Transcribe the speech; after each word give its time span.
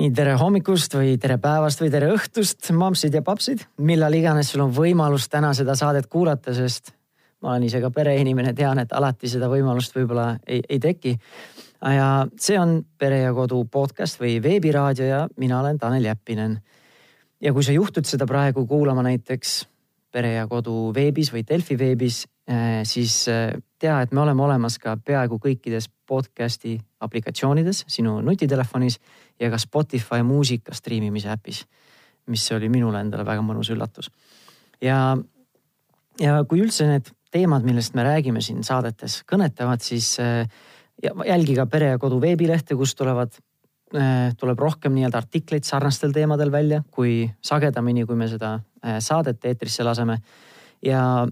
nii 0.00 0.12
tere 0.16 0.32
hommikust 0.40 0.94
või 0.96 1.16
tere 1.20 1.36
päevast 1.40 1.82
või 1.82 1.90
tere 1.92 2.08
õhtust, 2.14 2.70
mampsid 2.72 3.12
ja 3.12 3.20
papsid, 3.24 3.66
millal 3.84 4.14
iganes 4.16 4.48
sul 4.52 4.62
on 4.64 4.72
võimalus 4.72 5.26
täna 5.28 5.50
seda 5.56 5.74
saadet 5.76 6.08
kuulata, 6.08 6.54
sest 6.56 6.94
ma 7.44 7.52
olen 7.52 7.66
ise 7.68 7.82
ka 7.82 7.90
pereinimene, 7.92 8.54
tean, 8.56 8.80
et 8.80 8.94
alati 8.96 9.28
seda 9.28 9.50
võimalust 9.52 9.96
võib-olla 9.96 10.38
ei, 10.46 10.62
ei 10.68 10.80
teki. 10.80 11.12
ja 11.96 12.08
see 12.40 12.56
on 12.60 12.78
Pere 12.98 13.20
ja 13.26 13.34
Kodu 13.36 13.60
podcast 13.64 14.20
või 14.20 14.38
veebiraadio 14.42 15.04
ja 15.04 15.20
mina 15.36 15.60
olen 15.60 15.78
Tanel 15.78 16.08
Jeppinen. 16.08 16.60
ja 17.40 17.52
kui 17.52 17.64
sa 17.64 17.72
juhtud 17.72 18.04
seda 18.04 18.26
praegu 18.26 18.66
kuulama 18.66 19.02
näiteks 19.02 19.66
Pere 20.12 20.32
ja 20.32 20.46
Kodu 20.46 20.94
veebis 20.94 21.32
või 21.32 21.44
Delfi 21.48 21.76
veebis, 21.78 22.26
eh, 22.48 22.80
siis 22.84 23.28
eh, 23.28 23.52
tea, 23.78 24.00
et 24.00 24.12
me 24.12 24.20
oleme 24.20 24.42
olemas 24.42 24.78
ka 24.78 24.96
peaaegu 24.96 25.38
kõikides 25.40 25.88
podcast'i 26.06 26.78
aplikatsioonides 27.00 27.84
sinu 27.88 28.20
nutitelefonis 28.24 28.98
ja 29.40 29.50
ka 29.50 29.58
Spotify 29.58 30.22
muusika 30.26 30.74
striimimise 30.76 31.30
äpis, 31.32 31.64
mis 32.30 32.44
oli 32.52 32.68
minule 32.68 33.00
endale 33.00 33.24
väga 33.26 33.42
mõnus 33.44 33.72
üllatus. 33.72 34.10
ja, 34.80 35.16
ja 36.20 36.42
kui 36.48 36.60
üldse 36.60 36.86
need 36.88 37.10
teemad, 37.30 37.64
millest 37.64 37.94
me 37.94 38.04
räägime 38.04 38.42
siin 38.44 38.64
saadetes, 38.66 39.22
kõnetavad, 39.28 39.82
siis 39.84 40.16
äh, 40.20 40.48
jälgi 41.26 41.54
ka 41.56 41.66
Pere 41.70 41.94
ja 41.94 41.98
Kodu 41.98 42.20
veebilehte, 42.20 42.76
kus 42.76 42.94
tulevad, 42.98 43.36
äh, 43.94 44.32
tuleb 44.38 44.58
rohkem 44.58 44.94
nii-öelda 44.96 45.22
artikleid 45.22 45.64
sarnastel 45.64 46.12
teemadel 46.12 46.52
välja, 46.52 46.82
kui 46.90 47.30
sagedamini, 47.42 48.06
kui 48.06 48.18
me 48.18 48.28
seda 48.28 48.56
äh, 48.58 48.98
saadet 48.98 49.44
eetrisse 49.44 49.86
laseme. 49.86 50.18
ja, 50.82 51.26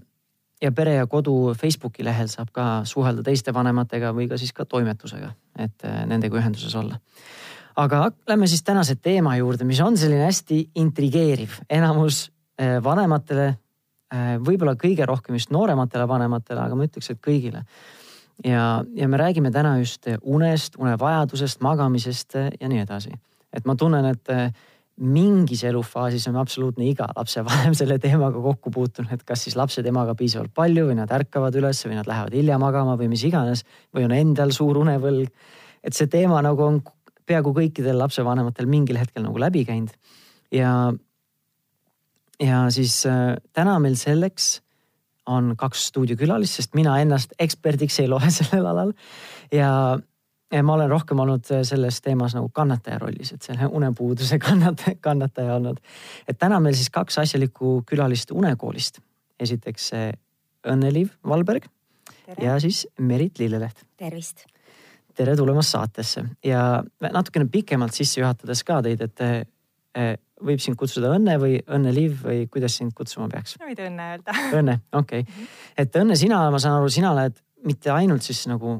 ja 0.61 0.71
Pere 0.71 0.95
ja 0.95 1.07
Kodu 1.07 1.53
Facebooki 1.57 2.03
lehel 2.03 2.31
saab 2.31 2.53
ka 2.55 2.69
suhelda 2.85 3.23
teiste 3.23 3.53
vanematega 3.53 4.13
või 4.15 4.29
ka 4.29 4.37
siis 4.37 4.53
ka 4.53 4.65
toimetusega, 4.65 5.33
et 5.59 5.87
nendega 6.07 6.39
ühenduses 6.39 6.75
olla 6.75 6.99
aga 7.79 8.09
lähme 8.27 8.47
siis 8.47 8.63
tänase 8.63 8.95
teema 8.95 9.37
juurde, 9.37 9.63
mis 9.63 9.79
on 9.79 9.97
selline 9.97 10.25
hästi 10.27 10.59
intrigeeriv, 10.75 11.61
enamus 11.69 12.27
vanematele 12.83 13.53
Äh, 14.09 14.39
võib-olla 14.41 14.73
kõige 14.79 15.05
rohkem 15.05 15.35
just 15.37 15.51
noorematele 15.53 16.07
vanematele, 16.09 16.63
aga 16.63 16.77
ma 16.77 16.87
ütleks, 16.87 17.11
et 17.13 17.19
kõigile. 17.21 17.61
ja, 18.41 18.83
ja 18.95 19.07
me 19.07 19.17
räägime 19.17 19.51
täna 19.53 19.75
just 19.77 20.07
unest, 20.21 20.79
unevajadusest, 20.81 21.61
magamisest 21.61 22.33
ja 22.33 22.69
nii 22.69 22.79
edasi. 22.87 23.11
et 23.53 23.65
ma 23.65 23.75
tunnen, 23.75 24.05
et 24.05 24.29
äh, 24.33 24.49
mingis 24.97 25.63
elufaasis 25.63 26.27
on 26.27 26.39
absoluutne 26.41 26.89
iga 26.89 27.05
lapsevanem 27.15 27.75
selle 27.79 27.99
teemaga 27.99 28.41
kokku 28.41 28.71
puutunud, 28.71 29.13
et 29.13 29.23
kas 29.23 29.43
siis 29.45 29.55
lapsed 29.55 29.85
emaga 29.85 30.15
piisavalt 30.15 30.55
palju 30.55 30.87
või 30.89 30.97
nad 30.97 31.11
ärkavad 31.13 31.53
üles 31.61 31.85
või 31.85 32.01
nad 32.01 32.09
lähevad 32.09 32.33
hilja 32.33 32.57
magama 32.57 32.97
või 32.97 33.11
mis 33.13 33.23
iganes 33.29 33.61
või 33.93 34.09
on 34.09 34.17
endal 34.17 34.49
suur 34.57 34.81
unevõlg. 34.81 35.29
et 35.83 35.93
see 35.93 36.09
teema 36.09 36.41
nagu 36.41 36.65
on 36.65 36.81
peaaegu 37.29 37.53
kõikidel 37.55 37.99
lapsevanematel 38.01 38.69
mingil 38.69 38.99
hetkel 38.99 39.23
nagu 39.25 39.39
läbi 39.41 39.63
käinud 39.67 39.93
ja 40.53 40.73
ja 42.39 42.65
siis 42.69 43.05
äh, 43.05 43.35
täna 43.53 43.79
meil 43.79 43.95
selleks 43.99 44.59
on 45.29 45.53
kaks 45.57 45.87
stuudiokülalist, 45.91 46.57
sest 46.57 46.77
mina 46.77 46.95
ennast 47.01 47.35
eksperdiks 47.39 47.99
ei 48.01 48.07
loe 48.09 48.31
sellel 48.39 48.65
alal. 48.65 48.93
ja, 49.53 49.71
ja 50.53 50.63
ma 50.63 50.77
olen 50.77 50.89
rohkem 50.89 51.19
olnud 51.19 51.51
äh, 51.53 51.63
selles 51.67 52.01
teemas 52.01 52.35
nagu 52.37 52.49
kannataja 52.53 52.99
rollis, 53.03 53.33
et 53.35 53.45
selle 53.45 53.67
unepuuduse 53.67 54.39
kannataja, 54.47 54.97
kannataja 55.01 55.59
olnud. 55.59 55.81
et 56.27 56.39
täna 56.39 56.59
meil 56.63 56.77
siis 56.79 56.89
kaks 56.89 57.21
asjalikku 57.25 57.81
külalist 57.89 58.31
unekoolist. 58.31 59.03
esiteks 59.39 59.91
Õnne-Liiv 60.67 61.13
Valberg 61.23 61.69
tere. 62.25 62.45
ja 62.45 62.59
siis 62.59 62.87
Merit 62.99 63.39
Lilleleht. 63.39 63.85
tervist. 63.97 64.45
Tere 65.19 65.35
tulemast 65.35 65.75
saatesse 65.75 66.23
ja 66.45 66.63
natukene 67.03 67.49
pikemalt 67.51 67.95
sisse 67.97 68.21
juhatades 68.21 68.63
ka 68.67 68.79
teid, 68.85 69.03
et 69.03 69.23
äh, 69.25 70.15
võib 70.39 70.61
sind 70.63 70.79
kutsuda 70.79 71.11
Õnne 71.17 71.35
või 71.41 71.59
Õnne-Liiv 71.59 72.21
või 72.23 72.43
kuidas 72.51 72.77
sind 72.79 72.95
kutsuma 72.95 73.27
peaks? 73.31 73.57
võid 73.59 73.81
Õnne 73.83 74.11
öelda. 74.13 74.35
Õnne, 74.59 74.79
okei 74.91 75.25
okay. 75.25 75.33
-hmm. 75.33 75.55
et 75.83 75.97
Õnne, 76.03 76.19
sina, 76.19 76.45
ma 76.51 76.61
saan 76.61 76.79
aru, 76.79 76.91
sina 76.93 77.11
oled 77.15 77.39
mitte 77.67 77.91
ainult 77.91 78.23
siis 78.23 78.45
nagu 78.47 78.79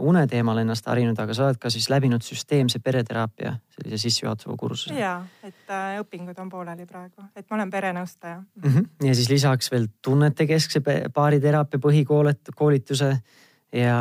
une 0.00 0.26
teemal 0.28 0.58
ennast 0.60 0.86
harinud, 0.88 1.16
aga 1.20 1.34
sa 1.36 1.46
oled 1.46 1.58
ka 1.60 1.70
siis 1.72 1.88
läbinud 1.92 2.24
süsteemse 2.24 2.80
pereteraapia 2.84 3.54
sellise 3.76 4.00
sissejuhatava 4.02 4.56
kursuse. 4.60 4.96
ja, 4.96 5.18
et 5.44 5.72
äh, 5.72 5.96
õpingud 6.02 6.40
on 6.40 6.50
pooleli 6.52 6.86
praegu, 6.88 7.24
et 7.36 7.46
ma 7.50 7.60
olen 7.60 7.72
perenõustaja 7.72 8.40
mm. 8.40 8.68
-hmm. 8.68 9.08
ja 9.08 9.14
siis 9.14 9.30
lisaks 9.32 9.72
veel 9.72 9.88
tunnetekeskse 10.02 10.82
baariteraapia 11.14 11.80
põhikoolituse 11.80 13.16
ja 13.72 13.96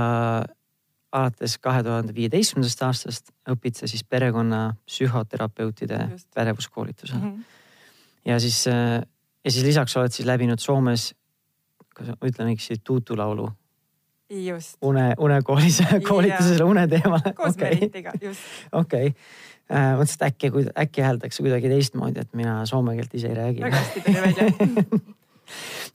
alates 1.15 1.57
kahe 1.63 1.83
tuhande 1.85 2.15
viieteistkümnendast 2.15 2.81
aastast 2.87 3.31
õpid 3.51 3.79
sa 3.79 3.89
siis 3.89 4.03
perekonna 4.03 4.75
psühhoterapeutide 4.87 5.99
Just. 6.11 6.29
pädevuskoolitusel 6.35 7.19
mm. 7.19 7.31
-hmm. 7.31 8.31
ja 8.31 8.39
siis, 8.39 8.67
äh, 8.67 9.01
ja 9.45 9.51
siis 9.51 9.65
lisaks 9.65 9.97
oled 9.97 10.11
siis 10.11 10.27
läbinud 10.27 10.59
Soomes, 10.59 11.13
kas 11.95 12.07
ma 12.07 12.29
ütlen 12.29 12.51
õigesti, 12.51 12.81
tuutulaulu. 12.83 13.49
just. 14.29 14.77
une, 14.81 15.13
unekoolis 15.17 15.83
koolitusele 16.09 16.63
une 16.63 16.87
teemale. 16.87 17.33
koos 17.33 17.55
okay. 17.55 17.75
Meritiga, 17.75 18.11
just. 18.21 18.41
okei 18.71 19.07
okay. 19.07 19.21
äh,, 19.71 19.93
mõtlesin, 19.97 20.15
et 20.15 20.31
äkki, 20.31 20.51
äkki 20.77 21.01
hääldaks 21.01 21.37
kuidagi 21.37 21.69
teistmoodi, 21.69 22.19
et 22.19 22.33
mina 22.33 22.65
soome 22.65 22.95
keelt 22.95 23.13
ise 23.13 23.27
ei 23.27 23.35
räägi. 23.35 23.61
väga 23.61 23.77
hästi 23.77 24.01
tuli 24.01 24.21
välja 24.21 24.45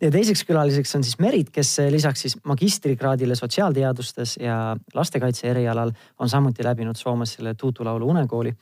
ja 0.01 0.11
teiseks 0.11 0.45
külaliseks 0.49 0.95
on 0.99 1.05
siis 1.07 1.19
Merit, 1.23 1.51
kes 1.55 1.77
lisaks 1.91 2.27
siis 2.27 2.37
magistrikraadile 2.45 3.35
sotsiaalteadustes 3.39 4.37
ja 4.41 4.77
lastekaitse 4.95 5.51
erialal 5.51 5.93
on 6.19 6.29
samuti 6.29 6.65
läbinud 6.65 6.97
Soomes 6.97 7.35
selle 7.39 7.55
Tuutu 7.55 7.85
laulu 7.85 8.09
unekooli. 8.09 8.55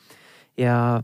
ja 0.57 1.01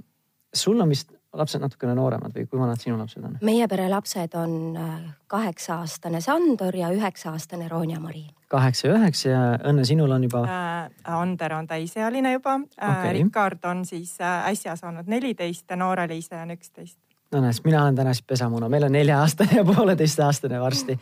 sul 0.54 0.80
on 0.80 0.88
vist 0.88 1.12
lapsed 1.38 1.62
natukene 1.62 1.94
nooremad 1.98 2.34
või 2.34 2.46
kui 2.48 2.60
vanad 2.60 2.80
sinu 2.80 2.96
lapsed 2.98 3.24
on? 3.26 3.36
meie 3.44 3.66
pere 3.70 3.86
lapsed 3.90 4.36
on 4.38 4.54
äh, 4.78 4.94
kaheksa-aastane 5.30 6.20
Sandor 6.24 6.76
ja 6.76 6.90
üheksa-aastane 6.94 7.68
Ronja-Mari. 7.68 8.24
kaheksa 8.52 8.88
ja 8.88 8.98
üheksa 8.98 9.28
ja 9.28 9.42
Õnne, 9.70 9.86
sinul 9.88 10.14
on 10.14 10.26
juba 10.28 10.44
äh,? 10.46 10.90
Ander 11.14 11.56
on 11.58 11.68
täisealine 11.70 12.36
juba 12.36 12.58
äh, 12.60 12.90
okay.. 12.90 13.16
Rikard 13.18 13.64
on 13.70 13.84
siis 13.88 14.16
äh, 14.20 14.50
äsja 14.52 14.76
saanud 14.80 15.10
neliteist 15.10 15.70
ja 15.70 15.80
Noora-Liise 15.80 16.38
on 16.42 16.54
üksteist 16.54 16.98
no 17.34 17.42
näed, 17.42 17.60
mina 17.64 17.82
olen 17.82 17.98
täna 17.98 18.14
siis 18.14 18.24
pesamuna, 18.26 18.68
meil 18.70 18.86
on 18.86 18.94
nelja-aastane 18.94 19.58
ja 19.58 19.64
pooleteistaastane 19.66 20.60
varsti. 20.60 20.98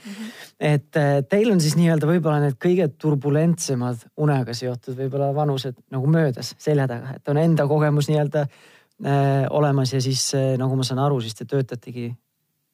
et 0.61 0.97
äh, 0.97 1.13
teil 1.29 1.53
on 1.53 1.61
siis 1.61 1.77
nii-öelda 1.77 2.09
võib-olla 2.09 2.41
need 2.43 2.59
kõige 2.63 2.89
turbulentsemad 2.99 4.07
unega 4.17 4.55
seotud 4.57 4.97
võib-olla 4.99 5.33
vanused 5.37 5.79
nagu 5.93 6.11
möödas 6.11 6.55
selja 6.59 6.89
taga, 6.91 7.17
et 7.17 7.29
on 7.29 7.41
enda 7.43 7.67
kogemus 7.69 8.09
nii-öelda 8.11 8.47
äh, 8.47 9.47
olemas 9.51 9.93
ja 9.93 10.03
siis 10.03 10.31
äh, 10.39 10.53
nagu 10.61 10.77
ma 10.79 10.87
saan 10.89 11.03
aru, 11.05 11.21
siis 11.21 11.37
te 11.39 11.49
töötategi 11.49 12.11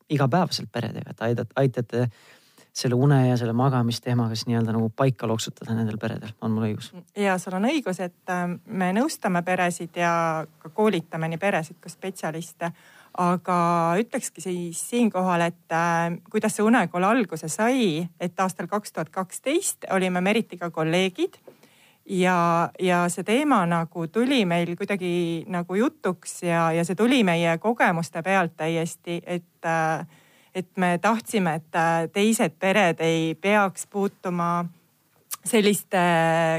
igapäevaselt 0.09 0.71
peredega, 0.73 1.13
et 1.13 1.25
aidate, 1.27 1.53
aitate 1.57 2.09
selle 2.79 2.95
une 2.95 3.19
ja 3.27 3.37
selle 3.37 3.53
magamisteemaga 3.59 4.37
siis 4.37 4.47
nii-öelda 4.49 4.73
nagu 4.77 4.91
paika 4.97 5.27
loksutada 5.27 5.75
nendel 5.75 5.99
peredel, 5.99 6.31
on 6.41 6.55
mul 6.55 6.69
õigus? 6.69 6.93
ja 7.17 7.35
sul 7.43 7.59
on 7.59 7.67
õigus, 7.71 7.99
et 8.05 8.37
me 8.67 8.93
nõustame 8.95 9.43
peresid 9.43 9.99
ja 9.99 10.13
koolitame 10.75 11.33
nii 11.33 11.43
peresid 11.43 11.81
kui 11.83 11.91
spetsialiste 11.91 12.71
aga 13.19 13.59
ütlekski 13.99 14.43
siis 14.43 14.81
siinkohal, 14.91 15.43
et 15.49 15.75
äh, 15.75 16.19
kuidas 16.31 16.55
see 16.57 16.67
unekool 16.67 17.07
alguse 17.07 17.51
sai, 17.51 18.07
et 18.21 18.41
aastal 18.41 18.71
kaks 18.71 18.95
tuhat 18.95 19.11
kaksteist 19.11 19.89
olime 19.95 20.23
Meritiga 20.23 20.71
kolleegid 20.71 21.41
ja, 22.07 22.71
ja 22.79 23.03
see 23.11 23.27
teema 23.27 23.65
nagu 23.67 24.07
tuli 24.13 24.45
meil 24.47 24.71
kuidagi 24.79 25.45
nagu 25.51 25.75
jutuks 25.75 26.43
ja, 26.47 26.71
ja 26.73 26.87
see 26.87 26.99
tuli 26.99 27.25
meie 27.27 27.59
kogemuste 27.59 28.23
pealt 28.23 28.57
täiesti, 28.57 29.21
et 29.27 29.67
äh, 29.67 30.07
et 30.55 30.71
me 30.77 30.99
tahtsime, 30.99 31.55
et 31.55 31.77
äh, 31.77 32.09
teised 32.13 32.57
pered 32.59 33.01
ei 33.05 33.35
peaks 33.35 33.87
puutuma 33.87 34.65
selliste 35.49 36.01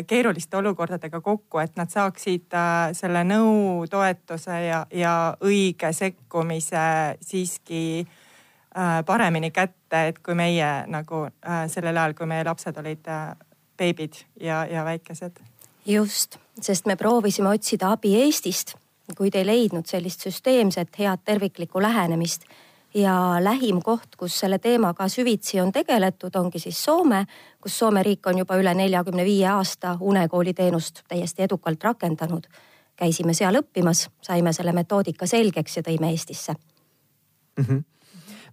keeruliste 0.08 0.58
olukordadega 0.58 1.22
kokku, 1.22 1.60
et 1.62 1.78
nad 1.80 1.92
saaksid 1.92 2.56
äh, 2.58 2.90
selle 2.98 3.24
nõu, 3.28 3.86
toetuse 3.90 4.62
ja, 4.66 4.84
ja 4.94 5.14
õige 5.46 5.92
sekkumise 5.96 6.84
siiski 7.22 7.84
äh, 8.02 9.00
paremini 9.06 9.52
kätte, 9.56 10.08
et 10.12 10.20
kui 10.26 10.38
meie 10.38 10.72
nagu 10.92 11.26
äh, 11.28 11.64
sellel 11.72 11.98
ajal, 11.98 12.18
kui 12.18 12.30
meie 12.30 12.46
lapsed 12.48 12.78
olid 12.82 13.08
beebid 13.80 14.24
ja, 14.42 14.66
ja 14.70 14.86
väikesed. 14.86 15.40
just, 15.86 16.40
sest 16.62 16.86
me 16.86 16.96
proovisime 16.96 17.50
otsida 17.50 17.94
abi 17.96 18.16
Eestist, 18.24 18.76
kuid 19.18 19.36
ei 19.36 19.46
leidnud 19.46 19.88
sellist 19.90 20.26
süsteemset 20.28 21.00
head 21.00 21.24
terviklikku 21.26 21.82
lähenemist 21.82 22.46
ja 22.94 23.36
lähim 23.44 23.82
koht, 23.82 24.16
kus 24.18 24.40
selle 24.40 24.60
teemaga 24.60 25.08
süvitsi 25.08 25.62
on 25.62 25.72
tegeletud, 25.72 26.36
ongi 26.36 26.60
siis 26.60 26.84
Soome, 26.84 27.26
kus 27.62 27.80
Soome 27.80 28.04
riik 28.04 28.28
on 28.28 28.38
juba 28.38 28.58
üle 28.58 28.74
neljakümne 28.74 29.26
viie 29.26 29.48
aasta 29.48 29.98
unekooli 30.00 30.54
teenust 30.54 31.04
täiesti 31.08 31.44
edukalt 31.44 31.84
rakendanud. 31.84 32.48
käisime 32.96 33.34
seal 33.34 33.56
õppimas, 33.56 34.10
saime 34.22 34.54
selle 34.54 34.72
metoodika 34.72 35.28
selgeks 35.28 35.78
ja 35.78 35.84
tõime 35.84 36.10
Eestisse 36.12 36.54
mm. 37.58 37.64
-hmm 37.64 37.84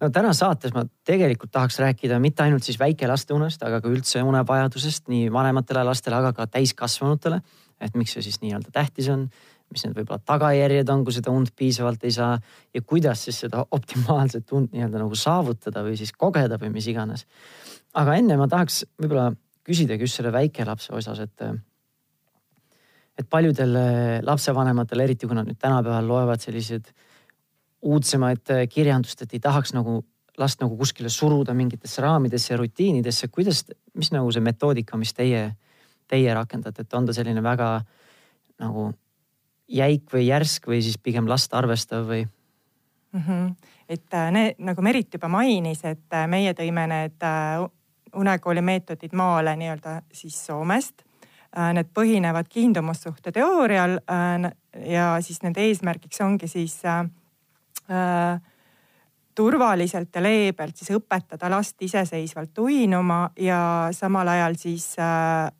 no 0.00 0.10
täna 0.10 0.32
saates 0.32 0.74
ma 0.74 0.84
tegelikult 1.04 1.50
tahaks 1.52 1.78
rääkida 1.78 2.18
mitte 2.20 2.42
ainult 2.42 2.62
siis 2.62 2.78
väikelaste 2.78 3.34
unest, 3.34 3.62
aga 3.62 3.80
ka 3.80 3.88
üldse 3.88 4.22
unevajadusest 4.22 5.08
nii 5.08 5.32
vanematele 5.32 5.84
lastele, 5.84 6.16
aga 6.16 6.32
ka 6.32 6.46
täiskasvanutele. 6.46 7.40
et 7.80 7.94
miks 7.94 8.12
see 8.12 8.22
siis 8.22 8.40
nii-öelda 8.40 8.70
tähtis 8.72 9.08
on, 9.12 9.28
mis 9.72 9.84
need 9.84 9.96
võib-olla 9.96 10.22
tagajärjed 10.22 10.90
on, 10.94 11.04
kui 11.04 11.14
seda 11.16 11.32
und 11.34 11.50
piisavalt 11.58 12.04
ei 12.06 12.14
saa 12.14 12.36
ja 12.74 12.82
kuidas 12.82 13.24
siis 13.26 13.40
seda 13.44 13.64
optimaalset 13.76 14.52
und 14.56 14.74
nii-öelda 14.74 15.02
nagu 15.02 15.18
saavutada 15.18 15.82
või 15.86 15.96
siis 15.98 16.12
kogeda 16.12 16.58
või 16.62 16.70
mis 16.76 16.86
iganes. 16.92 17.26
aga 17.94 18.14
enne 18.20 18.36
ma 18.36 18.48
tahaks 18.48 18.84
võib-olla 19.00 19.32
küsidagi 19.66 20.06
just 20.06 20.20
selle 20.20 20.32
väikelapse 20.32 20.94
osas, 20.94 21.20
et 21.20 21.48
et 23.16 23.28
paljudel 23.32 23.72
lapsevanematel, 24.28 25.00
eriti 25.00 25.26
kui 25.26 25.36
nad 25.36 25.46
nüüd 25.48 25.56
tänapäeval 25.56 26.04
loevad 26.04 26.42
selliseid 26.42 26.90
uudsemaid 27.86 28.68
kirjandust, 28.68 29.22
et 29.22 29.32
ei 29.32 29.40
tahaks 29.40 29.72
nagu 29.72 30.02
last 30.38 30.60
nagu 30.60 30.76
kuskile 30.76 31.08
suruda 31.08 31.54
mingitesse 31.56 32.02
raamidesse 32.04 32.52
ja 32.52 32.58
rutiinidesse, 32.60 33.28
kuidas, 33.32 33.64
mis 33.96 34.12
nagu 34.12 34.28
see 34.32 34.44
metoodika, 34.44 34.98
mis 35.00 35.14
teie, 35.16 35.48
teie 36.10 36.34
rakendate, 36.36 36.84
et 36.84 36.96
on 36.98 37.08
ta 37.08 37.16
selline 37.16 37.42
väga 37.42 37.70
nagu 38.60 38.90
jäik 39.68 40.12
või 40.12 40.26
järsk 40.26 40.68
või 40.70 40.82
siis 40.82 40.98
pigem 40.98 41.28
last 41.28 41.54
arvestav 41.54 42.06
või 42.08 42.26
mm? 43.12 43.20
-hmm. 43.20 43.54
et 43.88 44.14
äh, 44.14 44.30
need, 44.32 44.54
nagu 44.58 44.82
Merit 44.82 45.14
juba 45.14 45.28
mainis, 45.28 45.84
et 45.84 46.12
äh, 46.12 46.26
meie 46.28 46.54
tõime 46.54 46.86
need 46.86 47.22
äh, 47.22 47.64
unekooli 48.14 48.62
meetodid 48.62 49.12
maale 49.12 49.56
nii-öelda 49.56 50.00
siis 50.12 50.46
Soomest. 50.46 51.02
Need 51.56 51.88
põhinevad 51.94 52.50
kiindumussuhte 52.52 53.32
teoorial 53.32 53.94
ja 54.84 55.04
siis 55.24 55.38
nende 55.42 55.62
eesmärgiks 55.64 56.20
ongi 56.20 56.48
siis 56.48 56.82
äh, 56.84 58.40
turvaliselt 59.34 60.14
ja 60.14 60.22
leebelt 60.22 60.76
siis 60.76 60.90
õpetada 60.96 61.50
last 61.52 61.82
iseseisvalt 61.82 62.58
uinuma 62.58 63.30
ja 63.40 63.88
samal 63.92 64.28
ajal 64.32 64.56
siis 64.60 64.94
äh, 64.98 65.50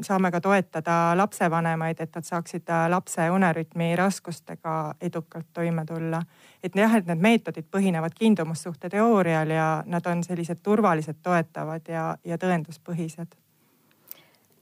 saame 0.00 0.30
ka 0.30 0.40
toetada 0.40 1.12
lapsevanemaid, 1.16 2.00
et 2.00 2.14
nad 2.14 2.24
saaksid 2.24 2.72
lapse 2.88 3.28
unerütmi 3.30 3.96
raskustega 3.96 4.94
edukalt 5.00 5.46
toime 5.52 5.84
tulla. 5.86 6.22
et 6.62 6.76
jah, 6.76 6.94
et 6.94 7.06
need 7.06 7.18
meetodid 7.18 7.66
põhinevad 7.70 8.14
kiindumussuhte 8.14 8.88
teoorial 8.88 9.50
ja 9.50 9.82
nad 9.86 10.06
on 10.06 10.24
sellised 10.24 10.58
turvalised, 10.62 11.22
toetavad 11.22 11.88
ja, 11.88 12.16
ja 12.24 12.36
tõenduspõhised 12.38 13.38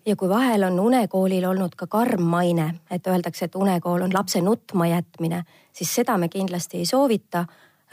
ja 0.07 0.17
kui 0.17 0.29
vahel 0.29 0.63
on 0.65 0.81
unekoolil 0.81 1.45
olnud 1.45 1.75
ka 1.77 1.87
karm 1.87 2.23
maine, 2.23 2.75
et 2.91 3.07
öeldakse, 3.07 3.45
et 3.45 3.55
unekool 3.55 4.03
on 4.03 4.15
lapse 4.15 4.41
nutma 4.41 4.87
jätmine, 4.87 5.45
siis 5.73 5.95
seda 5.95 6.17
me 6.19 6.29
kindlasti 6.29 6.79
ei 6.79 6.87
soovita 6.87 7.45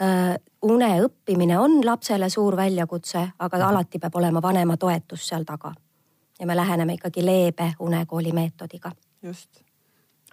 Äh, 0.02 0.36
une 0.62 0.88
õppimine 1.02 1.56
on 1.58 1.80
lapsele 1.82 2.28
suur 2.30 2.54
väljakutse, 2.56 3.24
aga 3.38 3.58
alati 3.66 3.98
peab 3.98 4.14
olema 4.20 4.42
vanema 4.42 4.76
toetus 4.78 5.24
seal 5.26 5.42
taga. 5.42 5.72
Ja 6.38 6.46
me 6.46 6.56
läheneme 6.56 6.98
ikkagi 6.98 7.24
leebe 7.26 7.72
unekooli 7.78 8.32
meetodiga. 8.32 8.92
just. 9.22 9.62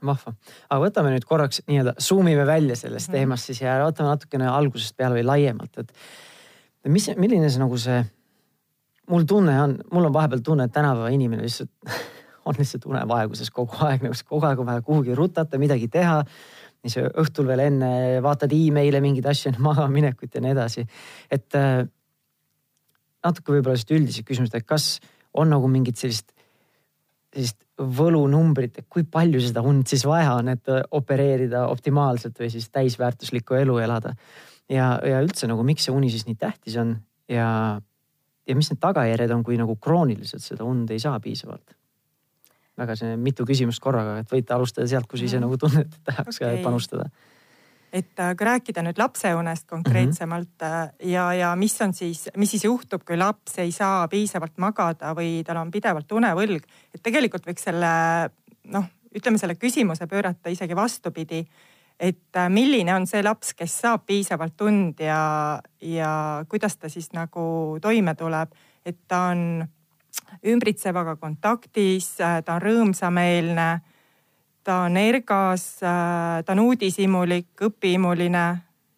vahva, 0.06 0.34
aga 0.69 0.81
võtame 0.84 1.13
nüüd 1.13 1.25
korraks 1.25 1.62
nii-öelda 1.68 1.96
zoom 2.02 2.28
ime 2.28 2.46
välja 2.46 2.75
sellest 2.75 3.07
mm 3.07 3.13
-hmm. 3.13 3.18
teemast 3.18 3.46
siis 3.46 3.62
ja 3.62 3.80
vaatame 3.84 4.10
natukene 4.10 4.48
algusest 4.48 4.98
peale 4.98 5.16
või 5.16 5.25
laiemalt, 5.25 5.78
et 5.78 5.94
mis, 6.88 7.10
milline 7.18 7.50
see 7.50 7.60
nagu 7.60 7.78
see, 7.78 8.04
mul 9.10 9.24
tunne 9.24 9.62
on, 9.62 9.80
mul 9.92 10.06
on 10.06 10.13
vahepeal 10.13 10.44
tunne, 10.44 10.63
et 10.63 10.72
tänapäeva 10.72 11.10
inimene 11.10 11.42
lihtsalt 11.42 11.72
on 12.46 12.56
lihtsalt 12.57 12.86
unevaeguses 12.86 13.50
kogu 13.52 13.86
aeg, 13.88 14.04
nagu 14.04 14.16
kogu 14.28 14.46
aeg 14.46 14.60
on 14.60 14.66
vaja 14.66 14.81
kuhugi 14.81 15.16
rutata, 15.16 15.57
midagi 15.57 15.88
teha 15.88 16.24
siis 16.86 17.10
õhtul 17.18 17.48
veel 17.50 17.63
enne 17.66 17.92
vaatad 18.22 18.52
email'e 18.54 19.02
mingeid 19.02 19.25
asju 19.30 19.56
magamaminekut 19.57 20.36
ja 20.36 20.42
nii 20.42 20.54
edasi. 20.54 20.86
et 21.31 21.56
äh, 21.56 21.88
natuke 23.25 23.56
võib-olla 23.56 23.78
sellist 23.78 23.96
üldised 23.96 24.28
küsimused, 24.28 24.56
et 24.56 24.68
kas 24.68 25.00
on 25.42 25.52
nagu 25.54 25.70
mingit 25.72 26.00
sellist, 26.00 26.34
sellist 27.34 27.62
võlunumbrit, 27.76 28.80
et 28.80 28.88
kui 28.90 29.04
palju 29.04 29.42
seda 29.44 29.64
und 29.68 29.88
siis 29.92 30.06
vaja 30.08 30.38
on, 30.40 30.54
et 30.54 30.72
äh, 30.72 30.84
opereerida 30.96 31.66
optimaalselt 31.72 32.40
või 32.40 32.52
siis 32.54 32.70
täisväärtuslikku 32.72 33.58
elu 33.60 33.78
elada. 33.84 34.16
ja, 34.70 34.96
ja 35.04 35.22
üldse 35.22 35.48
nagu, 35.52 35.64
miks 35.64 35.88
see 35.88 35.96
uni 35.96 36.10
siis 36.10 36.26
nii 36.30 36.38
tähtis 36.40 36.78
on 36.82 36.96
ja, 37.30 37.48
ja 38.48 38.56
mis 38.56 38.72
need 38.72 38.82
tagajärjed 38.82 39.34
on, 39.36 39.44
kui 39.44 39.60
nagu 39.60 39.76
krooniliselt 39.76 40.44
seda 40.44 40.64
und 40.64 40.92
ei 40.92 41.00
saa 41.04 41.20
piisavalt 41.20 41.76
väga 42.80 42.96
selline 43.00 43.20
mitu 43.22 43.46
küsimust 43.48 43.81
korraga, 43.84 44.18
et 44.22 44.31
võite 44.31 44.56
alustada 44.56 44.88
sealt, 44.90 45.08
kus 45.08 45.24
ise 45.24 45.40
mm. 45.40 45.46
nagu 45.46 45.60
tunnete, 45.60 45.96
et 45.96 46.12
tahaks 46.12 46.42
okay. 46.42 46.62
panustada. 46.64 47.08
Et 47.95 48.19
äh, 48.19 48.33
kui 48.36 48.47
rääkida 48.47 48.83
nüüd 48.83 49.00
lapseunest 49.00 49.68
konkreetsemalt 49.71 50.59
mm 50.59 50.65
-hmm. 50.68 51.12
ja, 51.12 51.33
ja 51.33 51.56
mis 51.56 51.81
on 51.81 51.94
siis, 51.94 52.30
mis 52.38 52.51
siis 52.51 52.65
juhtub, 52.65 53.06
kui 53.07 53.18
laps 53.18 53.59
ei 53.59 53.71
saa 53.71 54.07
piisavalt 54.07 54.57
magada 54.57 55.13
või 55.15 55.44
tal 55.45 55.57
on 55.57 55.71
pidevalt 55.71 56.12
unevõlg, 56.12 56.63
et 56.94 57.03
tegelikult 57.03 57.47
võiks 57.47 57.63
selle 57.63 57.94
noh, 58.63 58.86
ütleme 59.15 59.38
selle 59.38 59.56
küsimuse 59.56 60.07
pöörata 60.07 60.50
isegi 60.50 60.75
vastupidi 60.75 61.45
et 62.00 62.36
äh, 62.36 62.50
milline 62.50 62.95
on 62.95 63.07
see 63.07 63.24
laps, 63.24 63.53
kes 63.53 63.80
saab 63.81 64.06
piisavalt 64.06 64.62
und 64.62 65.00
ja, 65.00 65.62
ja 65.81 66.44
kuidas 66.50 66.77
ta 66.77 66.89
siis 66.89 67.12
nagu 67.13 67.77
toime 67.81 68.15
tuleb, 68.15 68.51
et 68.86 68.97
ta 69.07 69.30
on 69.31 69.65
ümbritsevaga 70.45 71.15
kontaktis, 71.15 72.15
ta 72.18 72.56
on 72.56 72.62
rõõmsameelne, 72.62 73.69
ta 74.66 74.82
on 74.88 74.98
ergas, 74.98 75.66
äh, 75.86 76.42
ta 76.46 76.56
on 76.56 76.64
uudishimulik, 76.66 77.52
õpihimuline, 77.68 78.46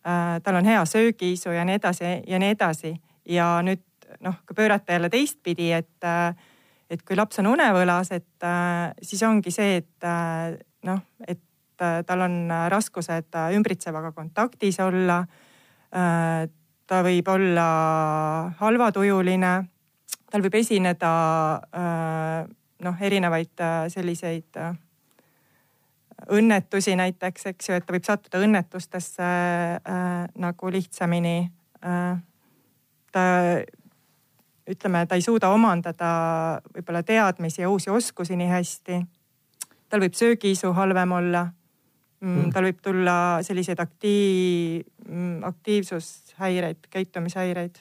äh, 0.08 0.38
tal 0.44 0.60
on 0.60 0.66
hea 0.66 0.86
söögiisu 0.86 1.52
ja 1.56 1.66
nii 1.68 1.76
edasi 1.82 2.14
ja 2.28 2.40
nii 2.40 2.56
edasi. 2.56 2.94
ja 3.28 3.48
nüüd 3.62 3.84
noh, 4.24 4.38
kui 4.48 4.56
pöörata 4.56 4.96
jälle 4.96 5.10
teistpidi, 5.12 5.72
et, 5.76 6.06
et 6.90 7.02
kui 7.04 7.16
laps 7.20 7.42
on 7.44 7.50
unevõlas, 7.52 8.08
et 8.16 8.46
siis 9.04 9.24
ongi 9.28 9.52
see, 9.52 9.82
et 9.82 10.08
noh, 10.88 11.02
et 11.28 11.44
tal 11.78 12.24
on 12.24 12.38
raskused 12.72 13.36
ümbritsevaga 13.54 14.14
kontaktis 14.16 14.80
olla. 14.80 15.20
ta 16.88 17.02
võib 17.04 17.28
olla 17.28 17.68
halvatujuline 18.60 19.52
tal 20.32 20.44
võib 20.44 20.58
esineda 20.60 21.12
äh, 21.72 22.42
noh, 22.84 23.02
erinevaid 23.02 23.64
äh, 23.64 23.88
selliseid 23.92 24.60
äh, 24.60 24.76
õnnetusi 26.34 26.96
näiteks, 26.98 27.46
eks 27.52 27.70
ju, 27.70 27.78
et 27.78 27.86
ta 27.86 27.94
võib 27.94 28.06
sattuda 28.08 28.42
õnnetustesse 28.42 29.28
nagu 30.42 30.72
lihtsamini. 30.74 31.52
ta 33.12 33.24
ütleme, 34.68 35.06
ta 35.08 35.16
ei 35.16 35.24
suuda 35.24 35.50
omandada 35.54 36.10
võib-olla 36.74 37.04
teadmisi 37.04 37.62
ja 37.62 37.70
uusi 37.70 37.90
oskusi 37.90 38.36
nii 38.36 38.50
hästi. 38.50 39.02
tal 39.90 40.04
võib 40.04 40.18
söögiisu 40.18 40.74
halvem 40.74 41.12
olla 41.12 41.46
mm,. 41.46 42.34
mm. 42.34 42.52
tal 42.52 42.68
võib 42.68 42.82
tulla 42.84 43.18
selliseid 43.42 43.80
aktiiv, 43.80 44.84
mm, 45.08 45.44
aktiivsushäireid, 45.44 46.90
käitumishäireid 46.90 47.80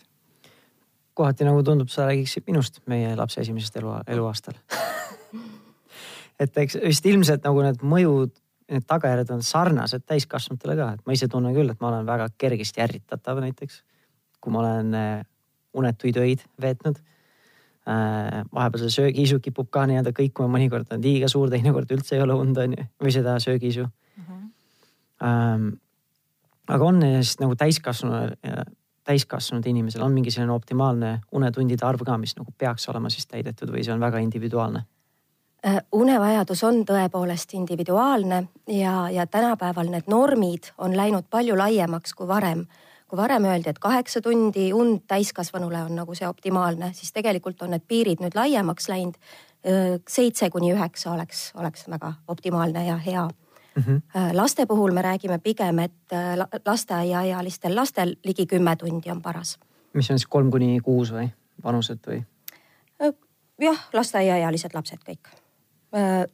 kohati 1.16 1.48
nagu 1.48 1.62
tundub, 1.64 1.88
sa 1.88 2.06
räägiksid 2.06 2.44
minust 2.46 2.82
meie 2.86 3.14
lapse 3.16 3.40
esimesest 3.40 3.80
elu, 3.80 3.94
eluaastal 4.06 4.58
et 6.40 6.58
eks 6.62 6.78
vist 6.82 7.06
ilmselt 7.08 7.44
nagu 7.46 7.62
need 7.64 7.82
mõjud, 7.86 8.32
need 8.72 8.86
tagajärjed 8.88 9.32
on 9.34 9.42
sarnased 9.46 10.04
täiskasvanutele 10.08 10.76
ka, 10.78 10.88
et 10.96 11.06
ma 11.06 11.16
ise 11.16 11.28
tunnen 11.32 11.54
küll, 11.56 11.70
et 11.70 11.82
ma 11.82 11.92
olen 11.92 12.08
väga 12.08 12.28
kergesti 12.38 12.82
ärritatav 12.84 13.40
näiteks. 13.44 13.82
kui 14.40 14.52
ma 14.52 14.60
olen 14.60 14.94
äh, 14.94 15.24
unetuid 15.74 16.16
öid 16.22 16.42
veetnud. 16.62 17.00
Äh, 17.86 18.44
vahepeal 18.54 18.84
see 18.84 18.94
söögiisu 19.00 19.40
kipub 19.42 19.70
ka 19.70 19.86
nii-öelda 19.86 20.12
kõikuma, 20.14 20.50
mõnikord 20.54 20.90
on 20.94 21.02
liiga 21.02 21.28
suur, 21.30 21.50
teinekord 21.50 21.90
üldse 21.94 22.16
ei 22.16 22.22
ole 22.22 22.34
und 22.34 22.58
on 22.58 22.74
ju, 22.76 22.86
või 23.02 23.12
seda 23.14 23.36
söögiisu 23.42 23.86
mm. 23.86 24.24
-hmm. 24.26 25.68
aga 26.68 26.84
on 26.84 27.00
siis 27.02 27.38
nagu 27.40 27.54
täiskasvanu 27.54 28.34
täiskasvanud 29.06 29.66
inimesel 29.66 30.02
on 30.02 30.12
mingi 30.12 30.30
selline 30.34 30.52
optimaalne 30.52 31.20
unetundide 31.32 31.86
arv 31.86 32.02
ka, 32.06 32.18
mis 32.18 32.34
nagu 32.38 32.52
peaks 32.58 32.88
olema 32.90 33.10
siis 33.12 33.28
täidetud 33.30 33.70
või 33.70 33.84
see 33.86 33.94
on 33.94 34.02
väga 34.02 34.18
individuaalne? 34.24 34.82
Äh, 35.66 35.80
unevajadus 35.92 36.60
on 36.64 36.84
tõepoolest 36.86 37.50
individuaalne 37.58 38.36
ja, 38.70 39.08
ja 39.10 39.24
tänapäeval 39.26 39.88
need 39.90 40.06
normid 40.06 40.68
on 40.78 40.92
läinud 40.94 41.24
palju 41.30 41.56
laiemaks 41.58 42.12
kui 42.14 42.28
varem. 42.28 42.66
kui 43.08 43.16
varem 43.16 43.44
öeldi, 43.44 43.70
et 43.70 43.78
kaheksa 43.78 44.20
tundi 44.20 44.72
und 44.72 45.04
täiskasvanule 45.06 45.78
on 45.82 45.94
nagu 45.94 46.14
see 46.14 46.26
optimaalne, 46.28 46.90
siis 46.92 47.12
tegelikult 47.12 47.62
on 47.62 47.70
need 47.70 47.82
piirid 47.88 48.18
nüüd 48.22 48.34
laiemaks 48.34 48.88
läinud. 48.88 49.16
Äh, 49.66 49.96
seitse 50.08 50.50
kuni 50.50 50.70
üheksa 50.74 51.10
oleks, 51.12 51.50
oleks 51.54 51.88
väga 51.90 52.12
optimaalne 52.28 52.86
ja 52.86 52.96
hea 52.96 53.24
mm. 53.28 53.82
-hmm. 53.82 54.02
laste 54.32 54.66
puhul 54.66 54.92
me 54.92 55.02
räägime 55.02 55.38
pigem, 55.38 55.78
et 55.78 56.14
lasteaiaealistel 56.66 57.76
lastel 57.76 58.16
ligi 58.24 58.46
kümme 58.46 58.76
tundi 58.76 59.10
on 59.10 59.22
paras. 59.22 59.58
mis 59.92 60.10
on 60.10 60.18
siis 60.18 60.26
kolm 60.26 60.50
kuni 60.50 60.80
kuus 60.80 61.12
või 61.12 61.28
vanused 61.64 61.98
või? 62.06 62.22
Jah, 63.60 63.88
lasteaiaealised 63.92 64.74
lapsed 64.74 64.98
kõik. 65.10 65.45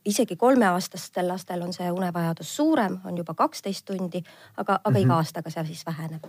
Isegi 0.05 0.37
kolmeaastastel 0.37 1.29
lastel 1.29 1.63
on 1.63 1.73
see 1.73 1.91
unevajadus 1.93 2.57
suurem, 2.57 2.97
on 3.05 3.17
juba 3.17 3.35
kaksteist 3.35 3.85
tundi, 3.85 4.23
aga, 4.57 4.81
aga 4.85 4.91
mm 4.91 4.97
-hmm. 4.97 5.05
iga 5.05 5.15
aastaga 5.17 5.51
see 5.51 5.65
siis 5.65 5.87
väheneb 5.87 6.27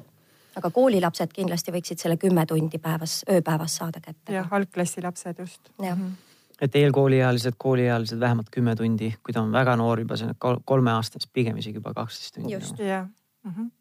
aga 0.56 0.70
koolilapsed 0.70 1.34
kindlasti 1.34 1.72
võiksid 1.72 1.98
selle 1.98 2.18
kümme 2.18 2.46
tundi 2.46 2.78
päevas, 2.78 3.24
ööpäevas 3.30 3.76
saada 3.76 4.00
kätte. 4.00 4.34
jah, 4.34 4.48
algklassi 4.52 5.02
lapsed 5.02 5.40
just. 5.40 5.70
jah 5.82 5.98
mm 5.98 6.04
-hmm 6.04 6.32
et 6.62 6.76
eelkooliealised, 6.76 7.54
kooliealised 7.58 8.20
vähemalt 8.20 8.50
kümme 8.52 8.76
tundi, 8.76 9.16
kui 9.24 9.34
ta 9.34 9.42
on 9.42 9.52
väga 9.52 9.76
noor 9.76 10.00
juba, 10.00 10.16
see 10.18 10.28
on 10.28 10.62
kolmeaastane, 10.66 11.22
siis 11.22 11.32
pigem 11.34 11.58
isegi 11.58 11.82
juba 11.82 11.94
kaksteist 11.94 12.36
tundi. 12.36 12.54
just, 12.54 12.80
jah 12.80 13.08
-hmm. 13.48 13.72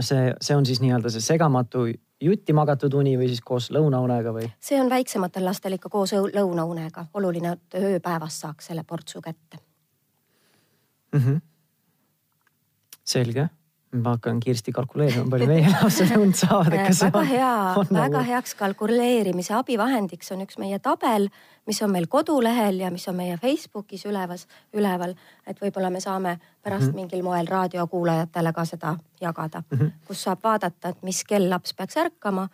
see, 0.00 0.34
see 0.40 0.56
on 0.56 0.66
siis 0.66 0.80
nii-öelda 0.80 1.10
see 1.10 1.20
segamatu 1.20 1.86
jutti 2.22 2.54
magatud 2.56 2.94
uni 2.94 3.16
või 3.18 3.28
siis 3.32 3.40
koos 3.44 3.70
lõunaunega 3.74 4.34
või? 4.34 4.50
see 4.60 4.80
on 4.80 4.90
väiksematel 4.90 5.44
lastel 5.44 5.78
ikka 5.78 5.90
koos 5.92 6.14
lõunaunega, 6.14 7.06
oluline, 7.14 7.56
et 7.56 7.80
ööpäevas 7.80 8.40
saaks 8.44 8.70
selle 8.70 8.84
portsu 8.84 9.20
kätte 9.20 9.58
mm. 11.12 11.20
-hmm. 11.20 11.40
selge 13.04 13.48
ma 13.92 14.14
hakkan 14.16 14.40
kiiresti 14.40 14.72
kalkuleerima, 14.72 15.26
palju 15.30 15.46
meie 15.50 15.68
lapsed 15.68 16.14
und 16.16 16.36
saavad. 16.42 16.72
väga 16.72 17.22
hea, 17.28 17.52
väga 17.76 18.08
nagu... 18.08 18.24
heaks 18.24 18.54
kalkuleerimise 18.56 19.54
abivahendiks 19.58 20.32
on 20.32 20.44
üks 20.46 20.58
meie 20.60 20.78
tabel, 20.82 21.28
mis 21.68 21.82
on 21.84 21.92
meil 21.92 22.08
kodulehel 22.10 22.80
ja 22.80 22.90
mis 22.90 23.04
on 23.12 23.18
meie 23.20 23.36
Facebookis 23.42 24.06
ülevas, 24.08 24.46
üleval. 24.72 25.14
et 25.46 25.60
võib-olla 25.60 25.90
me 25.92 26.00
saame 26.00 26.38
pärast 26.62 26.86
mm 26.86 26.90
-hmm. 26.90 26.94
mingil 26.94 27.22
moel 27.22 27.46
raadiokuulajatele 27.46 28.52
ka 28.52 28.64
seda 28.64 28.96
jagada 29.20 29.62
mm, 29.70 29.78
-hmm. 29.78 29.92
kus 30.06 30.22
saab 30.22 30.38
vaadata, 30.44 30.88
et 30.88 31.02
mis 31.02 31.24
kell 31.24 31.50
laps 31.50 31.74
peaks 31.74 31.96
ärkama 31.96 32.48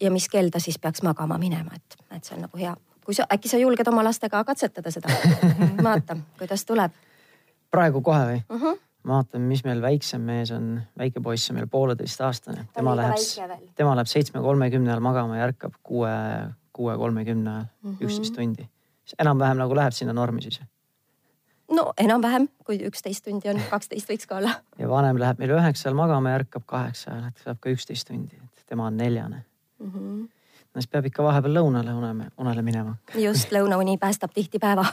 ja 0.00 0.10
mis 0.10 0.28
kell 0.28 0.48
ta 0.50 0.58
siis 0.58 0.78
peaks 0.78 1.02
magama 1.02 1.38
minema, 1.38 1.70
et, 1.74 1.96
et 2.10 2.24
see 2.24 2.36
on 2.36 2.42
nagu 2.42 2.58
hea. 2.58 2.76
kui 3.04 3.14
sa, 3.14 3.26
äkki 3.34 3.48
sa 3.48 3.56
julged 3.56 3.88
oma 3.88 4.04
lastega 4.04 4.44
katsetada 4.44 4.90
seda 4.90 5.08
vaata, 5.88 6.16
kuidas 6.38 6.64
tuleb. 6.64 6.92
praegu 7.70 8.00
kohe 8.00 8.24
või 8.26 8.42
mm? 8.48 8.78
-hmm 9.04 9.12
vaatan, 9.12 9.40
mis 9.40 9.64
meil 9.64 9.82
väiksem 9.82 10.20
mees 10.20 10.50
on, 10.50 10.82
väike 10.98 11.20
poiss 11.20 11.50
on 11.50 11.56
meil 11.56 11.66
pooleteistaastane. 11.70 12.68
tema 12.72 12.96
läheb, 12.96 13.60
tema 13.74 13.94
läheb 13.96 14.06
seitsme 14.06 14.40
kolmekümne 14.40 14.90
ajal 14.90 15.00
magama 15.00 15.36
ja 15.36 15.48
ärkab 15.48 15.74
kuue, 15.82 16.10
kuue 16.72 16.96
kolmekümne 16.96 17.50
ajal 17.50 17.66
-hmm. 17.84 17.96
üksteist 18.00 18.34
tundi. 18.34 18.68
enam-vähem 19.18 19.56
nagu 19.56 19.76
läheb 19.76 19.92
sinna 19.92 20.12
normi 20.12 20.42
siis? 20.42 20.60
no 21.72 21.92
enam-vähem, 22.00 22.48
kui 22.64 22.78
üksteist 22.86 23.24
tundi 23.24 23.48
on, 23.48 23.60
kaksteist 23.70 24.10
võiks 24.10 24.28
ka 24.28 24.36
olla. 24.36 24.50
ja 24.78 24.88
vanem 24.88 25.18
läheb 25.20 25.38
meil 25.38 25.50
üheksal 25.50 25.94
magama 25.94 26.30
ja 26.30 26.42
ärkab 26.42 26.66
kaheksa 26.66 27.10
ajal, 27.10 27.28
et 27.28 27.44
saab 27.44 27.60
ka 27.60 27.70
üksteist 27.70 28.08
tundi, 28.08 28.36
et 28.36 28.66
tema 28.66 28.86
on 28.86 28.96
neljane 28.96 29.44
mm. 29.78 29.90
-hmm. 29.90 30.20
no 30.74 30.80
siis 30.80 30.88
peab 30.88 31.06
ikka 31.06 31.22
vahepeal 31.22 31.54
lõunale 31.54 31.94
unele, 31.94 32.30
unele 32.38 32.62
minema. 32.62 32.96
just, 33.14 33.52
lõunauni 33.52 33.98
päästab 33.98 34.30
tihti 34.34 34.58
päeva. 34.58 34.84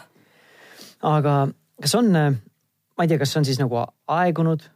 aga 1.01 1.47
kas 1.81 1.95
on 1.95 2.13
ma 3.01 3.05
ei 3.07 3.09
tea, 3.09 3.17
kas 3.17 3.31
see 3.33 3.39
on 3.41 3.47
siis 3.49 3.57
nagu 3.57 3.79
aegunud 4.13 4.67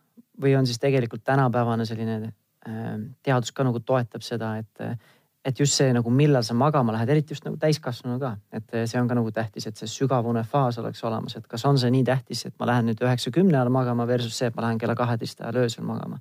või 0.42 0.56
on 0.58 0.66
siis 0.66 0.82
tegelikult 0.82 1.22
tänapäevane 1.24 1.86
selline 1.86 2.16
äh, 2.26 2.96
teadus 3.24 3.54
ka 3.54 3.64
nagu 3.68 3.80
toetab 3.86 4.26
seda, 4.26 4.56
et, 4.58 5.04
et 5.46 5.62
just 5.62 5.78
see 5.78 5.94
nagu, 5.94 6.10
millal 6.10 6.44
sa 6.44 6.58
magama 6.58 6.96
lähed, 6.96 7.12
eriti 7.14 7.36
just 7.36 7.46
nagu 7.46 7.60
täiskasvanu 7.62 8.18
ka, 8.20 8.34
et 8.50 8.78
see 8.90 8.98
on 8.98 9.12
ka 9.12 9.20
nagu 9.20 9.30
tähtis, 9.32 9.70
et 9.70 9.78
see 9.78 9.92
sügavune 9.92 10.42
faas 10.50 10.82
oleks 10.82 11.06
olemas, 11.06 11.38
et 11.38 11.46
kas 11.48 11.68
on 11.70 11.78
see 11.78 11.94
nii 11.94 12.04
tähtis, 12.08 12.48
et 12.50 12.58
ma 12.60 12.72
lähen 12.72 12.90
nüüd 12.90 13.06
üheksa-kümne 13.06 13.60
ajal 13.60 13.70
magama 13.78 14.08
versus 14.10 14.42
see, 14.42 14.50
et 14.50 14.58
ma 14.58 14.66
lähen 14.66 14.82
kella 14.82 14.98
kaheteist 14.98 15.46
ajal 15.46 15.62
öösel 15.68 15.86
magama? 15.86 16.18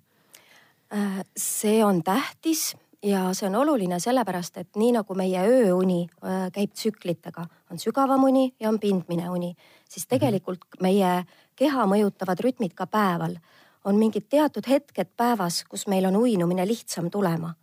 Äh, 0.92 1.22
see 1.36 1.80
on 1.84 2.04
tähtis 2.04 2.74
ja 3.04 3.30
see 3.34 3.48
on 3.48 3.56
oluline 3.64 3.96
sellepärast, 4.00 4.60
et 4.60 4.76
nii 4.80 4.92
nagu 4.98 5.16
meie 5.16 5.40
ööuni 5.48 6.04
äh, 6.04 6.50
käib 6.52 6.76
tsüklitega, 6.76 7.46
on 7.72 7.80
sügavam 7.80 8.28
uni 8.28 8.50
ja 8.60 8.68
on 8.68 8.78
pindmine 8.80 9.30
uni, 9.30 9.54
siis 9.88 10.06
tegelikult 10.06 10.78
meie 10.84 11.22
keha 11.56 11.86
mõjutavad 11.90 12.40
rütmid 12.40 12.74
ka 12.74 12.86
päeval. 12.86 13.36
on 13.84 13.98
mingid 14.00 14.24
teatud 14.32 14.64
hetked 14.64 15.10
päevas, 15.16 15.64
kus 15.68 15.86
meil 15.86 16.06
on 16.08 16.16
uinumine 16.16 16.64
lihtsam 16.66 17.10
tulema. 17.10 17.54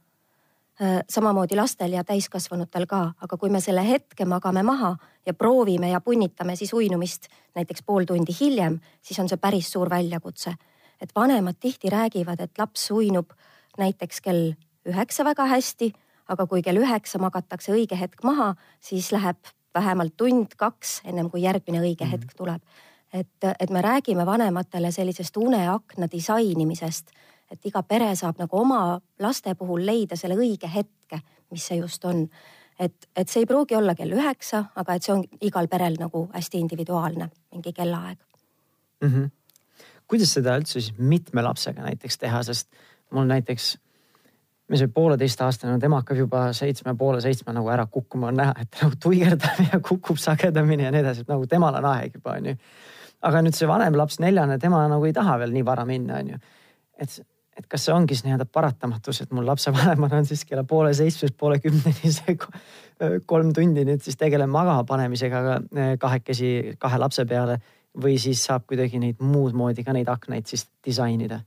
Samamoodi 1.09 1.55
lastel 1.55 1.93
ja 1.93 2.03
täiskasvanutel 2.03 2.85
ka, 2.85 3.13
aga 3.21 3.37
kui 3.37 3.49
me 3.49 3.61
selle 3.61 3.81
hetke 3.81 4.25
magame 4.25 4.61
maha 4.63 4.95
ja 5.25 5.33
proovime 5.33 5.89
ja 5.89 6.01
punnitame 6.01 6.55
siis 6.55 6.73
uinumist 6.73 7.25
näiteks 7.55 7.81
pool 7.85 8.05
tundi 8.05 8.35
hiljem, 8.39 8.79
siis 9.01 9.19
on 9.19 9.29
see 9.29 9.37
päris 9.37 9.71
suur 9.71 9.89
väljakutse. 9.89 10.53
et 11.01 11.09
vanemad 11.15 11.55
tihti 11.59 11.89
räägivad, 11.89 12.39
et 12.39 12.57
laps 12.57 12.91
uinub 12.91 13.31
näiteks 13.77 14.21
kell 14.21 14.53
üheksa 14.85 15.25
väga 15.25 15.45
hästi, 15.45 15.93
aga 16.27 16.45
kui 16.47 16.61
kell 16.61 16.77
üheksa 16.77 17.17
magatakse 17.17 17.71
õige 17.73 17.97
hetk 17.97 18.23
maha, 18.23 18.55
siis 18.79 19.11
läheb 19.11 19.37
vähemalt 19.73 20.13
tund-kaks, 20.17 21.01
ennem 21.05 21.29
kui 21.29 21.41
järgmine 21.41 21.81
õige 21.81 22.05
mm 22.05 22.11
-hmm. 22.11 22.11
hetk 22.11 22.33
tuleb 22.37 22.61
et, 23.13 23.43
et 23.59 23.69
me 23.69 23.81
räägime 23.81 24.25
vanematele 24.25 24.91
sellisest 24.91 25.37
uneakna 25.37 26.07
disainimisest, 26.11 27.11
et 27.51 27.65
iga 27.65 27.83
pere 27.83 28.13
saab 28.15 28.39
nagu 28.39 28.57
oma 28.57 29.01
laste 29.19 29.55
puhul 29.55 29.85
leida 29.85 30.15
selle 30.15 30.37
õige 30.39 30.69
hetke, 30.71 31.21
mis 31.51 31.67
see 31.67 31.81
just 31.81 32.05
on. 32.05 32.27
et, 32.79 33.09
et 33.15 33.29
see 33.29 33.43
ei 33.43 33.45
pruugi 33.45 33.75
olla 33.75 33.95
kell 33.95 34.15
üheksa, 34.15 34.65
aga 34.75 34.95
et 34.95 35.03
see 35.03 35.13
on 35.13 35.23
igal 35.41 35.67
perel 35.67 35.99
nagu 35.99 36.29
hästi 36.33 36.57
individuaalne 36.57 37.29
mingi 37.51 37.73
kellaaeg 37.73 38.17
mm. 39.01 39.07
-hmm. 39.09 39.29
kuidas 40.07 40.33
seda 40.33 40.57
üldse 40.57 40.79
siis 40.79 40.93
mitme 40.97 41.41
lapsega 41.41 41.81
näiteks 41.81 42.17
teha, 42.17 42.43
sest 42.43 42.69
mul 43.11 43.27
näiteks 43.27 43.77
me 44.67 44.77
see 44.77 44.87
pooleteistaastane, 44.87 45.79
tema 45.79 45.99
hakkab 45.99 46.17
juba 46.17 46.53
seitsme 46.53 46.95
poole 46.95 47.21
seitsme 47.21 47.53
nagu 47.53 47.69
ära 47.69 47.85
kukkuma, 47.85 48.27
on 48.27 48.39
näha, 48.39 48.53
et 48.61 48.77
nagu 48.81 48.95
tuigerdab 49.03 49.59
ja 49.73 49.79
kukub 49.79 50.17
sagedamini 50.17 50.83
ja 50.83 50.91
nii 50.91 51.03
edasi, 51.03 51.21
et 51.21 51.27
nagu 51.27 51.47
temal 51.47 51.75
on 51.75 51.85
aeg 51.85 52.15
juba 52.15 52.37
onju 52.39 52.55
aga 53.21 53.43
nüüd 53.45 53.57
see 53.57 53.69
vanem 53.69 53.97
laps, 53.97 54.19
neljane, 54.23 54.57
tema 54.61 54.83
nagu 54.91 55.05
ei 55.07 55.13
taha 55.15 55.37
veel 55.41 55.53
nii 55.55 55.65
vara 55.67 55.85
minna, 55.87 56.21
onju. 56.21 56.39
et, 57.01 57.17
et 57.57 57.67
kas 57.69 57.85
see 57.87 57.93
ongi 57.95 58.17
siis 58.17 58.25
nii-öelda 58.27 58.47
paratamatus, 58.51 59.21
et 59.23 59.35
mul 59.35 59.47
lapsevanemana 59.49 60.21
on 60.21 60.29
siis 60.29 60.45
kella 60.49 60.63
poole 60.67 60.93
seitsmest 60.97 61.37
poole 61.37 61.59
kümneni 61.63 62.13
see 62.17 62.37
kolm 63.29 63.53
tundi 63.53 63.85
nüüd 63.87 64.03
siis 64.05 64.17
tegelen 64.19 64.49
magama 64.49 64.85
panemisega 64.87 65.61
kahekesi 66.01 66.75
kahe 66.81 66.99
lapse 67.01 67.25
peale 67.29 67.59
või 68.01 68.17
siis 68.21 68.43
saab 68.47 68.67
kuidagi 68.69 69.01
neid 69.01 69.23
muud 69.23 69.55
moodi 69.57 69.83
ka 69.83 69.93
neid 69.95 70.09
aknaid 70.11 70.47
siis 70.47 70.67
disainida 70.85 71.41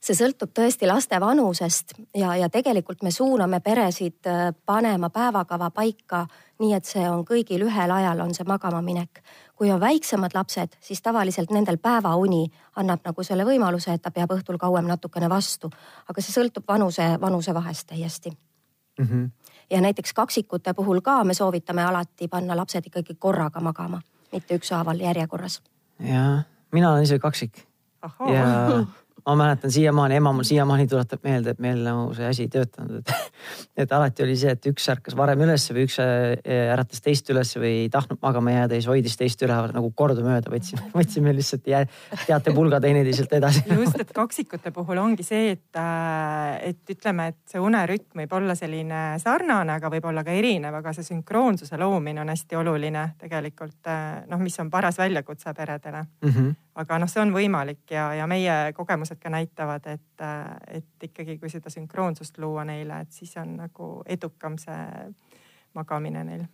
see 0.00 0.16
sõltub 0.16 0.52
tõesti 0.56 0.88
laste 0.88 1.18
vanusest 1.20 1.92
ja, 2.16 2.32
ja 2.36 2.48
tegelikult 2.48 3.02
me 3.04 3.12
suuname 3.12 3.60
peresid 3.60 4.26
äh, 4.26 4.48
panema 4.66 5.10
päevakava 5.12 5.70
paika 5.70 6.24
nii, 6.60 6.72
et 6.76 6.88
see 6.88 7.04
on 7.08 7.24
kõigil 7.28 7.64
ühel 7.66 7.92
ajal, 7.92 8.20
on 8.24 8.34
see 8.36 8.46
magama 8.48 8.80
minek. 8.84 9.22
kui 9.60 9.70
on 9.70 9.80
väiksemad 9.80 10.32
lapsed, 10.34 10.76
siis 10.80 11.02
tavaliselt 11.02 11.50
nendel 11.52 11.76
päevauni 11.76 12.46
annab 12.80 13.04
nagu 13.04 13.22
selle 13.22 13.44
võimaluse, 13.44 13.92
et 13.92 14.02
ta 14.02 14.10
peab 14.10 14.32
õhtul 14.32 14.56
kauem 14.58 14.86
natukene 14.88 15.28
vastu, 15.28 15.68
aga 16.08 16.22
see 16.24 16.32
sõltub 16.32 16.64
vanuse, 16.68 17.04
vanuse 17.20 17.54
vahest 17.54 17.86
täiesti 17.92 18.30
mm. 18.30 19.06
-hmm. 19.06 19.30
ja 19.70 19.80
näiteks 19.80 20.12
kaksikute 20.12 20.74
puhul 20.74 21.00
ka 21.00 21.24
me 21.24 21.34
soovitame 21.34 21.84
alati 21.84 22.28
panna 22.28 22.56
lapsed 22.56 22.86
ikkagi 22.86 23.14
korraga 23.18 23.60
magama, 23.60 24.00
mitte 24.32 24.54
ükshaaval 24.54 25.00
järjekorras. 25.00 25.62
ja 25.98 26.42
mina 26.72 26.90
olen 26.90 27.02
ise 27.02 27.18
kaksik. 27.18 27.66
ja 28.32 28.86
ma 29.26 29.34
mäletan 29.36 29.72
siiamaani, 29.72 30.16
ema 30.20 30.32
mul 30.32 30.46
siiamaani 30.46 30.86
tuletab 30.90 31.22
meelde, 31.26 31.54
et 31.54 31.60
meil 31.62 31.80
nagu 31.84 32.14
see 32.16 32.26
asi 32.28 32.46
ei 32.46 32.52
töötanud, 32.52 33.00
et, 33.00 33.32
et 33.84 33.92
alati 33.92 34.24
oli 34.24 34.36
see, 34.38 34.54
et 34.56 34.68
üks 34.70 34.86
ärkas 34.92 35.16
varem 35.18 35.42
üles 35.46 35.66
või 35.72 35.86
üks 35.88 35.98
äh, 36.02 36.36
äratas 36.74 37.02
teist 37.04 37.28
üles 37.32 37.52
või 37.58 37.72
ei 37.84 37.88
tahtnud 37.92 38.20
magama 38.22 38.54
jääda 38.54 38.76
ja 38.76 38.82
siis 38.82 38.90
hoidis 38.90 39.18
teist 39.20 39.42
üleval 39.46 39.74
nagu 39.76 39.90
kordamööda 39.96 40.52
võtsime, 40.52 40.86
võtsime 40.98 41.34
lihtsalt 41.36 41.66
teatepulga 42.26 42.80
teineteiselt 42.82 43.34
edasi. 43.40 43.64
just, 43.80 44.00
et 44.00 44.14
kaksikute 44.16 44.72
puhul 44.76 45.02
ongi 45.02 45.26
see, 45.26 45.54
et, 45.56 45.80
äh, 45.80 46.72
et 46.72 46.94
ütleme, 46.96 47.30
et 47.34 47.40
see 47.50 47.62
unerütm 47.62 48.24
võib 48.24 48.38
olla 48.40 48.56
selline 48.58 49.02
sarnane, 49.22 49.76
aga 49.78 49.92
võib-olla 49.92 50.24
ka 50.26 50.34
erinev, 50.36 50.80
aga 50.80 50.94
see 50.96 51.06
sünkroonsuse 51.06 51.78
loomine 51.80 52.24
on 52.24 52.32
hästi 52.32 52.60
oluline 52.60 53.06
tegelikult 53.20 53.90
äh, 53.90 54.24
noh, 54.30 54.42
mis 54.42 54.58
on 54.62 54.72
paras 54.72 55.00
väljakutse 55.00 55.54
peredele 55.56 56.04
mm. 56.04 56.34
-hmm 56.34 56.58
aga 56.80 56.98
noh, 57.02 57.10
see 57.10 57.22
on 57.22 57.32
võimalik 57.34 57.92
ja, 57.92 58.10
ja 58.16 58.26
meie 58.30 58.72
kogemused 58.76 59.20
ka 59.20 59.32
näitavad, 59.32 59.86
et, 59.90 60.24
et 60.68 61.08
ikkagi, 61.10 61.36
kui 61.40 61.52
seda 61.52 61.72
sünkroonsust 61.72 62.40
luua 62.42 62.64
neile, 62.68 63.02
et 63.04 63.12
siis 63.14 63.34
on 63.40 63.56
nagu 63.60 63.90
edukam 64.08 64.56
see 64.60 64.80
magamine 65.76 66.24
neil. 66.26 66.46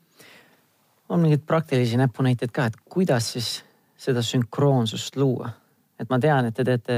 on 1.09 1.23
mingeid 1.23 1.47
praktilisi 1.47 1.97
näpunäiteid 1.97 2.52
ka, 2.52 2.66
et 2.66 2.80
kuidas 2.90 3.33
siis 3.33 3.64
seda 3.97 4.23
sünkroonsust 4.23 5.16
luua? 5.16 5.50
et 6.00 6.11
ma 6.11 6.18
tean, 6.21 6.47
et 6.47 6.54
te 6.54 6.64
teete, 6.64 6.97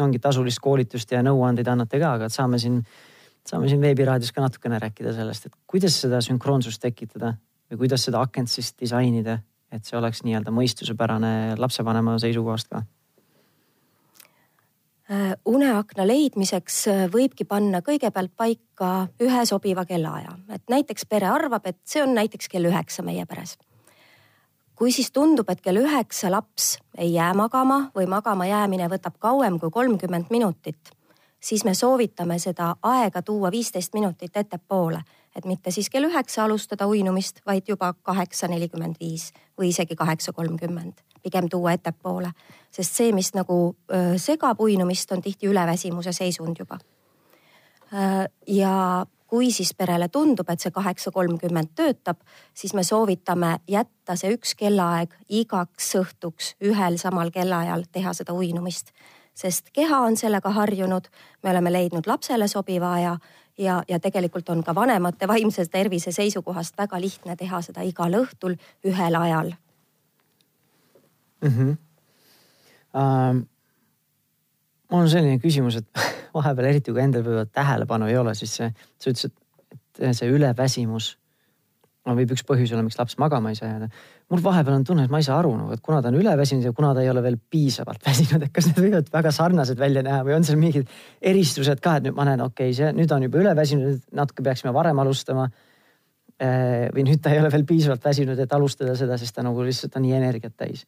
ongi 0.00 0.18
tasulist 0.22 0.60
koolitust 0.64 1.10
ja 1.12 1.20
nõuandeid 1.24 1.68
annate 1.68 1.98
ka, 2.00 2.14
aga 2.16 2.28
saame 2.32 2.58
siin, 2.58 2.78
saame 3.44 3.68
siin 3.68 3.82
veebiraadios 3.82 4.32
ka 4.32 4.44
natukene 4.44 4.78
rääkida 4.80 5.12
sellest, 5.12 5.46
et 5.50 5.56
kuidas 5.68 5.98
seda 6.00 6.22
sünkroonsust 6.24 6.80
tekitada 6.80 7.34
või 7.70 7.84
kuidas 7.84 8.06
seda 8.08 8.22
akent 8.24 8.48
siis 8.48 8.72
disainida 8.80 9.38
et 9.72 9.84
see 9.88 9.96
oleks 9.98 10.22
nii-öelda 10.26 10.52
mõistusepärane 10.54 11.32
lapsevanema 11.60 12.18
seisukohast 12.20 12.68
ka? 12.72 12.82
Äh, 15.12 15.32
uneakna 15.44 16.06
leidmiseks 16.06 16.76
äh, 16.88 17.00
võibki 17.12 17.44
panna 17.44 17.82
kõigepealt 17.84 18.32
paika 18.38 19.08
ühe 19.20 19.42
sobiva 19.48 19.84
kellaaja, 19.84 20.30
et 20.54 20.62
näiteks 20.72 21.04
pere 21.10 21.26
arvab, 21.28 21.66
et 21.66 21.80
see 21.84 22.00
on 22.04 22.14
näiteks 22.16 22.48
kell 22.48 22.70
üheksa 22.70 23.04
meie 23.04 23.26
peres. 23.26 23.58
kui 24.74 24.92
siis 24.92 25.12
tundub, 25.12 25.50
et 25.50 25.60
kell 25.60 25.78
üheksa 25.78 26.30
laps 26.30 26.78
ei 26.98 27.12
jää 27.12 27.34
magama 27.34 27.90
või 27.94 28.06
magama 28.08 28.46
jäämine 28.46 28.88
võtab 28.88 29.18
kauem 29.18 29.58
kui 29.60 29.70
kolmkümmend 29.70 30.30
minutit, 30.30 30.94
siis 31.40 31.64
me 31.64 31.74
soovitame 31.74 32.38
seda 32.38 32.74
aega 32.82 33.22
tuua 33.22 33.50
viisteist 33.50 33.94
minutit 33.94 34.36
ettepoole, 34.36 35.02
et 35.36 35.46
mitte 35.48 35.70
siis 35.70 35.90
kell 35.90 36.08
üheksa 36.08 36.44
alustada 36.44 36.86
uinumist, 36.86 37.40
vaid 37.46 37.68
juba 37.68 37.92
kaheksa 38.02 38.48
nelikümmend 38.52 39.00
viis 39.00 39.30
või 39.58 39.70
isegi 39.72 39.96
kaheksa 39.96 40.32
kolmkümmend, 40.32 41.00
pigem 41.22 41.48
tuua 41.48 41.72
ettepoole. 41.72 42.32
sest 42.70 42.94
see, 42.94 43.12
mis 43.12 43.34
nagu 43.34 43.76
segab 44.16 44.60
uinumist, 44.60 45.12
on 45.12 45.22
tihti 45.22 45.48
üleväsimuse 45.48 46.12
seisund 46.12 46.56
juba. 46.58 46.78
ja 48.46 49.06
kui 49.26 49.50
siis 49.50 49.74
perele 49.74 50.08
tundub, 50.08 50.48
et 50.50 50.60
see 50.60 50.70
kaheksa 50.70 51.10
kolmkümmend 51.10 51.72
töötab, 51.74 52.18
siis 52.54 52.74
me 52.74 52.82
soovitame 52.84 53.58
jätta 53.68 54.16
see 54.16 54.34
üks 54.36 54.54
kellaaeg 54.54 55.14
igaks 55.28 55.94
õhtuks 55.96 56.54
ühel 56.60 56.98
samal 57.00 57.30
kellaajal 57.30 57.88
teha 57.92 58.12
seda 58.12 58.32
uinumist 58.36 58.92
sest 59.34 59.70
keha 59.72 60.00
on 60.04 60.16
sellega 60.16 60.50
harjunud, 60.52 61.08
me 61.42 61.50
oleme 61.50 61.72
leidnud 61.72 62.06
lapsele 62.06 62.48
sobiva 62.48 62.92
aja 62.98 63.16
ja, 63.58 63.82
ja 63.88 64.00
tegelikult 64.00 64.48
on 64.48 64.64
ka 64.64 64.74
vanemate 64.74 65.28
vaimse 65.28 65.66
tervise 65.70 66.12
seisukohast 66.12 66.78
väga 66.78 67.00
lihtne 67.00 67.36
teha 67.36 67.62
seda 67.62 67.82
igal 67.86 68.14
õhtul 68.22 68.56
ühel 68.84 69.14
ajal 69.20 69.54
mm. 71.42 71.48
-hmm. 71.48 71.76
Uh, 72.92 73.40
mul 74.90 75.00
on 75.00 75.08
selline 75.08 75.38
küsimus, 75.40 75.76
et 75.76 75.86
vahepeal 76.36 76.66
eriti 76.68 76.92
kui 76.92 77.00
endal 77.00 77.24
võib-olla 77.24 77.46
tähelepanu 77.46 78.06
ei 78.06 78.16
ole, 78.20 78.34
siis 78.34 78.56
see, 78.56 78.68
sa 78.98 79.10
ütlesid, 79.10 79.32
et 79.98 80.16
see 80.16 80.28
üleväsimus 80.28 81.18
no 82.08 82.14
võib 82.18 82.34
üks 82.34 82.44
põhjus 82.46 82.72
olla, 82.74 82.84
miks 82.86 82.98
laps 82.98 83.16
magama 83.22 83.52
ei 83.52 83.58
saa 83.58 83.68
jääda. 83.68 83.88
mul 84.32 84.42
vahepeal 84.42 84.76
on 84.78 84.86
tunne, 84.86 85.06
et 85.06 85.12
ma 85.12 85.20
ei 85.22 85.26
saa 85.26 85.38
aru 85.38 85.52
nagu, 85.56 85.74
et 85.76 85.82
kuna 85.84 86.00
ta 86.02 86.10
on 86.10 86.18
üleväsinud 86.18 86.66
ja 86.66 86.72
kuna 86.74 86.92
ta 86.96 87.02
ei 87.04 87.10
ole 87.10 87.22
veel 87.22 87.38
piisavalt 87.50 88.02
väsinud, 88.08 88.46
et 88.46 88.54
kas 88.54 88.70
need 88.70 88.80
võivad 88.86 89.12
väga 89.12 89.34
sarnased 89.34 89.78
välja 89.78 90.02
näha 90.06 90.22
või 90.26 90.36
on 90.38 90.46
seal 90.46 90.58
mingid 90.60 90.90
eristused 91.32 91.82
ka, 91.84 91.98
et 91.98 92.08
nüüd 92.08 92.16
ma 92.18 92.26
näen, 92.28 92.42
okei 92.44 92.72
okay,, 92.72 92.78
see 92.78 92.90
nüüd 92.96 93.14
on 93.14 93.28
juba 93.28 93.42
üleväsinud, 93.44 94.08
natuke 94.18 94.46
peaksime 94.46 94.74
varem 94.74 94.98
alustama. 95.02 95.46
Äh, 96.42 96.88
või 96.90 97.04
nüüd 97.06 97.20
ta 97.22 97.30
ei 97.30 97.38
ole 97.38 97.52
veel 97.52 97.62
piisavalt 97.68 98.02
väsinud, 98.02 98.38
et 98.40 98.54
alustada 98.56 98.96
seda, 98.98 99.14
sest 99.20 99.36
ta 99.36 99.44
nagu 99.46 99.62
lihtsalt 99.62 99.94
on 100.00 100.02
nii 100.02 100.16
energiat 100.16 100.56
täis. 100.58 100.82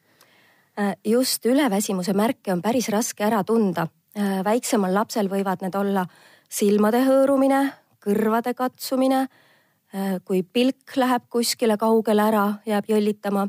Äh, 0.80 0.97
just 1.06 1.47
üleväsimuse 1.47 2.16
märke 2.18 2.50
on 2.50 2.62
päris 2.64 2.88
raske 2.90 3.23
ära 3.23 3.44
tunda. 3.47 3.87
Äh, 4.18 4.40
väiksemal 4.42 4.90
lapsel 4.97 5.30
võivad 5.30 5.62
need 5.62 5.76
olla 5.78 6.02
silmade 6.50 7.04
hõõrumine, 7.06 7.61
kõrvade 8.02 8.56
katsumine 8.59 9.28
kui 10.25 10.43
pilk 10.43 10.97
läheb 10.97 11.29
kuskile 11.31 11.77
kaugele 11.79 12.23
ära, 12.23 12.47
jääb 12.67 12.89
jõllitama. 12.91 13.49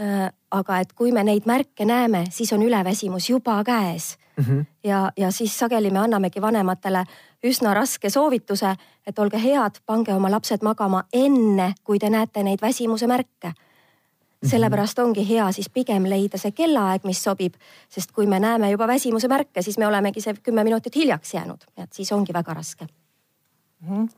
Äh, 0.00 0.32
aga 0.50 0.78
et 0.80 0.92
kui 0.96 1.12
me 1.12 1.22
neid 1.24 1.46
märke 1.46 1.84
näeme, 1.84 2.24
siis 2.30 2.52
on 2.52 2.62
üleväsimus 2.64 3.28
juba 3.30 3.58
käes 3.64 4.16
mm. 4.36 4.44
-hmm. 4.44 4.64
ja, 4.84 5.12
ja 5.16 5.30
siis 5.30 5.58
sageli 5.58 5.90
me 5.90 5.98
annamegi 5.98 6.40
vanematele 6.40 7.04
üsna 7.44 7.74
raske 7.74 8.10
soovituse, 8.10 8.74
et 9.06 9.18
olge 9.18 9.42
head, 9.42 9.80
pange 9.86 10.14
oma 10.14 10.30
lapsed 10.30 10.62
magama 10.62 11.04
enne, 11.12 11.74
kui 11.84 11.98
te 11.98 12.10
näete 12.10 12.42
neid 12.42 12.58
väsimuse 12.62 13.06
märke 13.06 13.48
mhm. 13.48 14.50
sellepärast 14.50 14.98
ongi 14.98 15.28
hea 15.28 15.52
siis 15.52 15.68
pigem 15.70 16.04
leida 16.04 16.38
see 16.38 16.52
kellaaeg, 16.52 17.04
mis 17.04 17.22
sobib, 17.22 17.54
sest 17.88 18.12
kui 18.12 18.26
me 18.26 18.40
näeme 18.40 18.70
juba 18.70 18.86
väsimuse 18.86 19.28
märke, 19.28 19.62
siis 19.62 19.78
me 19.78 19.86
olemegi 19.86 20.20
see 20.20 20.34
kümme 20.42 20.64
minutit 20.64 20.96
hiljaks 20.96 21.34
jäänud, 21.34 21.64
et 21.76 21.92
siis 21.92 22.12
ongi 22.12 22.32
väga 22.32 22.54
raske. 22.54 22.86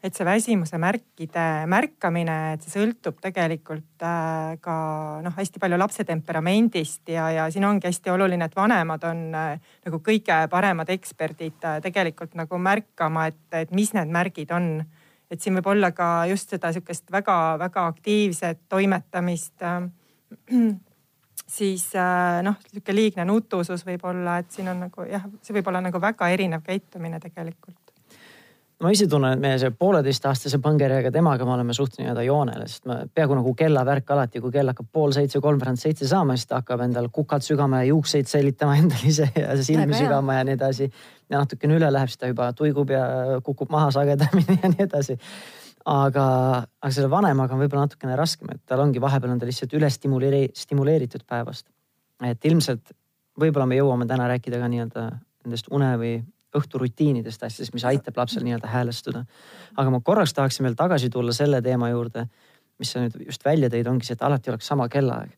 Et 0.05 0.13
see 0.13 0.27
väsimuse 0.29 0.77
märkide 0.81 1.65
märkamine, 1.71 2.37
et 2.55 2.65
see 2.65 2.75
sõltub 2.75 3.17
tegelikult 3.23 4.05
äh, 4.05 4.57
ka 4.61 4.75
noh, 5.25 5.35
hästi 5.39 5.61
palju 5.63 5.79
lapse 5.81 6.05
temperamendist 6.05 7.09
ja, 7.09 7.31
ja 7.33 7.47
siin 7.53 7.65
ongi 7.65 7.89
hästi 7.89 8.13
oluline, 8.13 8.45
et 8.45 8.57
vanemad 8.57 9.07
on 9.09 9.23
äh, 9.33 9.55
nagu 9.87 10.01
kõige 10.05 10.37
paremad 10.53 10.93
eksperdid 10.93 11.65
äh, 11.65 11.79
tegelikult 11.85 12.37
nagu 12.37 12.61
märkama, 12.61 13.31
et, 13.33 13.45
et 13.57 13.73
mis 13.73 13.95
need 13.97 14.13
märgid 14.13 14.53
on. 14.53 14.85
et 15.33 15.41
siin 15.41 15.57
võib 15.57 15.71
olla 15.73 15.91
ka 15.97 16.27
just 16.29 16.53
seda 16.53 16.73
sihukest 16.73 17.09
väga-väga 17.13 17.87
aktiivset 17.89 18.67
toimetamist 18.69 19.65
siis 21.57 21.87
noh, 22.45 22.61
sihuke 22.69 22.93
liigne 22.93 23.25
nutusus 23.25 23.87
võib 23.87 24.05
olla, 24.13 24.39
et 24.45 24.53
siin 24.53 24.69
on 24.69 24.85
nagu 24.87 25.09
jah, 25.09 25.25
see 25.43 25.57
võib 25.57 25.73
olla 25.73 25.81
nagu 25.89 26.01
väga 26.01 26.29
erinev 26.37 26.63
käitumine 26.69 27.23
tegelikult 27.25 27.84
ma 28.85 28.93
ise 28.93 29.07
tunnen, 29.11 29.37
et 29.37 29.41
meie 29.43 29.57
see 29.61 29.73
pooleteistaastase 29.79 30.59
põngerjaga 30.63 31.11
temaga 31.15 31.47
me 31.49 31.55
oleme 31.57 31.75
suht 31.77 31.97
nii-öelda 31.99 32.25
joonel, 32.27 32.65
sest 32.69 32.87
ma 32.91 32.99
peaaegu 33.09 33.39
nagu 33.39 33.55
kellavärk 33.59 34.13
alati, 34.15 34.43
kui 34.45 34.53
kell 34.55 34.71
hakkab 34.71 34.91
pool 34.93 35.15
seitse, 35.17 35.41
kolmveerand 35.45 35.81
seitse 35.81 36.09
saama, 36.11 36.37
siis 36.37 36.51
ta 36.51 36.61
hakkab 36.61 36.85
endal 36.87 37.09
kukad 37.15 37.45
sügama 37.47 37.83
ja 37.83 37.91
juukseid 37.93 38.31
säilitama 38.31 38.77
endal 38.83 39.05
ise 39.09 39.31
ja 39.35 39.57
silmi 39.63 39.97
sügama 39.97 40.39
ja 40.39 40.47
nii 40.49 40.57
edasi. 40.59 40.91
ja 41.33 41.41
natukene 41.41 41.79
üle 41.79 41.91
läheb, 41.93 42.13
siis 42.13 42.21
ta 42.21 42.31
juba 42.31 42.51
tuigub 42.57 42.93
ja 42.93 43.05
kukub 43.45 43.73
maha 43.73 43.91
sagedamini 43.95 44.59
ja 44.63 44.73
nii 44.75 44.87
edasi. 44.87 45.19
aga, 45.85 46.27
aga 46.83 46.93
selle 46.93 47.11
vanemaga 47.13 47.57
on 47.57 47.65
võib-olla 47.65 47.89
natukene 47.89 48.17
raskem, 48.21 48.53
et 48.53 48.65
tal 48.69 48.85
ongi 48.85 49.01
vahepeal 49.01 49.33
on 49.33 49.41
ta 49.41 49.49
lihtsalt 49.49 49.73
üle 49.79 49.91
stimuleeri-, 49.91 50.51
stimuleeritud 50.57 51.25
päevast. 51.29 51.67
et 52.25 52.45
ilmselt 52.45 52.93
võib-olla 53.41 53.67
me 53.67 53.81
jõuame 53.81 54.07
täna 54.09 54.29
rääkida 54.31 54.61
ka 54.61 54.71
nii-öelda 54.71 55.09
nendest 55.45 55.69
une 55.73 55.91
või 56.01 56.15
õhturutiinidest 56.59 57.47
asjadest, 57.47 57.75
mis 57.75 57.85
aitab 57.89 58.19
lapsel 58.21 58.45
nii-öelda 58.47 58.71
häälestuda. 58.71 59.25
aga 59.77 59.91
ma 59.91 60.01
korraks 60.01 60.35
tahaksin 60.35 60.65
veel 60.65 60.75
tagasi 60.79 61.11
tulla 61.11 61.33
selle 61.33 61.63
teema 61.63 61.89
juurde, 61.91 62.27
mis 62.79 62.93
sa 62.93 63.03
nüüd 63.03 63.17
just 63.27 63.45
välja 63.45 63.71
tõid, 63.71 63.89
ongi 63.91 64.07
see, 64.07 64.19
et 64.19 64.23
alati 64.23 64.51
oleks 64.51 64.67
sama 64.67 64.89
kellaaeg. 64.89 65.33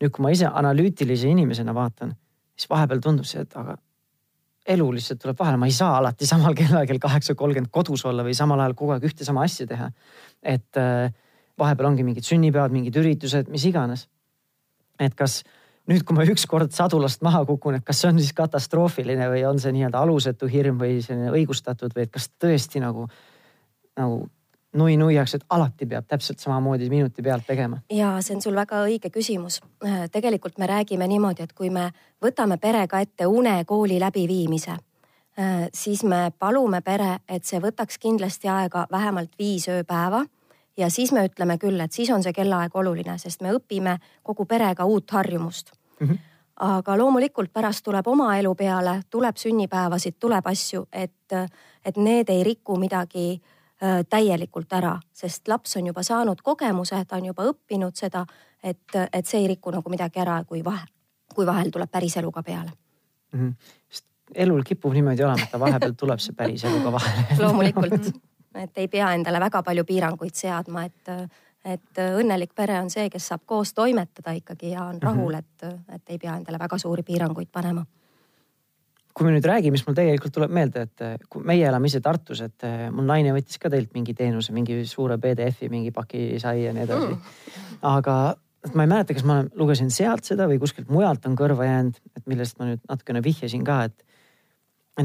nüüd, 0.00 0.10
kui 0.10 0.22
ma 0.22 0.30
ise 0.30 0.46
analüütilise 0.46 1.28
inimesena 1.28 1.74
vaatan, 1.74 2.14
siis 2.56 2.70
vahepeal 2.70 3.00
tundub 3.02 3.26
see, 3.26 3.42
et 3.42 3.56
aga 3.56 3.78
elu 4.68 4.90
lihtsalt 4.92 5.22
tuleb 5.22 5.38
vahele, 5.38 5.56
ma 5.60 5.68
ei 5.68 5.74
saa 5.74 5.96
alati 5.98 6.26
samal 6.28 6.54
kellaajal 6.58 7.00
kaheksa 7.00 7.34
kolmkümmend 7.38 7.72
kodus 7.72 8.04
olla 8.08 8.24
või 8.26 8.36
samal 8.36 8.60
ajal 8.60 8.76
kogu 8.78 8.94
aeg 8.94 9.06
ühte 9.08 9.24
sama 9.24 9.46
asja 9.46 9.66
teha. 9.66 9.90
et 10.42 10.76
äh, 10.76 11.12
vahepeal 11.58 11.88
ongi 11.90 12.04
mingid 12.06 12.26
sünnipäevad, 12.26 12.74
mingid 12.74 12.96
üritused, 13.00 13.48
mis 13.48 13.64
iganes. 13.64 14.08
et 15.00 15.14
kas 15.14 15.42
nüüd, 15.88 16.04
kui 16.04 16.16
ma 16.16 16.24
ükskord 16.28 16.72
sadulast 16.76 17.22
maha 17.24 17.44
kukun, 17.48 17.78
et 17.78 17.84
kas 17.86 18.02
see 18.02 18.10
on 18.12 18.18
siis 18.20 18.34
katastroofiline 18.36 19.28
või 19.32 19.44
on 19.48 19.60
see 19.62 19.72
nii-öelda 19.74 20.02
alusetu 20.04 20.48
hirm 20.50 20.80
või 20.80 20.98
selline 21.04 21.32
õigustatud 21.32 21.94
või 21.96 22.06
et 22.06 22.12
kas 22.12 22.28
tõesti 22.40 22.82
nagu, 22.84 23.06
nagu 23.96 24.26
nui 24.76 24.96
nuiaks, 25.00 25.34
et 25.38 25.46
alati 25.50 25.88
peab 25.88 26.06
täpselt 26.08 26.42
samamoodi 26.44 26.90
minuti 26.92 27.22
pealt 27.22 27.46
tegema? 27.46 27.80
ja 27.90 28.16
see 28.20 28.36
on 28.36 28.44
sul 28.44 28.56
väga 28.58 28.82
õige 28.84 29.10
küsimus. 29.10 29.62
Tegelikult 30.12 30.58
me 30.58 30.68
räägime 30.68 31.08
niimoodi, 31.08 31.48
et 31.48 31.56
kui 31.56 31.70
me 31.70 31.88
võtame 32.24 32.60
perega 32.60 33.00
ette 33.00 33.26
unekooli 33.26 34.00
läbiviimise, 34.00 34.76
siis 35.72 36.04
me 36.04 36.28
palume 36.38 36.82
pere, 36.84 37.18
et 37.28 37.48
see 37.48 37.62
võtaks 37.64 37.98
kindlasti 37.98 38.48
aega 38.52 38.86
vähemalt 38.90 39.38
viis 39.38 39.68
ööpäeva 39.72 40.24
ja 40.76 40.90
siis 40.90 41.12
me 41.12 41.24
ütleme 41.24 41.58
küll, 41.58 41.80
et 41.80 41.92
siis 41.92 42.10
on 42.10 42.22
see 42.22 42.36
kellaaeg 42.36 42.76
oluline, 42.76 43.18
sest 43.18 43.40
me 43.42 43.56
õpime 43.56 43.96
kogu 44.22 44.44
perega 44.44 44.84
uut 44.84 45.10
harjumust 45.10 45.77
mm. 46.00 46.08
-hmm 46.08 46.18
aga 46.58 46.96
loomulikult 46.98 47.52
pärast 47.52 47.84
tuleb 47.84 48.06
oma 48.06 48.32
elu 48.36 48.54
peale, 48.54 49.00
tuleb 49.10 49.36
sünnipäevasid, 49.36 50.16
tuleb 50.20 50.46
asju, 50.46 50.86
et, 50.92 51.34
et 51.84 51.96
need 51.96 52.28
ei 52.34 52.42
riku 52.44 52.76
midagi 52.76 53.26
äh, 53.36 54.02
täielikult 54.10 54.72
ära, 54.72 54.96
sest 55.12 55.48
laps 55.48 55.76
on 55.78 55.86
juba 55.86 56.02
saanud 56.02 56.42
kogemuse, 56.42 57.04
ta 57.04 57.16
on 57.16 57.30
juba 57.30 57.46
õppinud 57.52 57.94
seda, 57.94 58.24
et, 58.62 58.96
et 59.12 59.26
see 59.26 59.44
ei 59.44 59.48
riku 59.54 59.70
nagu 59.70 59.90
midagi 59.90 60.20
ära, 60.20 60.40
kui 60.44 60.64
vahe, 60.64 60.86
kui 61.34 61.46
vahel 61.46 61.70
tuleb 61.70 61.90
päris 61.90 62.16
elu 62.18 62.32
ka 62.32 62.42
peale 62.42 62.72
mm. 63.32 63.40
-hmm. 63.40 63.54
sest 63.90 64.06
elul 64.34 64.62
kipub 64.62 64.92
niimoodi 64.92 65.22
olema, 65.22 65.42
et 65.42 65.50
ta 65.50 65.60
vahepeal 65.60 65.92
tuleb 65.92 66.18
see 66.18 66.34
päris 66.34 66.64
elu 66.64 66.80
ka 66.82 66.92
vahele 66.92 67.38
loomulikult 67.44 68.10
et 68.54 68.78
ei 68.78 68.88
pea 68.88 69.12
endale 69.14 69.40
väga 69.40 69.62
palju 69.62 69.84
piiranguid 69.84 70.34
seadma, 70.34 70.84
et, 70.84 71.30
et 71.64 72.00
õnnelik 72.00 72.54
pere 72.56 72.78
on 72.80 72.90
see, 72.90 73.08
kes 73.10 73.30
saab 73.32 73.44
koos 73.46 73.74
toimetada 73.74 74.34
ikkagi 74.36 74.72
ja 74.74 74.88
on 74.88 75.00
rahul, 75.02 75.34
mhm. 75.34 75.38
et, 75.38 75.94
et 75.98 76.14
ei 76.14 76.18
pea 76.18 76.36
endale 76.38 76.60
väga 76.60 76.78
suuri 76.78 77.04
piiranguid 77.06 77.50
panema. 77.52 77.84
Kui 79.18 79.26
me 79.26 79.32
nüüd 79.34 79.46
räägime, 79.50 79.74
siis 79.74 79.86
mul 79.88 79.96
tegelikult 79.98 80.30
tuleb 80.36 80.52
meelde, 80.54 80.84
et 80.86 81.24
kui 81.26 81.42
meie 81.42 81.64
elame 81.66 81.88
ise 81.90 81.98
Tartus, 82.00 82.38
et 82.44 82.66
mul 82.94 83.08
naine 83.08 83.32
võttis 83.34 83.58
ka 83.58 83.66
teilt 83.72 83.90
mingi 83.96 84.14
teenuse, 84.14 84.52
mingi 84.54 84.76
suure 84.86 85.16
PDF-i, 85.18 85.66
mingi 85.72 85.90
paki 85.90 86.38
sai 86.38 86.68
ja 86.68 86.74
nii 86.76 86.84
edasi. 86.86 87.16
Mm.. 87.16 87.80
aga 87.90 88.14
ma 88.74 88.84
ei 88.84 88.90
mäleta, 88.90 89.14
kas 89.14 89.26
ma 89.26 89.40
lugesin 89.58 89.90
sealt 89.94 90.26
seda 90.28 90.46
või 90.50 90.60
kuskilt 90.62 90.90
mujalt 90.92 91.26
on 91.26 91.34
kõrva 91.38 91.66
jäänud, 91.66 91.98
et 92.14 92.30
millest 92.30 92.58
ma 92.58 92.70
nüüd 92.70 92.84
natukene 92.86 93.22
vihjasin 93.24 93.66
ka, 93.66 93.80
et 93.90 94.07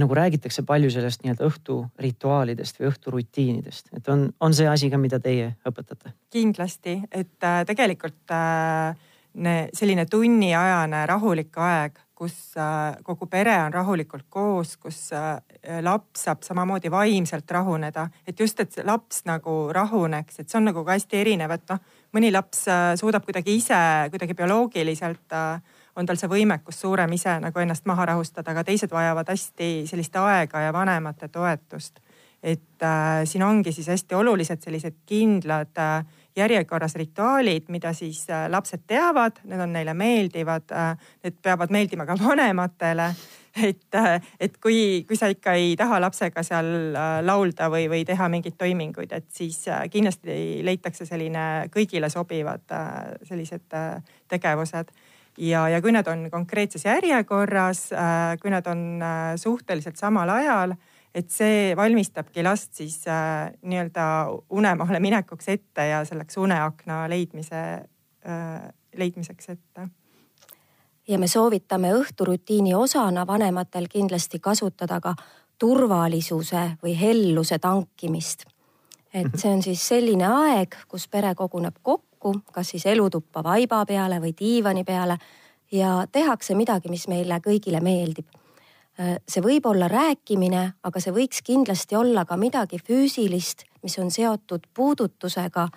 nagu 0.01 0.15
räägitakse 0.17 0.63
palju 0.67 0.89
sellest 0.93 1.23
nii-öelda 1.23 1.47
õhturituaalidest 1.49 2.79
või 2.79 2.89
õhturutiinidest, 2.89 3.91
et 3.97 4.07
on, 4.09 4.27
on 4.39 4.55
see 4.57 4.67
asi 4.69 4.89
ka, 4.89 4.97
mida 5.01 5.19
teie 5.23 5.53
õpetate? 5.69 6.15
kindlasti, 6.33 6.97
et 7.11 7.45
äh, 7.45 7.61
tegelikult 7.69 8.33
äh, 8.33 8.95
ne, 9.33 9.55
selline 9.73 10.05
tunniajane 10.09 11.05
rahulik 11.09 11.57
aeg, 11.57 11.99
kus 12.17 12.53
äh, 12.57 12.95
kogu 13.03 13.27
pere 13.27 13.55
on 13.65 13.73
rahulikult 13.73 14.25
koos, 14.29 14.75
kus 14.81 14.99
äh, 15.17 15.37
laps 15.83 16.27
saab 16.27 16.43
samamoodi 16.45 16.91
vaimselt 16.93 17.51
rahuneda, 17.51 18.07
et 18.27 18.39
just, 18.39 18.59
et 18.63 18.79
laps 18.85 19.23
nagu 19.29 19.67
rahuneks, 19.73 20.39
et 20.39 20.49
see 20.49 20.59
on 20.59 20.69
nagu 20.69 20.85
ka 20.85 20.97
hästi 20.97 21.21
erinev, 21.21 21.55
et 21.55 21.65
noh, 21.73 21.81
mõni 22.15 22.31
laps 22.33 22.67
äh, 22.71 22.93
suudab 22.99 23.25
kuidagi 23.25 23.57
ise 23.59 23.79
kuidagi 24.13 24.37
bioloogiliselt 24.37 25.37
äh, 25.37 25.72
on 25.95 26.05
tal 26.05 26.17
see 26.19 26.29
võimekus 26.29 26.79
suurem 26.81 27.11
ise 27.13 27.35
nagu 27.43 27.59
ennast 27.59 27.85
maha 27.89 28.05
rahustada, 28.13 28.51
aga 28.51 28.63
teised 28.67 28.91
vajavad 28.91 29.29
hästi 29.29 29.69
sellist 29.89 30.15
aega 30.15 30.65
ja 30.67 30.73
vanemate 30.73 31.27
toetust. 31.27 31.99
et 32.43 32.83
äh, 32.83 33.21
siin 33.23 33.43
ongi 33.43 33.71
siis 33.71 33.87
hästi 33.87 34.15
olulised 34.15 34.61
sellised 34.61 34.95
kindlad 35.05 35.77
äh, 35.79 36.05
järjekorras 36.35 36.95
rituaalid, 36.95 37.69
mida 37.69 37.93
siis 37.93 38.25
äh, 38.29 38.49
lapsed 38.49 38.83
teavad, 38.87 39.39
need 39.43 39.59
on 39.59 39.73
neile 39.73 39.93
meeldivad 39.93 40.71
äh,, 40.71 40.97
need 41.23 41.39
peavad 41.41 41.71
meeldima 41.71 42.05
ka 42.05 42.17
vanematele 42.27 43.13
et, 43.63 43.95
äh, 43.95 44.21
et 44.39 44.57
kui, 44.57 45.05
kui 45.07 45.17
sa 45.17 45.29
ikka 45.31 45.53
ei 45.59 45.75
taha 45.77 45.99
lapsega 46.01 46.43
seal 46.45 46.69
äh, 46.97 47.19
laulda 47.25 47.69
või, 47.71 47.85
või 47.91 48.03
teha 48.07 48.27
mingeid 48.31 48.57
toiminguid, 48.57 49.13
et 49.13 49.29
siis 49.33 49.59
äh, 49.69 49.85
kindlasti 49.93 50.35
leitakse 50.65 51.05
selline 51.05 51.69
kõigile 51.73 52.09
sobivad 52.13 52.65
sellised 53.27 53.77
tegevused 54.29 54.91
ja, 55.37 55.67
ja 55.69 55.81
kui 55.81 55.91
need 55.95 56.07
on 56.07 56.27
konkreetses 56.31 56.85
järjekorras, 56.85 57.87
kui 58.41 58.51
need 58.53 58.67
on 58.69 58.83
suhteliselt 59.39 59.97
samal 59.97 60.29
ajal, 60.29 60.75
et 61.13 61.29
see 61.29 61.73
valmistabki 61.77 62.43
last 62.45 62.73
siis 62.77 63.03
äh, 63.07 63.51
nii-öelda 63.61 64.05
unemaale 64.49 64.99
minekuks 65.03 65.49
ette 65.53 65.87
ja 65.89 66.01
selleks 66.05 66.37
uneakna 66.41 67.03
leidmise 67.09 67.59
äh,, 68.25 68.71
leidmiseks 68.97 69.49
ette 69.53 69.89
ja 71.07 71.19
me 71.19 71.27
soovitame 71.27 71.93
õhturutiini 71.97 72.75
osana 72.75 73.27
vanematel 73.27 73.87
kindlasti 73.91 74.39
kasutada 74.39 74.99
ka 75.03 75.15
turvalisuse 75.59 76.63
või 76.83 76.95
helluse 76.99 77.59
tankimist. 77.59 78.45
et 79.13 79.27
mhm. 79.27 79.37
see 79.37 79.51
on 79.53 79.63
siis 79.63 79.87
selline 79.87 80.25
aeg, 80.25 80.75
kus 80.87 81.07
pere 81.07 81.35
koguneb 81.35 81.75
kokku, 81.81 82.12
kas 82.51 82.69
siis 82.73 82.85
elutuppa 82.85 83.43
vaiba 83.43 83.83
peale 83.85 84.19
või 84.21 84.33
diivani 84.39 84.83
peale 84.83 85.17
ja 85.71 86.05
tehakse 86.11 86.55
midagi, 86.55 86.89
mis 86.89 87.07
meile 87.07 87.39
kõigile 87.43 87.81
meeldib. 87.81 88.27
see 89.27 89.41
võib 89.41 89.65
olla 89.65 89.87
rääkimine, 89.87 90.73
aga 90.83 90.99
see 90.99 91.13
võiks 91.13 91.41
kindlasti 91.41 91.95
olla 91.95 92.25
ka 92.25 92.37
midagi 92.37 92.77
füüsilist, 92.77 93.63
mis 93.83 93.97
on 93.99 94.11
seotud 94.11 94.67
puudutusega 94.73 95.67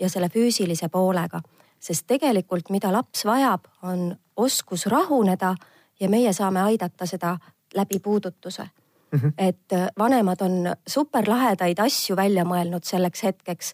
ja 0.00 0.08
selle 0.08 0.28
füüsilise 0.28 0.88
poolega 0.88 1.40
sest 1.80 2.06
tegelikult, 2.10 2.70
mida 2.74 2.90
laps 2.92 3.24
vajab, 3.26 3.68
on 3.86 4.10
oskus 4.36 4.86
rahuneda 4.90 5.54
ja 6.00 6.08
meie 6.12 6.32
saame 6.36 6.62
aidata 6.66 7.06
seda 7.06 7.36
läbi 7.74 7.98
puudutuse 8.00 8.62
mm. 8.62 9.18
-hmm. 9.18 9.32
et 9.38 9.72
äh, 9.72 9.88
vanemad 9.98 10.40
on 10.40 10.76
superlahedaid 10.86 11.78
asju 11.78 12.16
välja 12.16 12.44
mõelnud 12.44 12.84
selleks 12.84 13.22
hetkeks. 13.22 13.72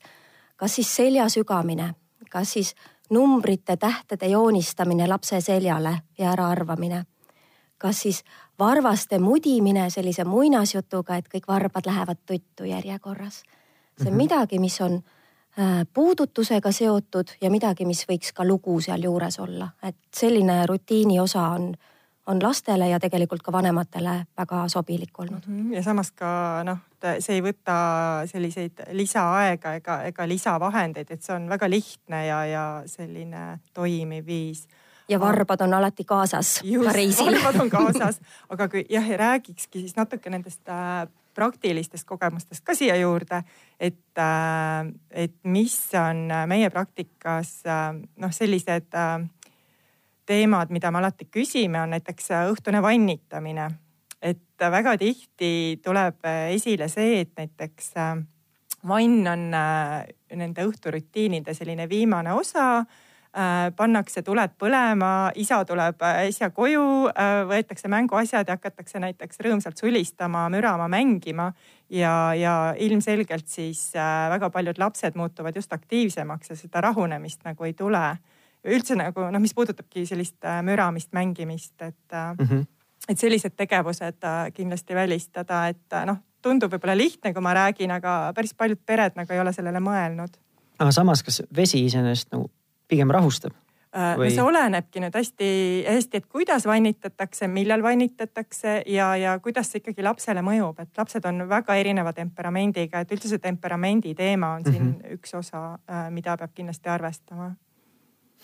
Kas 0.63 0.75
siis 0.79 0.91
selja 0.97 1.25
sügamine, 1.29 1.95
kas 2.31 2.53
siis 2.55 2.75
numbrite, 3.11 3.75
tähtede 3.77 4.29
joonistamine 4.31 5.09
lapse 5.11 5.41
seljale 5.41 5.97
ja 6.19 6.31
äraarvamine. 6.33 7.05
kas 7.79 8.03
siis 8.03 8.23
varvaste 8.59 9.19
mudimine 9.19 9.91
sellise 9.91 10.25
muinasjutuga, 10.25 11.17
et 11.17 11.27
kõik 11.27 11.49
varbad 11.49 11.87
lähevad 11.87 12.19
tuttu 12.27 12.65
järjekorras. 12.65 13.43
see 13.99 14.07
on 14.07 14.07
-hmm. 14.07 14.17
midagi, 14.17 14.59
mis 14.59 14.81
on 14.81 15.03
Äh, 15.59 15.87
puudutusega 15.95 16.71
seotud 16.73 17.29
ja 17.41 17.51
midagi, 17.53 17.85
mis 17.85 18.07
võiks 18.09 18.31
ka 18.33 18.45
lugu 18.49 18.79
sealjuures 18.81 19.37
olla, 19.45 19.67
et 19.85 19.99
selline 20.17 20.63
rutiini 20.65 21.19
osa 21.21 21.43
on, 21.53 21.75
on 22.27 22.43
lastele 22.43 22.89
ja 22.89 23.01
tegelikult 23.01 23.43
ka 23.43 23.53
vanematele 23.53 24.27
väga 24.39 24.69
sobilik 24.69 25.19
olnud. 25.19 25.43
-hmm. 25.47 25.75
ja 25.75 25.83
samas 25.83 26.13
ka 26.13 26.63
noh, 26.65 26.79
see 27.19 27.35
ei 27.35 27.43
võta 27.43 27.75
selliseid 28.27 28.85
lisaaega 28.93 29.75
ega, 29.75 30.03
ega 30.03 30.29
lisavahendeid, 30.29 31.11
et 31.11 31.23
see 31.23 31.35
on 31.37 31.49
väga 31.49 31.71
lihtne 31.71 32.27
ja, 32.27 32.45
ja 32.47 32.83
selline 32.87 33.59
toimiv 33.75 34.27
viis 34.27 34.69
ja 35.09 35.21
varbad 35.21 35.61
on 35.61 35.75
alati 35.75 36.05
kaasas 36.05 36.61
Just, 36.65 36.87
ka 36.87 36.93
reisil. 36.93 37.27
varbad 37.27 37.61
on 37.61 37.71
kaasas, 37.79 38.21
aga 38.49 38.69
kui 38.69 38.87
jah, 38.91 39.11
räägikski 39.17 39.81
siis 39.81 39.97
natuke 39.97 40.31
nendest 40.31 40.69
äh, 40.69 41.09
praktilistest 41.35 42.07
kogemustest 42.07 42.65
ka 42.65 42.75
siia 42.75 42.97
juurde, 42.97 43.43
et, 43.81 44.19
äh, 44.19 44.93
et 45.11 45.35
mis 45.45 45.77
on 45.99 46.29
meie 46.47 46.71
praktikas 46.71 47.63
äh, 47.67 47.95
noh, 48.17 48.33
sellised 48.33 48.95
äh, 48.95 49.29
teemad, 50.27 50.71
mida 50.71 50.91
me 50.91 50.99
alati 50.99 51.29
küsime, 51.31 51.81
on 51.83 51.95
näiteks 51.97 52.31
õhtune 52.49 52.83
vannitamine. 52.83 53.71
et 54.23 54.59
väga 54.71 54.97
tihti 54.99 55.81
tuleb 55.83 56.21
esile 56.55 56.89
see, 56.89 57.21
et 57.21 57.33
näiteks 57.37 57.95
vann 58.87 59.27
on 59.27 59.49
nende 60.39 60.67
õhturutiinide 60.67 61.55
selline 61.55 61.89
viimane 61.89 62.33
osa 62.33 62.85
Äh, 63.33 63.71
pannakse 63.73 64.21
tuled 64.21 64.53
põlema, 64.61 65.31
isa 65.41 65.63
tuleb 65.65 66.03
äsja 66.05 66.51
koju, 66.53 66.83
äh, 67.09 67.39
võetakse 67.49 67.89
mänguasjad 67.89 68.45
ja 68.45 68.59
hakatakse 68.59 69.01
näiteks 69.01 69.41
rõõmsalt 69.41 69.81
sulistama, 69.81 70.51
mürama, 70.53 70.85
mängima. 70.93 71.55
ja, 71.89 72.35
ja 72.37 72.75
ilmselgelt 72.77 73.49
siis 73.49 73.97
äh, 73.97 74.29
väga 74.31 74.51
paljud 74.51 74.77
lapsed 74.79 75.17
muutuvad 75.17 75.57
just 75.57 75.73
aktiivsemaks 75.73 76.51
ja 76.51 76.57
seda 76.57 76.81
rahunemist 76.81 77.41
nagu 77.45 77.65
ei 77.65 77.73
tule. 77.73 78.19
Üldse 78.65 78.97
nagu 78.99 79.27
noh, 79.31 79.43
mis 79.43 79.55
puudutabki 79.55 80.07
sellist 80.07 80.45
müramist, 80.63 81.13
mängimist, 81.13 81.75
et 81.81 82.15
mm, 82.15 82.47
-hmm. 82.47 82.67
et 83.09 83.19
sellised 83.19 83.57
tegevused 83.57 84.29
kindlasti 84.55 84.95
välistada, 84.95 85.67
et 85.69 85.99
noh, 86.07 86.21
tundub 86.43 86.73
võib-olla 86.73 86.97
lihtne, 86.97 87.33
kui 87.33 87.43
ma 87.43 87.55
räägin, 87.55 87.91
aga 87.91 88.33
päris 88.37 88.55
paljud 88.55 88.81
pered 88.87 89.19
nagu 89.19 89.33
ei 89.33 89.41
ole 89.41 89.53
sellele 89.53 89.81
mõelnud. 89.81 90.39
aga 90.79 90.91
samas, 90.93 91.23
kas 91.23 91.43
vesi 91.57 91.85
iseenesest 91.87 92.33
nagu 92.33 92.51
pigem 92.89 93.11
rahustab? 93.11 93.53
Äh, 93.93 94.15
Või... 94.17 94.31
no 94.31 94.33
see 94.33 94.45
olenebki 94.49 95.03
nüüd 95.05 95.17
hästi-hästi, 95.19 96.23
et 96.23 96.27
kuidas 96.33 96.65
vannitatakse, 96.67 97.49
millal 97.49 97.83
vannitatakse 97.85 98.79
ja, 98.89 99.11
ja 99.21 99.35
kuidas 99.45 99.69
see 99.69 99.83
ikkagi 99.83 100.03
lapsele 100.03 100.41
mõjub, 100.45 100.81
et 100.81 100.97
lapsed 100.97 101.27
on 101.29 101.45
väga 101.49 101.77
erineva 101.77 102.15
temperamendiga, 102.17 103.03
et 103.03 103.13
üldse 103.13 103.29
see 103.29 103.43
temperamendi 103.43 104.15
teema 104.17 104.55
on 104.57 104.65
siin 104.65 104.81
mm 104.83 104.95
-hmm. 104.95 105.19
üks 105.19 105.37
osa, 105.37 105.79
äh, 105.91 106.09
mida 106.11 106.37
peab 106.41 106.55
kindlasti 106.55 106.89
arvestama 106.89 107.53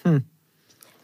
hmm. 0.04 0.26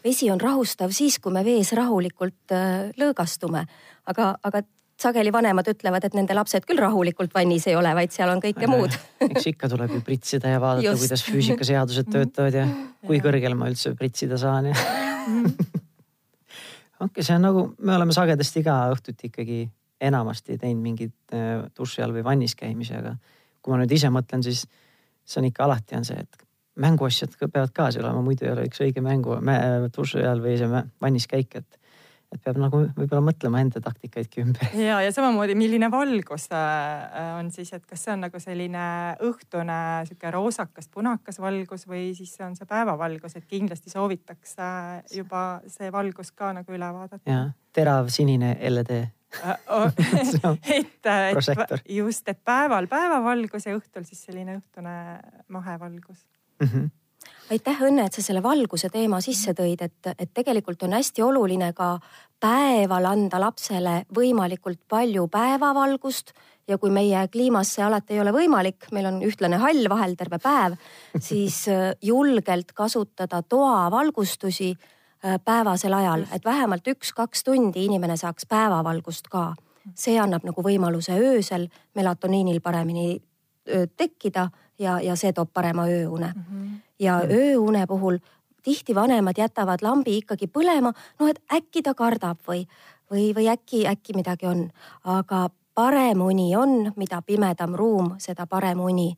Vesi 0.05 0.29
on 0.29 0.37
rahustav 0.37 0.91
siis, 0.93 1.17
kui 1.17 1.33
me 1.33 1.41
vees 1.45 1.71
rahulikult 1.73 2.53
äh, 2.53 2.91
lõõgastume, 2.99 3.63
aga, 4.11 4.35
aga 4.45 4.61
sageli 5.01 5.31
vanemad 5.33 5.67
ütlevad, 5.67 6.05
et 6.07 6.15
nende 6.15 6.35
lapsed 6.37 6.65
küll 6.67 6.79
rahulikult 6.79 7.33
vannis 7.35 7.65
ei 7.67 7.75
ole, 7.75 7.91
vaid 7.97 8.13
seal 8.15 8.31
on 8.31 8.41
kõike 8.43 8.69
muud. 8.71 8.95
eks 9.27 9.49
ikka 9.51 9.69
tuleb 9.71 9.95
ju 9.97 10.03
pritsida 10.05 10.53
ja 10.53 10.61
vaadata, 10.63 10.93
kuidas 10.99 11.25
füüsikaseadused 11.27 12.11
töötavad 12.13 12.59
ja 12.61 12.67
kui 13.05 13.19
kõrgel 13.23 13.57
ma 13.57 13.71
üldse 13.71 13.95
pritsida 13.99 14.39
saan 14.39 14.71
ja 14.71 14.75
okei 17.01 17.09
okay,, 17.09 17.25
see 17.25 17.35
on 17.35 17.45
nagu, 17.49 17.65
me 17.81 17.97
oleme 17.97 18.15
sagedasti 18.15 18.63
ka 18.65 18.77
õhtuti 18.93 19.31
ikkagi 19.31 19.59
enamasti 20.05 20.59
teinud 20.61 20.83
mingit 20.83 21.35
äh, 21.35 21.65
duši 21.75 22.05
all 22.05 22.15
või 22.15 22.23
vannis 22.23 22.55
käimisi, 22.55 22.95
aga 22.95 23.17
kui 23.61 23.73
ma 23.73 23.81
nüüd 23.81 23.93
ise 23.95 24.11
mõtlen, 24.13 24.43
siis 24.45 24.65
see 25.25 25.41
on 25.41 25.49
ikka 25.49 25.65
alati 25.65 25.97
on 25.97 26.07
see, 26.07 26.21
et 26.21 26.44
mänguasjad 26.75 27.35
peavad 27.39 27.73
kaasa 27.75 28.01
olema, 28.03 28.21
muidu 28.25 28.47
ei 28.47 28.51
ole 28.51 28.67
üks 28.69 28.81
õige 28.83 29.03
mängu 29.03 29.37
duši 29.95 30.23
all 30.27 30.43
või 30.43 30.57
vannis 31.01 31.27
käik, 31.31 31.55
et 31.61 31.81
et 32.35 32.41
peab 32.43 32.59
nagu 32.59 32.81
võib-olla 32.95 33.21
mõtlema 33.23 33.61
enda 33.63 33.81
taktikaidki 33.83 34.43
ümber. 34.43 34.71
ja, 34.87 34.99
ja 35.03 35.11
samamoodi, 35.15 35.55
milline 35.57 35.89
valgus 35.93 36.47
äh, 36.51 37.31
on 37.39 37.51
siis, 37.53 37.71
et 37.77 37.85
kas 37.87 38.05
see 38.05 38.13
on 38.15 38.25
nagu 38.25 38.41
selline 38.41 38.85
õhtune 39.25 39.79
sihuke 40.09 40.31
roosakas, 40.35 40.89
punakas 40.91 41.39
valgus 41.43 41.87
või 41.89 42.09
siis 42.17 42.35
on 42.45 42.57
see 42.57 42.67
päevavalgus, 42.69 43.37
et 43.39 43.47
kindlasti 43.49 43.93
soovitakse 43.93 44.69
juba 45.15 45.45
see 45.71 45.91
valgus 45.93 46.33
ka 46.35 46.51
nagu 46.57 46.75
üle 46.75 46.91
vaadata. 46.99 47.23
ja, 47.29 47.47
terav 47.75 48.11
sinine 48.13 48.55
LED 48.71 48.95
äh, 48.99 49.55
oh, 49.71 49.87
et, 50.79 51.01
et 51.05 51.91
just, 52.01 52.27
et 52.27 52.41
päeval 52.43 52.89
päevavalgus 52.91 53.69
ja 53.69 53.77
õhtul 53.77 54.07
siis 54.07 54.25
selline 54.27 54.59
õhtune 54.59 54.97
mahevalgus 55.53 56.25
mm. 56.59 56.67
-hmm 56.67 56.91
aitäh, 57.51 57.81
Õnne, 57.85 58.07
et 58.07 58.15
sa 58.15 58.23
selle 58.25 58.41
valguse 58.43 58.89
teema 58.93 59.19
sisse 59.23 59.53
tõid, 59.57 59.81
et, 59.85 60.11
et 60.17 60.31
tegelikult 60.33 60.83
on 60.87 60.95
hästi 60.97 61.23
oluline 61.25 61.71
ka 61.77 61.95
päeval 62.41 63.07
anda 63.09 63.39
lapsele 63.41 63.95
võimalikult 64.15 64.81
palju 64.89 65.27
päevavalgust 65.31 66.33
ja 66.67 66.79
kui 66.81 66.89
meie 66.93 67.27
kliimas 67.31 67.75
see 67.75 67.85
alati 67.85 68.15
ei 68.15 68.23
ole 68.23 68.33
võimalik, 68.33 68.89
meil 68.95 69.09
on 69.11 69.21
ühtlane 69.25 69.59
hall 69.61 69.89
vahel 69.89 70.15
terve 70.17 70.39
päev, 70.41 70.77
siis 71.19 71.65
äh, 71.69 71.91
julgelt 72.01 72.73
kasutada 72.73 73.43
toavalgustusi 73.43 74.71
äh, 74.73 75.37
päevasel 75.45 75.93
ajal, 75.93 76.25
et 76.33 76.45
vähemalt 76.45 76.87
üks-kaks 76.95 77.45
tundi 77.45 77.85
inimene 77.85 78.17
saaks 78.17 78.49
päevavalgust 78.49 79.29
ka. 79.29 79.53
see 79.93 80.17
annab 80.17 80.41
nagu 80.41 80.63
võimaluse 80.65 81.13
öösel 81.13 81.67
melatoniinil 81.93 82.61
paremini 82.61 83.21
tekkida 83.97 84.47
ja, 84.79 84.99
ja 85.01 85.15
see 85.15 85.33
toob 85.33 85.49
parema 85.53 85.85
ööune 85.87 86.33
mm. 86.35 86.41
-hmm. 86.41 86.79
ja 86.99 87.19
mm 87.19 87.29
-hmm. 87.29 87.35
ööune 87.35 87.87
puhul 87.87 88.17
tihti 88.63 88.95
vanemad 88.95 89.37
jätavad 89.37 89.81
lambi 89.81 90.17
ikkagi 90.17 90.47
põlema, 90.47 90.93
noh 91.19 91.29
et 91.29 91.39
äkki 91.53 91.81
ta 91.81 91.93
kardab 91.93 92.39
või, 92.47 92.65
või, 93.11 93.33
või 93.35 93.49
äkki, 93.51 93.87
äkki 93.87 94.13
midagi 94.13 94.45
on, 94.45 94.69
aga 95.03 95.49
parem 95.75 96.21
uni 96.21 96.55
on, 96.55 96.91
mida 96.95 97.21
pimedam 97.21 97.75
ruum, 97.75 98.15
seda 98.17 98.47
parem 98.47 98.79
uni. 98.79 99.15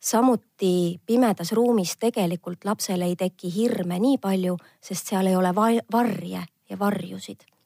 samuti 0.00 1.00
pimedas 1.06 1.52
ruumis 1.52 1.96
tegelikult 1.98 2.64
lapsel 2.64 3.02
ei 3.02 3.16
teki 3.16 3.54
hirme 3.54 3.98
nii 3.98 4.18
palju, 4.18 4.56
sest 4.80 5.06
seal 5.06 5.26
ei 5.26 5.36
ole 5.36 5.54
varje 5.92 6.42
ja 6.70 6.78
varjusid 6.78 7.57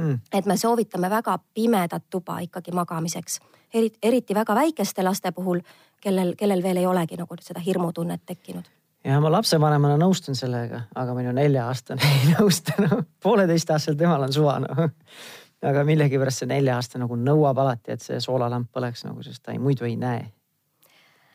mm.. 0.00 0.18
et 0.32 0.46
me 0.46 0.56
soovitame 0.56 1.10
väga 1.10 1.38
pimedat 1.54 2.08
tuba 2.10 2.40
ikkagi 2.40 2.72
magamiseks, 2.76 3.40
eriti, 3.74 3.98
eriti 4.02 4.34
väga 4.34 4.54
väikeste 4.54 5.04
laste 5.06 5.32
puhul, 5.32 5.60
kellel, 6.00 6.34
kellel 6.38 6.62
veel 6.62 6.82
ei 6.82 6.86
olegi 6.86 7.20
nagu 7.20 7.40
seda 7.40 7.62
hirmutunnet 7.64 8.26
tekkinud 8.26 8.68
ja 9.04 9.20
ma 9.20 9.32
lapsevanemana 9.32 9.96
nõustun 10.00 10.36
sellega, 10.36 10.84
aga 10.94 11.14
minu 11.16 11.32
nelja-aastane 11.36 12.10
ei 12.16 12.34
nõustunud, 12.34 13.06
pooleteistaastaselt 13.22 14.00
temal 14.00 14.26
on 14.26 14.34
suva 14.34 14.58
noh. 14.64 14.82
aga 15.70 15.84
millegipärast 15.88 16.44
see 16.44 16.50
nelja-aastane 16.50 17.04
nagu 17.06 17.16
nõuab 17.20 17.62
alati, 17.64 17.96
et 17.96 18.04
see 18.04 18.20
soolalamp 18.20 18.70
põleks 18.72 19.06
nagu, 19.08 19.22
sest 19.24 19.44
ta 19.44 19.56
ei, 19.56 19.62
muidu 19.62 19.88
ei 19.88 19.96
näe 20.00 20.28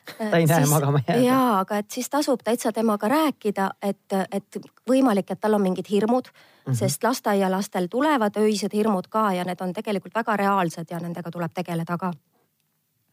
ta 0.06 0.36
ei 0.36 0.46
näe 0.46 0.62
siis, 0.62 0.70
magama 0.70 1.00
jääda. 1.02 1.22
jaa, 1.22 1.58
aga 1.60 1.78
et 1.82 1.90
siis 1.90 2.10
tasub 2.10 2.42
täitsa 2.44 2.72
temaga 2.72 3.08
rääkida, 3.10 3.70
et, 3.82 4.18
et 4.30 4.60
võimalik, 4.88 5.30
et 5.30 5.40
tal 5.40 5.58
on 5.58 5.64
mingid 5.66 5.90
hirmud 5.90 6.30
mm, 6.66 6.72
-hmm. 6.72 6.78
sest 6.78 7.04
lasteaialastel 7.04 7.86
tulevad 7.90 8.36
öised 8.36 8.72
hirmud 8.72 9.08
ka 9.08 9.32
ja 9.32 9.44
need 9.44 9.60
on 9.60 9.72
tegelikult 9.72 10.14
väga 10.14 10.36
reaalsed 10.36 10.90
ja 10.90 10.98
nendega 10.98 11.30
tuleb 11.30 11.52
tegeleda 11.54 11.96
ka 11.98 12.12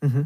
mm. 0.01 0.09
-hmm. 0.09 0.25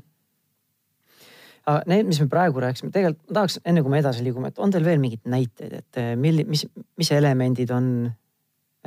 aga 1.65 1.81
need, 1.85 2.05
mis 2.05 2.21
me 2.21 2.27
praegu 2.27 2.59
rääkisime, 2.59 2.91
tegelikult 2.91 3.29
ma 3.29 3.33
tahaks, 3.33 3.59
enne 3.65 3.81
kui 3.81 3.91
me 3.91 3.99
edasi 3.99 4.23
liigume, 4.23 4.47
et 4.47 4.59
on 4.59 4.71
teil 4.71 4.85
veel 4.85 4.99
mingeid 4.99 5.25
näiteid, 5.25 5.73
et 5.73 5.97
eh, 5.97 6.15
milli-, 6.15 6.47
mis, 6.47 6.67
mis 6.97 7.11
elemendid 7.11 7.69
on 7.69 8.11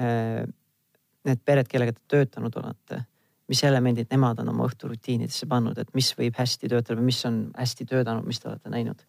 äh, 0.01 0.49
need 1.25 1.41
pered, 1.45 1.69
kellega 1.69 1.93
te 1.93 2.01
töötanud 2.09 2.57
olete 2.57 3.05
mis 3.51 3.65
elemendid 3.67 4.07
nemad 4.11 4.39
on 4.39 4.53
oma 4.53 4.67
õhturutiinidesse 4.69 5.49
pannud, 5.51 5.79
et 5.79 5.89
mis 5.95 6.13
võib 6.19 6.37
hästi 6.39 6.69
töötada 6.71 7.01
või 7.01 7.09
mis 7.11 7.25
on 7.27 7.41
hästi 7.59 7.87
töötanud, 7.91 8.27
mis 8.27 8.39
te 8.39 8.49
olete 8.49 8.71
näinud? 8.71 9.03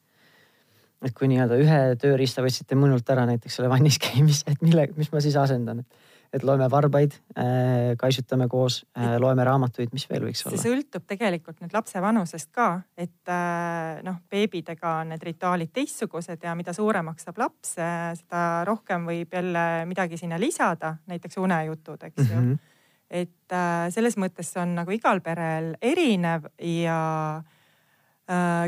Et 1.01 1.17
kui 1.17 1.29
nii-öelda 1.31 1.57
ühe 1.61 1.81
tööriista 2.01 2.43
võtsite 2.45 2.77
minult 2.77 3.07
ära 3.09 3.25
näiteks 3.29 3.59
selle 3.59 3.69
vannis 3.71 3.99
käimise, 4.05 4.45
et 4.51 4.63
mille, 4.65 4.87
mis 4.97 5.11
ma 5.13 5.21
siis 5.23 5.37
asendan, 5.39 5.83
et 6.31 6.45
loeme 6.47 6.67
varbaid 6.71 7.15
äh,, 7.35 7.91
kaisutame 7.99 8.47
koos 8.51 8.81
äh,, 8.97 9.15
loeme 9.19 9.43
raamatuid, 9.47 9.91
mis 9.95 10.07
veel 10.09 10.27
võiks 10.29 10.45
olla? 10.45 10.55
see 10.55 10.69
sõltub 10.69 11.05
tegelikult 11.09 11.59
nüüd 11.63 11.73
lapse 11.75 12.01
vanusest 12.03 12.51
ka, 12.55 12.69
et 12.95 13.33
äh, 13.33 14.01
noh, 14.07 14.21
beebidega 14.31 14.97
on 15.01 15.15
need 15.15 15.25
rituaalid 15.31 15.73
teistsugused 15.75 16.43
ja 16.47 16.55
mida 16.57 16.75
suuremaks 16.77 17.27
saab 17.27 17.41
laps, 17.41 17.75
seda 17.75 18.43
rohkem 18.67 19.09
võib 19.09 19.33
jälle 19.39 19.65
midagi 19.89 20.21
sinna 20.21 20.39
lisada, 20.41 20.95
näiteks 21.11 21.41
unejutud, 21.41 22.09
eks 22.11 22.27
ju. 22.27 22.35
Mm 22.35 22.51
-hmm 22.51 22.67
et 23.11 23.53
selles 23.91 24.15
mõttes 24.15 24.47
on 24.55 24.69
nagu 24.71 24.93
igal 24.95 25.19
perel 25.19 25.73
erinev 25.83 26.45
ja 26.63 27.41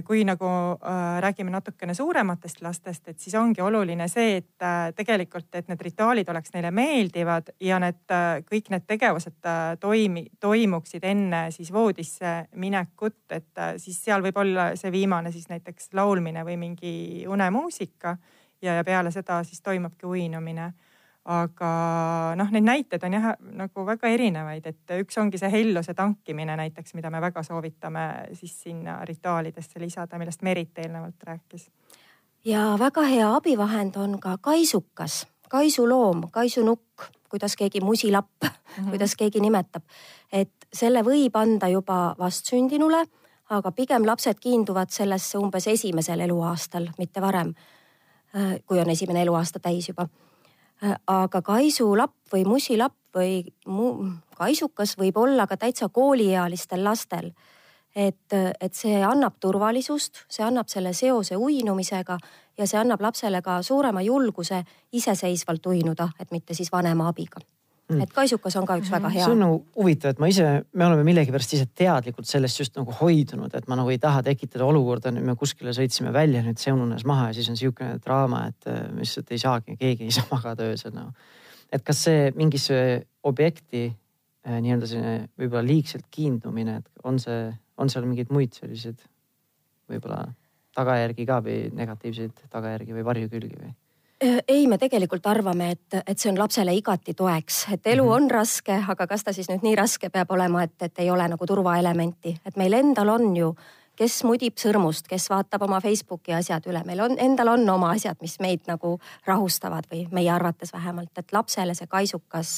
kui 0.03 0.25
nagu 0.27 0.47
äh, 0.75 1.21
räägime 1.23 1.53
natukene 1.53 1.93
suurematest 1.95 2.61
lastest, 2.61 3.07
et 3.07 3.19
siis 3.19 3.35
ongi 3.39 3.61
oluline 3.61 4.07
see, 4.11 4.41
et 4.41 4.95
tegelikult, 4.95 5.47
et 5.55 5.69
need 5.71 5.81
rituaalid 5.87 6.29
oleks 6.29 6.51
neile 6.55 6.71
meeldivad 6.75 7.53
ja 7.63 7.79
need 7.79 8.15
kõik 8.49 8.71
need 8.73 8.87
tegevused 8.89 9.49
toimi, 9.79 10.25
toimuksid 10.39 11.05
enne 11.07 11.45
siis 11.55 11.71
voodisse 11.73 12.35
minekut, 12.59 13.21
et 13.31 13.63
siis 13.77 14.03
seal 14.03 14.25
võib 14.25 14.41
olla 14.43 14.73
see 14.79 14.91
viimane 14.91 15.31
siis 15.31 15.47
näiteks 15.51 15.93
laulmine 15.93 16.43
või 16.43 16.57
mingi 16.59 16.95
unemuusika 17.29 18.17
ja, 18.61 18.75
ja 18.75 18.83
peale 18.83 19.11
seda 19.11 19.43
siis 19.47 19.61
toimubki 19.61 20.05
uinumine 20.05 20.73
aga 21.25 21.67
noh, 22.35 22.49
neid 22.51 22.65
näiteid 22.67 23.03
on 23.07 23.13
jah 23.15 23.27
nagu 23.55 23.85
väga 23.87 24.09
erinevaid, 24.11 24.65
et 24.67 24.95
üks 24.99 25.17
ongi 25.21 25.39
see 25.39 25.51
helluse 25.51 25.95
tankimine 25.95 26.55
näiteks, 26.59 26.93
mida 26.99 27.11
me 27.13 27.21
väga 27.23 27.43
soovitame 27.47 28.07
siis 28.35 28.55
sinna 28.65 28.97
rituaalidesse 29.07 29.79
lisada, 29.79 30.19
millest 30.19 30.43
Merit 30.43 30.83
eelnevalt 30.83 31.23
rääkis. 31.23 31.69
ja 32.45 32.75
väga 32.79 33.03
hea 33.07 33.35
abivahend 33.35 33.95
on 33.95 34.19
ka 34.19 34.37
kaisukas, 34.41 35.27
kaisuloom, 35.49 36.27
kaisunukk, 36.31 37.07
kuidas 37.29 37.55
keegi 37.55 37.81
musilapp 37.81 38.43
mm, 38.43 38.49
-hmm. 38.49 38.89
kuidas 38.89 39.15
keegi 39.15 39.39
nimetab. 39.39 39.83
et 40.31 40.51
selle 40.73 41.01
võib 41.01 41.35
anda 41.39 41.67
juba 41.67 42.15
vastsündinule, 42.19 43.05
aga 43.49 43.71
pigem 43.71 44.05
lapsed 44.05 44.39
kiinduvad 44.39 44.89
sellesse 44.89 45.37
umbes 45.37 45.67
esimesel 45.67 46.19
eluaastal, 46.19 46.89
mitte 46.97 47.21
varem. 47.21 47.53
Kui 48.65 48.79
on 48.79 48.89
esimene 48.89 49.21
eluaasta 49.21 49.59
täis 49.59 49.87
juba 49.89 50.07
aga 51.07 51.41
kaisulapp 51.41 52.15
või 52.33 52.45
musilapp 52.45 52.95
või 53.15 53.43
mu, 53.67 53.89
kaisukas 54.37 54.97
võib 54.97 55.17
olla 55.17 55.47
ka 55.47 55.57
täitsa 55.57 55.89
kooliealistel 55.89 56.83
lastel. 56.83 57.31
et, 57.95 58.33
et 58.61 58.73
see 58.73 59.03
annab 59.05 59.35
turvalisust, 59.39 60.23
see 60.29 60.43
annab 60.43 60.67
selle 60.67 60.93
seose 60.97 61.35
uinumisega 61.37 62.17
ja 62.57 62.67
see 62.67 62.79
annab 62.79 63.01
lapsele 63.01 63.41
ka 63.41 63.61
suurema 63.61 64.01
julguse 64.01 64.63
iseseisvalt 64.91 65.65
uinuda, 65.65 66.09
et 66.19 66.31
mitte 66.31 66.53
siis 66.53 66.71
vanema 66.71 67.07
abiga. 67.07 67.39
Et 67.91 68.13
kaisukas 68.15 68.55
on 68.59 68.67
ka 68.67 68.77
üks 68.79 68.91
väga 68.91 69.09
hea. 69.11 69.25
see 69.25 69.35
on 69.35 69.41
nagu 69.43 69.57
huvitav, 69.75 70.13
et 70.13 70.21
ma 70.23 70.29
ise, 70.31 70.47
me 70.73 70.85
oleme 70.87 71.03
millegipärast 71.07 71.55
ise 71.57 71.67
teadlikult 71.75 72.29
sellest 72.29 72.61
just 72.61 72.77
nagu 72.79 72.95
hoidunud, 72.99 73.53
et 73.57 73.67
ma 73.67 73.77
nagu 73.79 73.91
ei 73.91 73.99
taha 74.01 74.23
tekitada 74.25 74.65
olukorda, 74.65 75.11
nüüd 75.11 75.27
me 75.27 75.35
kuskile 75.39 75.73
sõitsime 75.75 76.13
välja, 76.15 76.43
nüüd 76.45 76.61
see 76.61 76.73
ununes 76.73 77.03
maha 77.09 77.29
ja 77.31 77.37
siis 77.37 77.49
on 77.51 77.59
sihukene 77.59 77.99
draama, 78.03 78.45
et 78.53 78.69
äh, 78.71 78.85
lihtsalt 78.99 79.33
ei 79.35 79.41
saagi, 79.43 79.77
keegi 79.79 80.07
ei 80.07 80.15
saa 80.15 80.29
magada 80.35 80.69
öösel 80.71 80.95
nagu. 80.95 81.11
et 81.73 81.83
kas 81.83 82.05
see 82.07 82.31
mingisse 82.39 82.77
objekti 83.23 83.85
äh, 83.89 84.61
nii-öelda 84.63 84.89
selline 84.89 85.17
võib-olla 85.39 85.65
liigselt 85.67 86.07
kiindumine, 86.11 86.79
et 86.79 87.07
on 87.07 87.19
see, 87.19 87.49
on 87.77 87.91
seal 87.91 88.07
mingeid 88.07 88.31
muid 88.31 88.55
selliseid 88.55 89.03
võib-olla 89.91 90.25
tagajärgi 90.73 91.25
ka 91.29 91.39
või 91.45 91.57
negatiivseid 91.75 92.47
tagajärgi 92.49 92.95
või 92.95 93.09
varjukülgi 93.11 93.57
või? 93.59 93.73
Äh, 94.23 94.43
ei, 94.47 94.67
me 94.67 94.77
tegelikult 94.77 95.25
arvame, 95.27 95.71
et, 95.71 95.95
et 96.07 96.19
see 96.19 96.29
on 96.31 96.37
lapsele 96.39 96.71
igati 96.77 97.11
toeks, 97.17 97.57
et 97.75 97.87
elu 97.91 98.05
mhm. 98.05 98.13
on 98.15 98.31
raske, 98.31 98.77
aga 98.93 99.07
kas 99.09 99.25
ta 99.27 99.33
siis 99.35 99.49
nüüd 99.51 99.65
nii 99.65 99.75
raske 99.75 100.07
peab 100.13 100.31
olema, 100.31 100.63
et, 100.63 100.77
et 100.85 101.01
ei 101.03 101.09
ole 101.11 101.25
nagu 101.27 101.47
turvaelementi, 101.49 102.37
et 102.45 102.59
meil 102.59 102.77
endal 102.77 103.11
on 103.11 103.25
ju, 103.35 103.49
kes 103.99 104.21
mudib 104.23 104.55
sõrmust, 104.61 105.09
kes 105.11 105.27
vaatab 105.29 105.65
oma 105.67 105.81
Facebooki 105.83 106.31
asjad 106.33 106.63
üle, 106.71 106.85
meil 106.87 107.03
on, 107.03 107.17
endal 107.19 107.51
on 107.57 107.67
oma 107.75 107.91
asjad, 107.97 108.15
mis 108.23 108.37
meid 108.39 108.63
nagu 108.69 108.95
rahustavad 109.27 109.91
või 109.91 110.05
meie 110.15 110.31
arvates 110.31 110.71
vähemalt, 110.73 111.11
et 111.19 111.35
lapsele 111.35 111.75
see 111.75 111.91
kaisukas, 111.91 112.53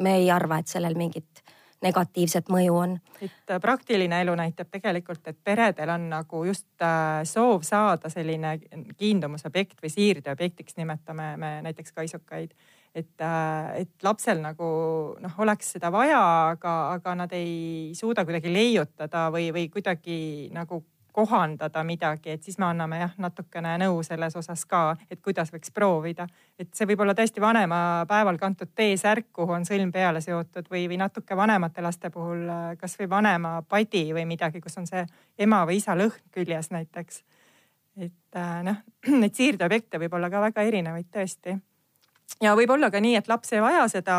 me 0.00 0.16
ei 0.22 0.32
arva, 0.32 0.62
et 0.62 0.72
sellel 0.72 0.96
mingit 0.96 1.43
negatiivset 1.84 2.50
mõju 2.52 2.76
on. 2.80 2.94
et 3.20 3.50
äh, 3.50 3.60
praktiline 3.60 4.20
elu 4.24 4.34
näitab 4.38 4.70
tegelikult, 4.72 5.22
et 5.28 5.38
peredel 5.44 5.92
on 5.94 6.08
nagu 6.12 6.44
just 6.48 6.68
äh, 6.82 7.22
soov 7.28 7.64
saada 7.66 8.10
selline 8.12 8.56
kiindumusobjekt 8.96 9.82
või 9.82 9.92
siirdeobjektiks 9.92 10.78
nimetame 10.80 11.34
me 11.36 11.52
näiteks 11.68 11.92
kaisukaid. 11.92 12.54
et, 12.94 13.20
äh, 13.20 13.80
et 13.82 14.02
lapsel 14.02 14.40
nagu 14.40 14.66
noh, 15.20 15.38
oleks 15.38 15.74
seda 15.76 15.90
vaja, 15.92 16.22
aga, 16.54 16.74
aga 16.94 17.14
nad 17.14 17.32
ei 17.32 17.92
suuda 17.94 18.24
kuidagi 18.24 18.52
leiutada 18.52 19.28
või, 19.34 19.50
või 19.52 19.68
kuidagi 19.68 20.50
nagu 20.54 20.84
kohandada 21.14 21.84
midagi, 21.86 22.32
et 22.34 22.42
siis 22.42 22.56
me 22.58 22.66
anname 22.66 22.98
jah, 22.98 23.12
natukene 23.22 23.76
nõu 23.78 24.00
selles 24.02 24.34
osas 24.36 24.64
ka, 24.66 24.96
et 25.10 25.20
kuidas 25.22 25.52
võiks 25.54 25.70
proovida. 25.74 26.26
et 26.58 26.72
see 26.74 26.88
võib 26.90 27.04
olla 27.04 27.14
tõesti 27.14 27.40
vanemapäeval 27.40 28.38
kantud 28.38 28.72
T-särk, 28.74 29.28
kuhu 29.32 29.54
on 29.54 29.66
sõlm 29.68 29.92
peale 29.92 30.20
seotud 30.20 30.66
või, 30.70 30.88
või 30.90 30.98
natuke 30.98 31.36
vanemate 31.36 31.82
laste 31.82 32.10
puhul 32.10 32.48
kasvõi 32.80 33.08
vanema 33.10 33.60
padi 33.62 34.08
või 34.14 34.26
midagi, 34.26 34.60
kus 34.60 34.78
on 34.78 34.90
see 34.90 35.04
ema 35.38 35.62
või 35.68 35.78
isa 35.78 35.94
lõhn 35.94 36.18
küljes 36.34 36.72
näiteks. 36.74 37.22
et 37.96 38.36
äh, 38.36 38.58
noh, 38.66 38.82
neid 39.20 39.38
siirdeobjekte 39.38 40.02
võib 40.02 40.18
olla 40.18 40.30
ka 40.30 40.42
väga 40.48 40.66
erinevaid 40.66 41.12
tõesti 41.14 41.54
ja 42.42 42.54
võib-olla 42.56 42.90
ka 42.90 43.00
nii, 43.00 43.16
et 43.16 43.28
laps 43.28 43.52
ei 43.52 43.62
vaja 43.62 43.86
seda 43.92 44.16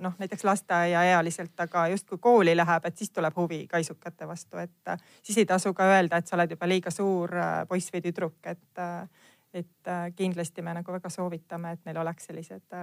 noh, 0.00 0.14
näiteks 0.18 0.44
lasteaiaealiselt, 0.44 1.60
aga 1.60 1.86
justkui 1.88 2.18
kooli 2.18 2.56
läheb, 2.56 2.86
et 2.86 2.96
siis 2.96 3.10
tuleb 3.10 3.36
huvi 3.36 3.66
kaisukate 3.70 4.28
vastu, 4.28 4.58
et 4.58 4.92
siis 5.22 5.38
ei 5.38 5.46
tasu 5.46 5.74
ka 5.74 5.86
öelda, 5.92 6.18
et 6.18 6.26
sa 6.26 6.36
oled 6.36 6.54
juba 6.54 6.68
liiga 6.68 6.90
suur 6.94 7.34
äh, 7.36 7.62
poiss 7.68 7.92
või 7.94 8.02
tüdruk, 8.04 8.38
et, 8.46 8.82
äh, 8.82 9.30
et 9.52 9.90
äh, 9.90 10.08
kindlasti 10.16 10.62
me 10.62 10.74
nagu 10.78 10.92
väga 10.92 11.10
soovitame, 11.12 11.72
et 11.76 11.86
neil 11.86 12.02
oleks 12.04 12.30
sellised 12.30 12.82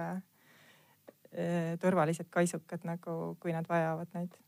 turvalised 1.82 2.30
kaisukad 2.32 2.86
nagu, 2.88 3.36
kui 3.42 3.52
nad 3.52 3.66
vajavad 3.68 4.08
neid. 4.14 4.38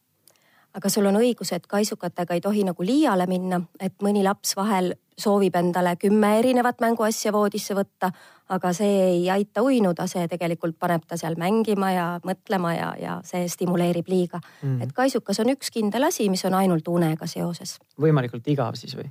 Aga 0.79 0.89
sul 0.89 1.05
on 1.11 1.19
õigus, 1.19 1.51
et 1.53 1.67
kaisukatega 1.69 2.37
ei 2.37 2.41
tohi 2.41 2.63
nagu 2.65 2.85
liiale 2.87 3.27
minna, 3.29 3.59
et 3.81 3.97
mõni 4.05 4.23
laps 4.25 4.55
vahel 4.57 4.95
soovib 5.19 5.57
endale 5.59 5.97
kümme 6.01 6.31
erinevat 6.39 6.81
mänguasja 6.81 7.33
voodisse 7.35 7.77
võtta, 7.77 8.13
aga 8.49 8.73
see 8.77 8.95
ei 9.05 9.23
aita 9.31 9.63
uinuda, 9.65 10.07
see 10.11 10.25
tegelikult 10.31 10.79
paneb 10.81 11.05
ta 11.09 11.19
seal 11.21 11.37
mängima 11.41 11.91
ja 11.93 12.07
mõtlema 12.25 12.73
ja, 12.77 12.89
ja 13.01 13.19
see 13.27 13.49
stimuleerib 13.49 14.09
liiga. 14.09 14.41
Mm.. 14.63 14.83
et 14.87 14.95
kaisukas 14.97 15.41
on 15.45 15.53
üks 15.55 15.73
kindel 15.75 16.09
asi, 16.09 16.29
mis 16.33 16.45
on 16.49 16.57
ainult 16.59 16.89
unega 16.89 17.29
seoses. 17.31 17.79
võimalikult 18.01 18.49
igav 18.49 18.79
siis 18.81 18.97
või? 18.99 19.11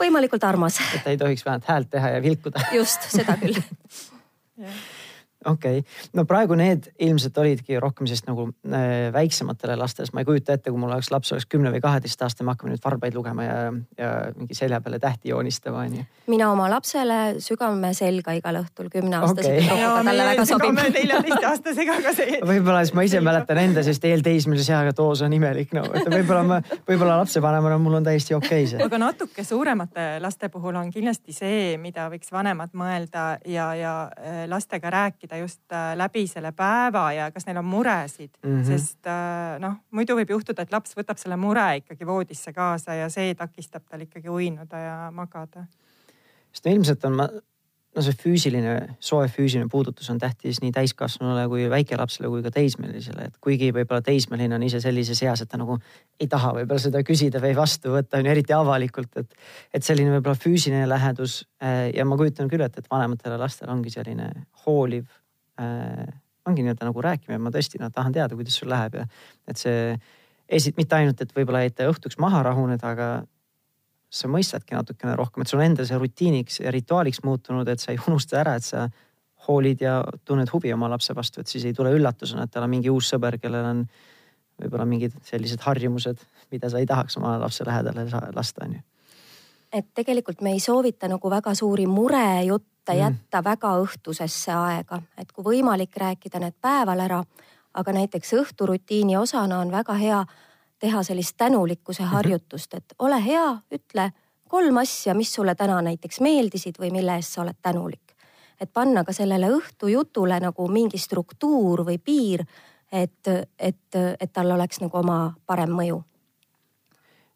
Võimalikult 0.00 0.44
armas. 0.48 0.78
Et 0.94 1.04
ta 1.04 1.12
ei 1.12 1.18
tohiks 1.20 1.44
vähemalt 1.44 1.68
häält 1.68 1.90
teha 1.92 2.14
ja 2.14 2.22
vilkuda. 2.24 2.62
Just, 2.72 3.10
seda 3.12 3.36
küll 3.40 3.60
okei 5.46 5.78
okay., 5.78 6.10
no 6.14 6.24
praegu 6.28 6.56
need 6.58 6.90
ilmselt 7.00 7.38
olidki 7.40 7.78
rohkem 7.80 8.08
siis 8.10 8.22
nagu 8.26 8.48
äh, 8.68 9.08
väiksematele 9.12 9.76
lastele, 9.80 10.06
sest 10.06 10.16
ma 10.16 10.24
ei 10.24 10.28
kujuta 10.28 10.56
ette, 10.56 10.70
kui 10.70 10.80
mul 10.80 10.92
oleks 10.92 11.10
laps 11.12 11.32
oleks 11.32 11.48
kümne 11.50 11.72
või 11.72 11.80
kaheteistaastane, 11.84 12.46
me 12.46 12.54
hakkame 12.54 12.74
nüüd 12.74 12.82
farbaid 12.84 13.16
lugema 13.16 13.46
ja, 13.46 13.56
ja 13.98 14.10
mingi 14.36 14.56
selja 14.56 14.80
peale 14.84 14.98
tähti 15.00 15.32
joonistama 15.32 15.84
onju. 15.86 16.04
mina 16.30 16.50
oma 16.52 16.68
lapsele 16.70 17.40
sügame 17.40 17.92
selga 17.96 18.34
igal 18.36 18.60
õhtul 18.60 18.90
kümneaastase 18.92 19.48
okay. 19.48 19.64
tüdrukuga, 19.64 20.04
talle 20.10 20.28
väga 20.30 20.46
sobib. 20.48 20.82
neljateistaastasega 20.98 21.98
ka 22.04 22.14
see. 22.16 22.40
võib-olla 22.52 22.84
siis 22.84 22.96
ma 22.98 23.06
ise 23.08 23.24
mäletan 23.24 23.62
enda 23.64 23.84
sellist 23.86 24.04
eelteismelise 24.10 24.76
eaga, 24.76 24.94
et 24.94 25.02
oo, 25.02 25.14
see 25.16 25.28
on 25.28 25.38
imelik, 25.38 25.72
no 25.76 25.86
võib-olla 25.88 26.44
ma, 26.46 26.60
võib-olla 26.88 27.20
lapsevanemana 27.22 27.80
mul 27.80 28.00
on 28.00 28.08
täiesti 28.10 28.36
okei 28.36 28.64
okay 28.66 28.70
see. 28.74 28.84
aga 28.84 29.00
natuke 29.00 29.44
suuremate 29.46 30.06
laste 30.20 30.52
puhul 30.52 30.76
on 30.80 30.92
kindlasti 30.92 31.32
see, 31.36 31.76
mida 31.80 32.10
võiks 32.12 32.32
vanemad 32.32 32.76
mõelda 32.76 33.26
ja, 33.48 33.72
ja 33.78 33.94
äh, 34.12 34.44
lastega 34.50 34.92
rääkida 34.92 35.29
rääkida 35.30 35.36
just 35.36 35.72
äh, 35.72 35.96
läbi 35.96 36.26
selle 36.26 36.52
päeva 36.52 37.12
ja 37.12 37.30
kas 37.30 37.46
neil 37.46 37.58
on 37.58 37.64
muresid 37.64 38.30
mm, 38.42 38.60
-hmm. 38.60 38.66
sest 38.66 39.06
äh, 39.06 39.58
noh, 39.58 39.76
muidu 39.90 40.16
võib 40.16 40.30
juhtuda, 40.30 40.62
et 40.62 40.72
laps 40.72 40.96
võtab 40.96 41.18
selle 41.18 41.36
mure 41.36 41.76
ikkagi 41.76 42.06
voodisse 42.06 42.52
kaasa 42.52 42.94
ja 42.94 43.08
see 43.08 43.34
takistab 43.34 43.82
tal 43.88 44.00
ikkagi 44.00 44.28
uinuda 44.28 44.78
ja 44.78 45.10
magada. 45.10 45.66
sest 46.52 46.66
ilmselt 46.66 47.04
on 47.04 47.16
no 47.96 48.04
see 48.04 48.14
füüsiline, 48.14 48.74
soe 49.02 49.26
füüsiline 49.30 49.68
puudutus 49.70 50.10
on 50.12 50.18
tähtis 50.22 50.60
nii 50.62 50.70
täiskasvanule 50.74 51.46
kui 51.50 51.66
väikelapsele 51.72 52.30
kui 52.30 52.42
ka 52.44 52.52
teismelisele, 52.54 53.26
et 53.30 53.38
kuigi 53.42 53.72
võib-olla 53.74 54.02
teismeline 54.06 54.54
on 54.54 54.66
ise 54.66 54.80
sellises 54.82 55.22
eas, 55.26 55.42
et 55.42 55.50
ta 55.50 55.58
nagu 55.60 55.78
ei 56.20 56.28
taha 56.30 56.52
võib-olla 56.60 56.82
seda 56.82 57.02
küsida 57.06 57.42
või 57.42 57.56
vastu 57.58 57.94
võtta, 57.96 58.20
on 58.20 58.28
ju 58.28 58.34
eriti 58.34 58.54
avalikult, 58.54 59.22
et. 59.22 59.34
et 59.74 59.86
selline 59.86 60.14
võib-olla 60.14 60.38
füüsiline 60.38 60.86
lähedus 60.88 61.40
äh, 61.62 61.88
ja 61.96 62.06
ma 62.06 62.18
kujutan 62.20 62.50
küll 62.52 62.62
ette, 62.66 62.84
et 62.84 62.90
vanematele 62.90 63.40
lastele 63.40 63.74
ongi 63.74 63.90
selline 63.94 64.30
hooliv 64.66 65.08
äh, 65.60 66.06
ongi 66.48 66.64
nii-öelda 66.64 66.88
nagu 66.88 67.04
rääkima 67.04 67.36
ja 67.36 67.42
ma 67.42 67.52
tõesti 67.54 67.80
no, 67.80 67.90
tahan 67.94 68.14
teada, 68.16 68.36
kuidas 68.38 68.56
sul 68.56 68.70
läheb 68.72 68.96
ja 69.00 69.04
et 69.48 69.60
see 69.60 69.92
esit-, 70.48 70.78
mitte 70.80 70.96
ainult, 70.96 71.20
et 71.20 71.34
võib-olla 71.36 71.62
jäite 71.66 71.88
õhtuks 71.90 72.18
maha 72.22 72.42
rahuneda, 72.46 72.94
aga 72.94 73.10
sa 74.10 74.28
mõistadki 74.30 74.74
natukene 74.74 75.14
rohkem, 75.18 75.44
et 75.44 75.50
sul 75.50 75.60
on 75.60 75.68
endal 75.68 75.86
see 75.86 75.98
rutiiniks 76.00 76.60
ja 76.64 76.72
rituaaliks 76.74 77.22
muutunud, 77.26 77.68
et 77.70 77.82
sa 77.82 77.92
ei 77.92 78.00
unusta 78.08 78.40
ära, 78.40 78.56
et 78.58 78.66
sa 78.66 78.88
hoolid 79.46 79.84
ja 79.84 80.00
tunned 80.26 80.50
huvi 80.52 80.72
oma 80.74 80.90
lapse 80.90 81.14
vastu, 81.16 81.40
et 81.40 81.50
siis 81.50 81.64
ei 81.68 81.76
tule 81.76 81.92
üllatusena, 81.96 82.44
et 82.44 82.52
tal 82.52 82.66
on 82.66 82.72
mingi 82.72 82.90
uus 82.92 83.08
sõber, 83.12 83.38
kellel 83.40 83.68
on 83.70 83.84
võib-olla 84.60 84.84
mingid 84.88 85.14
sellised 85.24 85.62
harjumused, 85.64 86.20
mida 86.52 86.68
sa 86.68 86.80
ei 86.82 86.88
tahaks 86.88 87.16
oma 87.20 87.36
lapse 87.40 87.64
lähedale 87.64 88.04
lasta, 88.36 88.66
onju. 88.66 88.82
Et 89.72 89.86
tegelikult 89.94 90.40
me 90.40 90.52
ei 90.52 90.60
soovita 90.60 91.08
nagu 91.08 91.30
väga 91.30 91.54
suuri 91.54 91.86
murejutte 91.86 92.92
mm. 92.92 92.98
jätta 92.98 93.44
väga 93.44 93.74
õhtusesse 93.82 94.52
aega, 94.52 95.02
et 95.18 95.32
kui 95.32 95.44
võimalik, 95.44 95.96
rääkida 95.96 96.40
need 96.42 96.56
päeval 96.60 97.00
ära. 97.00 97.24
aga 97.74 97.92
näiteks 97.92 98.32
õhturutiini 98.34 99.16
osana 99.16 99.60
on 99.60 99.70
väga 99.70 99.94
hea 99.94 100.24
teha 100.78 101.02
sellist 101.02 101.36
tänulikkuse 101.36 102.02
mhm. 102.02 102.10
harjutust, 102.10 102.74
et 102.74 102.94
ole 102.98 103.24
hea, 103.24 103.58
ütle 103.70 104.10
kolm 104.48 104.76
asja, 104.76 105.14
mis 105.14 105.32
sulle 105.34 105.54
täna 105.54 105.82
näiteks 105.82 106.20
meeldisid 106.20 106.80
või 106.80 106.90
mille 106.90 107.14
eest 107.14 107.36
sa 107.36 107.42
oled 107.42 107.56
tänulik. 107.62 108.16
et 108.60 108.72
panna 108.72 109.04
ka 109.04 109.12
sellele 109.12 109.48
õhtujutule 109.48 110.40
nagu 110.40 110.68
mingi 110.68 110.98
struktuur 110.98 111.84
või 111.86 111.98
piir, 111.98 112.44
et, 112.92 113.28
et, 113.58 113.96
et 114.20 114.32
tal 114.32 114.50
oleks 114.50 114.80
nagu 114.80 114.98
oma 114.98 115.34
parem 115.46 115.70
mõju 115.70 116.02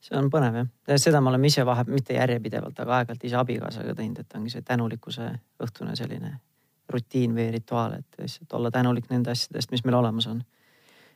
see 0.04 0.16
on 0.18 0.30
põnev 0.32 0.58
jah, 0.60 0.98
seda 1.00 1.20
me 1.24 1.32
oleme 1.32 1.48
ise 1.48 1.64
vahepeal, 1.66 1.96
mitte 1.96 2.16
järjepidevalt, 2.16 2.80
aga 2.84 2.98
aeg-ajalt 2.98 3.24
ise 3.28 3.38
abikaasaga 3.40 3.94
teinud, 3.96 4.20
et 4.20 4.36
ongi 4.38 4.52
see 4.52 4.64
tänulikkuse 4.66 5.30
õhtune 5.64 5.96
selline 5.98 6.34
rutiin 6.92 7.32
või 7.36 7.48
rituaal, 7.54 7.96
et 8.00 8.20
lihtsalt 8.20 8.52
olla 8.58 8.70
tänulik 8.70 9.08
nende 9.10 9.32
asjade 9.32 9.60
eest, 9.60 9.72
mis 9.72 9.84
meil 9.86 9.96
olemas 9.96 10.28
on. 10.28 10.42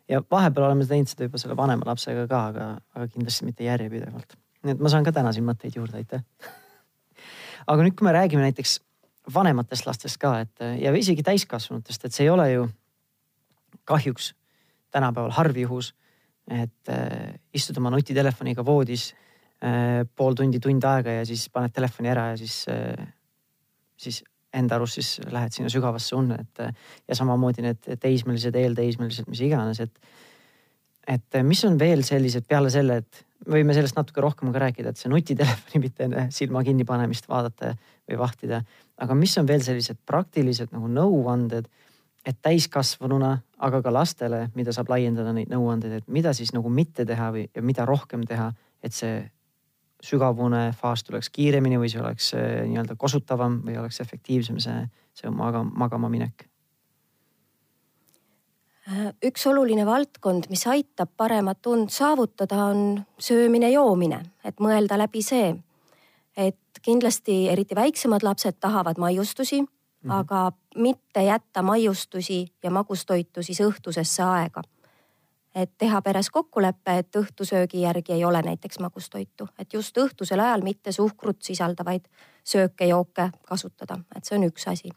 ja 0.08 0.22
vahepeal 0.30 0.70
oleme 0.70 0.86
teinud 0.88 1.10
seda 1.10 1.28
juba 1.28 1.40
selle 1.40 1.56
vanema 1.56 1.90
lapsega 1.90 2.24
ka, 2.30 2.44
aga, 2.52 2.68
aga 2.96 3.08
kindlasti 3.12 3.48
mitte 3.48 3.68
järjepidevalt. 3.68 4.38
nii 4.64 4.76
et 4.76 4.80
ma 4.80 4.92
saan 4.92 5.04
ka 5.04 5.12
täna 5.12 5.32
siin 5.36 5.46
mõtteid 5.48 5.76
juurde, 5.76 6.00
aitäh 6.00 6.24
aga 7.72 7.84
nüüd, 7.84 7.96
kui 7.98 8.08
me 8.08 8.16
räägime 8.16 8.46
näiteks 8.46 8.80
vanematest 9.34 9.86
lastest 9.86 10.16
ka, 10.16 10.38
et 10.40 10.64
ja 10.80 10.94
isegi 10.96 11.22
täiskasvanutest, 11.22 12.04
et 12.04 12.16
see 12.16 12.24
ei 12.24 12.32
ole 12.32 12.50
ju 12.52 12.68
kahjuks 13.88 14.32
tänapäeval 14.90 15.34
harv 15.36 15.56
juhus 15.56 15.92
et 16.48 16.92
äh, 16.92 17.34
istud 17.54 17.76
oma 17.80 17.92
nutitelefoniga 17.92 18.64
voodis 18.64 19.10
äh, 19.60 20.06
pool 20.16 20.36
tundi, 20.38 20.60
tund 20.62 20.84
aega 20.88 21.18
ja 21.20 21.28
siis 21.28 21.48
paned 21.52 21.74
telefoni 21.76 22.12
ära 22.12 22.30
ja 22.32 22.40
siis 22.40 22.62
äh,, 22.72 23.06
siis 23.98 24.22
enda 24.54 24.78
arust 24.78 24.98
siis 24.98 25.18
lähed 25.28 25.52
sinna 25.52 25.70
sügavasse 25.72 26.16
unne, 26.16 26.40
et 26.44 26.64
äh, 26.64 26.74
ja 27.08 27.16
samamoodi 27.18 27.64
need 27.64 27.88
teismelised, 28.00 28.56
eelteismelised, 28.56 29.28
mis 29.30 29.44
iganes, 29.44 29.80
et. 29.84 30.12
et 31.06 31.40
äh, 31.40 31.44
mis 31.44 31.64
on 31.68 31.78
veel 31.80 32.04
sellised 32.06 32.48
peale 32.48 32.70
selle, 32.72 33.02
et 33.02 33.24
võime 33.48 33.76
sellest 33.76 33.96
natuke 33.96 34.22
rohkem 34.24 34.52
ka 34.52 34.62
rääkida, 34.64 34.92
et 34.92 35.00
see 35.00 35.12
nutitelefoni 35.12 35.82
mitte 35.84 36.08
enne 36.08 36.28
silma 36.34 36.64
kinnipanemist 36.66 37.28
vaadata 37.28 37.74
või 38.08 38.20
vahtida. 38.20 38.62
aga 38.98 39.14
mis 39.14 39.36
on 39.38 39.46
veel 39.48 39.62
sellised 39.64 40.00
praktilised 40.06 40.72
nagu 40.72 40.88
nõuanded 40.88 41.68
et 42.28 42.36
täiskasvanuna, 42.44 43.32
aga 43.64 43.80
ka 43.82 43.92
lastele, 43.92 44.42
mida 44.58 44.72
saab 44.76 44.90
laiendada 44.92 45.32
neid 45.32 45.48
nõuandeid, 45.52 46.00
et 46.00 46.08
mida 46.12 46.34
siis 46.36 46.52
nagu 46.52 46.68
mitte 46.72 47.06
teha 47.08 47.30
või 47.34 47.46
ja 47.48 47.64
mida 47.64 47.86
rohkem 47.88 48.26
teha, 48.28 48.50
et 48.84 48.94
see 48.94 49.22
sügavune 50.04 50.68
faas 50.78 51.02
tuleks 51.06 51.30
kiiremini 51.34 51.80
või 51.80 51.88
see 51.90 52.02
oleks 52.02 52.30
äh, 52.36 52.60
nii-öelda 52.68 52.94
kosutavam 53.00 53.58
või 53.64 53.78
oleks 53.80 54.00
efektiivsem 54.04 54.60
see, 54.62 54.84
see 55.16 55.32
maga, 55.34 55.64
magama 55.64 56.10
minek? 56.12 56.44
Äh, 58.88 59.08
üks 59.26 59.46
oluline 59.48 59.88
valdkond, 59.88 60.50
mis 60.52 60.66
aitab 60.70 61.16
paremat 61.16 61.66
und 61.72 61.90
saavutada, 61.94 62.68
on 62.70 63.00
söömine-joomine, 63.18 64.20
et 64.44 64.62
mõelda 64.62 65.00
läbi 65.00 65.24
see, 65.24 65.56
et 66.36 66.84
kindlasti 66.84 67.48
eriti 67.50 67.74
väiksemad 67.74 68.22
lapsed 68.22 68.60
tahavad 68.60 69.00
maiustusi 69.02 69.64
mm, 70.02 70.10
-hmm. 70.10 70.14
aga 70.14 70.52
mitte 70.76 71.22
jätta 71.22 71.62
maiustusi 71.62 72.46
ja 72.62 72.70
magustoitu 72.70 73.42
siis 73.42 73.60
õhtusesse 73.60 74.22
aega. 74.22 74.62
et 75.54 75.70
teha 75.78 76.02
peres 76.02 76.30
kokkulepe, 76.30 76.98
et 76.98 77.16
õhtusöögi 77.16 77.80
järgi 77.80 78.12
ei 78.12 78.24
ole 78.24 78.42
näiteks 78.42 78.78
magustoitu, 78.78 79.48
et 79.58 79.72
just 79.72 79.96
õhtusel 79.98 80.40
ajal 80.40 80.62
mitte 80.62 80.92
suhkrut 80.92 81.42
sisaldavaid 81.42 82.04
sööke-jooke 82.44 83.30
kasutada, 83.48 83.98
et 84.16 84.24
see 84.24 84.38
on 84.38 84.44
üks 84.44 84.68
asi. 84.70 84.90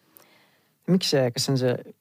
miks 0.87 1.09
see, 1.09 1.31
kas 1.31 1.45
see 1.45 1.53
on 1.53 1.57
see, 1.57 1.93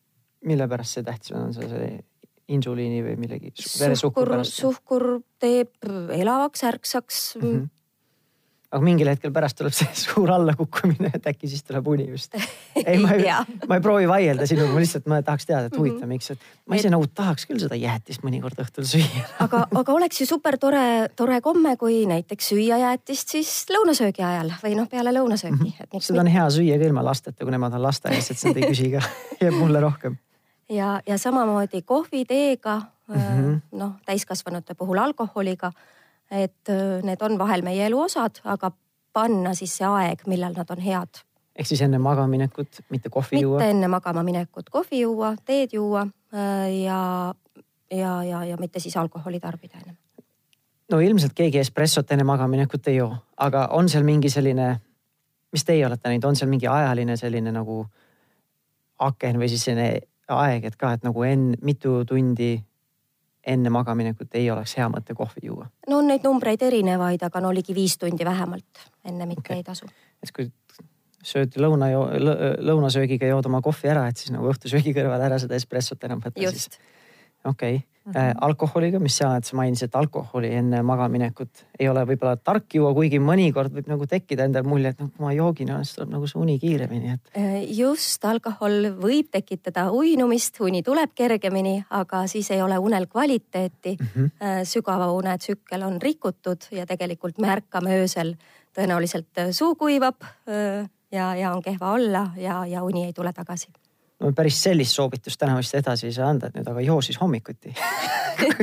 mille 0.44 0.68
pärast 0.68 0.98
see 0.98 1.02
tähtis 1.02 1.32
on, 1.32 1.42
on 1.42 1.54
see 1.54 1.68
see 1.68 2.04
insuliini 2.48 3.02
või 3.06 3.16
millegi? 3.16 3.52
suhkur, 3.94 4.34
suhkur 4.44 5.06
teeb 5.38 5.70
elavaks, 6.18 6.64
ärksaks 6.64 7.36
mm. 7.36 7.52
-hmm 7.52 7.68
aga 8.70 8.86
mingil 8.86 9.08
hetkel 9.10 9.32
pärast 9.34 9.58
tuleb 9.58 9.74
see 9.74 9.88
suur 10.04 10.30
allakukkumine, 10.30 11.10
et 11.16 11.26
äkki 11.32 11.50
siis 11.50 11.64
tuleb 11.66 11.88
uni 11.90 12.06
just. 12.10 12.36
ei, 12.78 12.98
ma 13.02 13.16
ei 13.16 13.26
ma 13.68 13.78
ei 13.78 13.82
proovi 13.84 14.06
vaielda 14.08 14.46
sinuga, 14.46 14.70
ma 14.74 14.82
lihtsalt, 14.82 15.08
ma 15.10 15.20
tahaks 15.26 15.48
teada, 15.48 15.70
et 15.70 15.76
huvitav 15.76 15.98
mm, 15.98 16.04
-hmm. 16.04 16.12
miks, 16.14 16.30
et 16.30 16.70
ma 16.70 16.78
ise 16.78 16.92
nagu 16.92 17.06
tahaks 17.06 17.46
küll 17.50 17.58
seda 17.62 17.78
jäätist 17.78 18.22
mõnikord 18.26 18.62
õhtul 18.62 18.86
süüa 18.86 19.26
aga, 19.46 19.64
aga 19.82 19.96
oleks 19.98 20.22
ju 20.22 20.28
super 20.30 20.58
tore, 20.58 21.10
tore 21.16 21.40
komme, 21.40 21.76
kui 21.80 22.04
näiteks 22.10 22.52
süüa 22.52 22.78
jäätist 22.84 23.36
siis 23.36 23.52
lõunasöögi 23.74 24.24
ajal 24.26 24.54
või 24.62 24.76
noh, 24.78 24.88
peale 24.88 25.14
lõunasööki 25.18 25.58
mm. 25.58 25.90
-hmm. 25.90 26.06
seda 26.06 26.22
on 26.22 26.32
hea 26.38 26.48
süüa 26.50 26.78
ka 26.78 26.90
ilma 26.90 27.04
lasteta, 27.04 27.44
kui 27.44 27.54
nemad 27.56 27.74
on 27.74 27.82
lasteaias, 27.82 28.30
et 28.30 28.38
sa 28.38 28.54
ei 28.54 28.70
küsi 28.70 28.90
ka 28.94 29.02
jääb 29.40 29.58
mulle 29.58 29.80
rohkem. 29.80 30.16
ja, 30.70 31.00
ja 31.06 31.18
samamoodi 31.18 31.82
kohvi, 31.82 32.24
teega 32.24 32.82
mm 33.08 33.16
-hmm., 33.16 33.60
noh 33.72 33.96
täiskasvanute 34.06 34.74
puhul 34.74 34.98
alkoholiga 34.98 35.72
et 36.30 36.68
äh, 36.68 37.02
need 37.02 37.22
on 37.22 37.38
vahel 37.38 37.64
meie 37.66 37.86
elu 37.86 37.98
osad, 38.06 38.40
aga 38.44 38.70
panna 39.12 39.54
siis 39.58 39.74
see 39.80 39.86
aeg, 39.86 40.22
millal 40.30 40.54
nad 40.56 40.70
on 40.70 40.82
head. 40.84 41.22
ehk 41.56 41.66
siis 41.66 41.82
enne 41.82 41.98
magamaminekut 41.98 42.82
mitte 42.90 43.10
kohvi 43.10 43.36
mitte 43.36 43.42
juua? 43.42 43.58
mitte 43.58 43.70
enne 43.70 43.88
magamaminekut 43.88 44.70
kohvi 44.70 45.00
juua, 45.00 45.34
teed 45.44 45.74
juua 45.74 46.06
äh, 46.34 46.68
ja, 46.84 47.00
ja, 47.90 48.12
ja, 48.24 48.44
ja 48.44 48.56
mitte 48.60 48.80
siis 48.80 48.96
alkoholi 48.96 49.40
tarbida 49.40 49.78
ennem. 49.82 49.96
no 50.90 51.00
ilmselt 51.00 51.34
keegi 51.34 51.58
espressot 51.58 52.12
enne 52.12 52.24
magaminekut 52.24 52.88
ei 52.88 53.00
joo, 53.00 53.14
aga 53.36 53.66
on 53.72 53.88
seal 53.88 54.06
mingi 54.06 54.30
selline, 54.30 54.76
mis 55.52 55.64
teie 55.64 55.86
olete 55.86 56.08
näinud, 56.08 56.30
on 56.30 56.36
seal 56.36 56.50
mingi 56.50 56.70
ajaline 56.70 57.16
selline 57.16 57.52
nagu 57.52 57.84
aken 58.98 59.38
või 59.40 59.48
siis 59.48 59.64
selline 59.64 60.00
aeg, 60.30 60.64
et 60.64 60.76
ka, 60.78 60.92
et 60.94 61.02
nagu 61.02 61.24
enne 61.26 61.58
mitu 61.66 62.04
tundi 62.06 62.54
enne 63.46 63.70
magaminekut 63.72 64.34
ei 64.38 64.50
oleks 64.50 64.76
hea 64.76 64.88
mõte 64.92 65.14
kohvi 65.16 65.46
juua? 65.48 65.68
no 65.88 66.00
on 66.00 66.10
neid 66.10 66.24
numbreid 66.26 66.62
erinevaid, 66.62 67.22
aga 67.26 67.40
no 67.40 67.52
ligi 67.54 67.74
viis 67.74 67.98
tundi 67.98 68.24
vähemalt 68.24 68.88
enne 69.04 69.26
mitte 69.26 69.48
okay. 69.48 69.60
ei 69.60 69.66
tasu. 69.66 69.88
et 70.22 70.32
kui 70.36 70.50
sööd 71.24 71.56
lõuna, 71.60 71.90
lõunasöögiga 72.64 73.28
jood 73.28 73.46
oma 73.50 73.60
kohvi 73.64 73.90
ära, 73.92 74.06
et 74.08 74.20
siis 74.20 74.32
nagu 74.32 74.48
õhtusöögi 74.52 74.94
kõrval 74.96 75.28
ära 75.28 75.38
seda 75.40 75.56
espressot 75.58 76.04
enam 76.08 76.22
võtta, 76.24 76.52
siis 76.52 76.68
okei 77.44 77.80
okay 77.80 77.89
mm 78.04 78.12
-hmm. 78.12 78.34
alkoholiga, 78.40 78.98
mis 78.98 79.16
sa, 79.16 79.36
et 79.36 79.44
sa 79.44 79.56
mainisid, 79.56 79.88
et 79.88 79.94
alkoholi 79.94 80.54
enne 80.54 80.82
magaminekut 80.82 81.64
ei 81.78 81.88
ole 81.88 82.04
võib-olla 82.06 82.36
tark 82.36 82.74
juua, 82.74 82.94
kuigi 82.94 83.18
mõnikord 83.18 83.72
võib 83.74 83.88
nagu 83.88 84.06
tekkida 84.06 84.44
endal 84.44 84.64
mulje, 84.64 84.88
et 84.88 85.00
noh, 85.00 85.10
kui 85.16 85.24
ma 85.24 85.32
joogin, 85.32 85.72
siis 85.84 85.94
tuleb 85.94 86.14
nagu 86.14 86.26
see 86.26 86.40
uni 86.40 86.58
kiiremini, 86.58 87.12
et. 87.12 87.32
Äh, 87.36 87.64
just, 87.78 88.24
alkohol 88.24 88.90
võib 89.00 89.30
tekitada 89.30 89.90
uinumist, 89.90 90.60
uni 90.60 90.82
tuleb 90.82 91.10
kergemini, 91.14 91.84
aga 91.90 92.26
siis 92.26 92.50
ei 92.50 92.62
ole 92.62 92.78
unel 92.78 93.06
kvaliteeti 93.06 93.96
mm. 94.00 94.06
-hmm. 94.06 94.64
sügava 94.64 95.12
une 95.12 95.38
tsükkel 95.38 95.82
on 95.82 96.00
rikutud 96.02 96.70
ja 96.70 96.86
tegelikult 96.86 97.38
me 97.38 97.48
ärkame 97.48 98.00
öösel, 98.00 98.34
tõenäoliselt 98.78 99.52
suu 99.52 99.74
kuivab 99.74 100.22
ja, 101.12 101.34
ja 101.36 101.52
on 101.52 101.62
kehva 101.62 101.92
olla 101.92 102.30
ja, 102.36 102.66
ja 102.66 102.82
uni 102.82 103.04
ei 103.04 103.12
tule 103.12 103.32
tagasi 103.32 103.68
no 104.20 104.32
päris 104.36 104.62
sellist 104.62 104.96
soovitust 104.96 105.40
täna 105.40 105.56
vist 105.58 105.74
edasi 105.78 106.08
ei 106.08 106.16
saa 106.16 106.30
anda, 106.30 106.50
et 106.50 106.58
nüüd 106.58 106.70
aga 106.70 106.84
joo 106.84 107.00
siis 107.04 107.20
hommikuti 107.20 107.74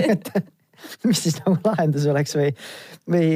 mis 1.08 1.24
siis 1.24 1.39
nagu 1.43 1.58
lahendus 1.66 2.05
oleks 2.12 2.36
või, 2.38 2.51
või 3.10 3.30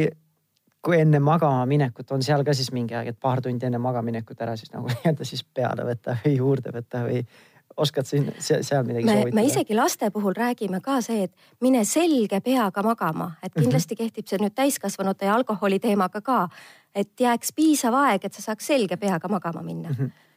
kui 0.86 1.00
enne 1.00 1.22
magama 1.22 1.66
minekut 1.70 2.12
on 2.12 2.24
seal 2.26 2.44
ka 2.46 2.54
siis 2.58 2.72
mingi 2.74 2.96
aeg, 2.98 3.14
et 3.14 3.20
paar 3.22 3.42
tundi 3.42 3.66
enne 3.68 3.82
magaminekut 3.82 4.42
ära 4.42 4.58
siis 4.60 4.74
nagu 4.74 4.90
nii-öelda 4.92 5.28
siis 5.28 5.44
peale 5.44 5.88
võtta 5.88 6.18
või 6.24 6.36
juurde 6.38 6.76
võtta 6.76 7.06
või 7.08 7.24
oskad 7.82 8.06
siin 8.06 8.28
seal 8.42 8.84
midagi 8.84 9.06
me, 9.08 9.14
soovitada? 9.16 9.36
me 9.36 9.46
isegi 9.48 9.76
laste 9.78 10.10
puhul 10.12 10.36
räägime 10.38 10.82
ka 10.84 11.00
see, 11.02 11.30
et 11.30 11.62
mine 11.64 11.86
selge 11.88 12.42
peaga 12.44 12.84
magama, 12.84 13.32
et 13.42 13.54
mhm. 13.54 13.64
kindlasti 13.64 13.98
kehtib 13.98 14.28
see 14.28 14.42
nüüd 14.42 14.56
täiskasvanute 14.58 15.30
ja 15.30 15.38
alkoholi 15.40 15.80
teemaga 15.80 16.22
ka. 16.22 16.42
et 16.96 17.14
jääks 17.20 17.54
piisav 17.56 17.96
aeg, 17.96 18.26
et 18.26 18.34
sa 18.34 18.52
saaks 18.52 18.68
selge 18.68 18.98
peaga 18.98 19.28
magama 19.32 19.64
minna. 19.64 19.90
-hmm 19.90 20.30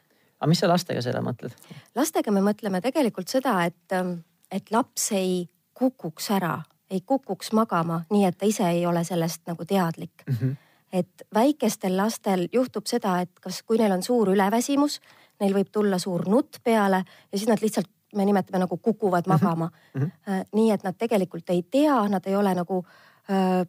aga 0.45 0.53
mis 0.53 0.61
sa 0.61 0.68
lastega 0.68 1.01
seda 1.05 1.22
mõtled? 1.24 1.55
lastega 1.97 2.32
me 2.34 2.42
mõtleme 2.45 2.82
tegelikult 2.84 3.32
seda, 3.32 3.57
et, 3.64 3.86
ähm, 3.97 4.18
et 4.53 4.70
laps 4.74 5.11
ei 5.16 5.47
kukuks 5.74 6.28
ära, 6.36 6.59
ei 6.92 7.01
kukuks 7.01 7.55
magama, 7.57 8.03
nii 8.12 8.28
et 8.28 8.36
ta 8.38 8.47
ise 8.47 8.66
ei 8.68 8.84
ole 8.86 9.05
sellest 9.09 9.47
nagu 9.49 9.64
teadlik 9.64 10.26
mm. 10.26 10.36
-hmm. 10.36 10.57
et 10.92 11.26
väikestel 11.34 11.97
lastel 11.97 12.49
juhtub 12.53 12.86
seda, 12.86 13.20
et 13.20 13.32
kas, 13.40 13.62
kui 13.62 13.80
neil 13.80 13.92
on 13.92 14.03
suur 14.03 14.34
üleväsimus, 14.36 15.01
neil 15.40 15.55
võib 15.57 15.72
tulla 15.72 15.99
suur 15.99 16.28
nutt 16.28 16.61
peale 16.64 17.05
ja 17.32 17.38
siis 17.38 17.49
nad 17.49 17.62
lihtsalt, 17.62 17.88
me 18.14 18.24
nimetame 18.24 18.61
nagu 18.62 18.76
kukuvad 18.76 19.26
mhm. 19.26 19.32
magama 19.32 19.70
mm. 19.95 20.01
-hmm. 20.03 20.45
nii 20.53 20.70
et 20.70 20.84
nad 20.84 20.95
tegelikult 20.99 21.51
ei 21.51 21.62
tea, 21.62 22.09
nad 22.09 22.26
ei 22.26 22.36
ole 22.36 22.55
nagu 22.55 22.84
öö, 23.30 23.61
äh, 23.61 23.66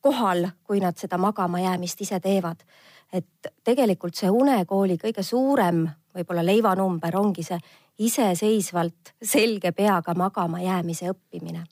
kohal, 0.00 0.48
kui 0.64 0.80
nad 0.80 0.96
seda 0.96 1.18
magama 1.18 1.60
jäämist 1.60 2.00
ise 2.00 2.20
teevad. 2.20 2.60
Et 3.12 3.52
tegelikult 3.64 4.16
see 4.18 4.30
unekooli 4.30 4.98
kõige 5.00 5.22
suurem 5.24 5.86
võib-olla 6.14 6.44
leivanumber 6.44 7.16
ongi 7.16 7.44
see 7.46 7.58
iseseisvalt 8.04 9.14
selge 9.22 9.72
peaga 9.74 10.14
magama 10.14 10.60
jäämise 10.62 11.10
õppimine. 11.12 11.64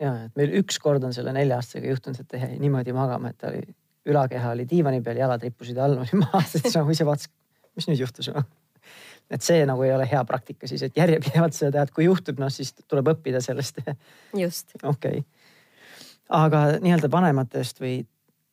ja, 0.00 0.12
et 0.26 0.36
meil 0.36 0.54
ükskord 0.60 1.04
on 1.04 1.14
selle 1.14 1.32
nelja-aastasega 1.36 1.88
juhtunud, 1.88 2.20
et 2.20 2.38
jäi 2.40 2.58
niimoodi 2.60 2.92
magama, 2.92 3.30
et 3.30 3.38
ta 3.38 3.48
oli, 3.52 3.62
ülakeha 4.06 4.52
oli 4.52 4.66
diivani 4.68 5.00
peal, 5.02 5.20
jalad 5.22 5.42
rippusid 5.42 5.78
all, 5.80 5.98
maha, 6.24 6.42
siis 6.50 6.74
nagu 6.76 6.92
ise 6.92 7.06
vaatas, 7.06 7.30
mis 7.76 7.88
nüüd 7.90 8.04
juhtus 8.04 8.30
no?. 8.34 8.44
et 9.34 9.42
see 9.42 9.64
nagu 9.66 9.82
ei 9.82 9.94
ole 9.94 10.06
hea 10.10 10.22
praktika 10.24 10.68
siis, 10.70 10.84
et 10.86 10.98
järjepidevalt 10.98 11.56
seda 11.56 11.72
teha, 11.76 11.86
et 11.88 11.94
kui 11.94 12.06
juhtub, 12.06 12.38
noh 12.42 12.52
siis 12.52 12.74
tuleb 12.86 13.14
õppida 13.14 13.40
sellest. 13.44 13.80
just. 14.36 14.76
okei 14.82 15.22
okay., 15.22 15.24
aga 16.36 16.62
nii-öelda 16.82 17.10
vanematest 17.10 17.80
või 17.80 18.00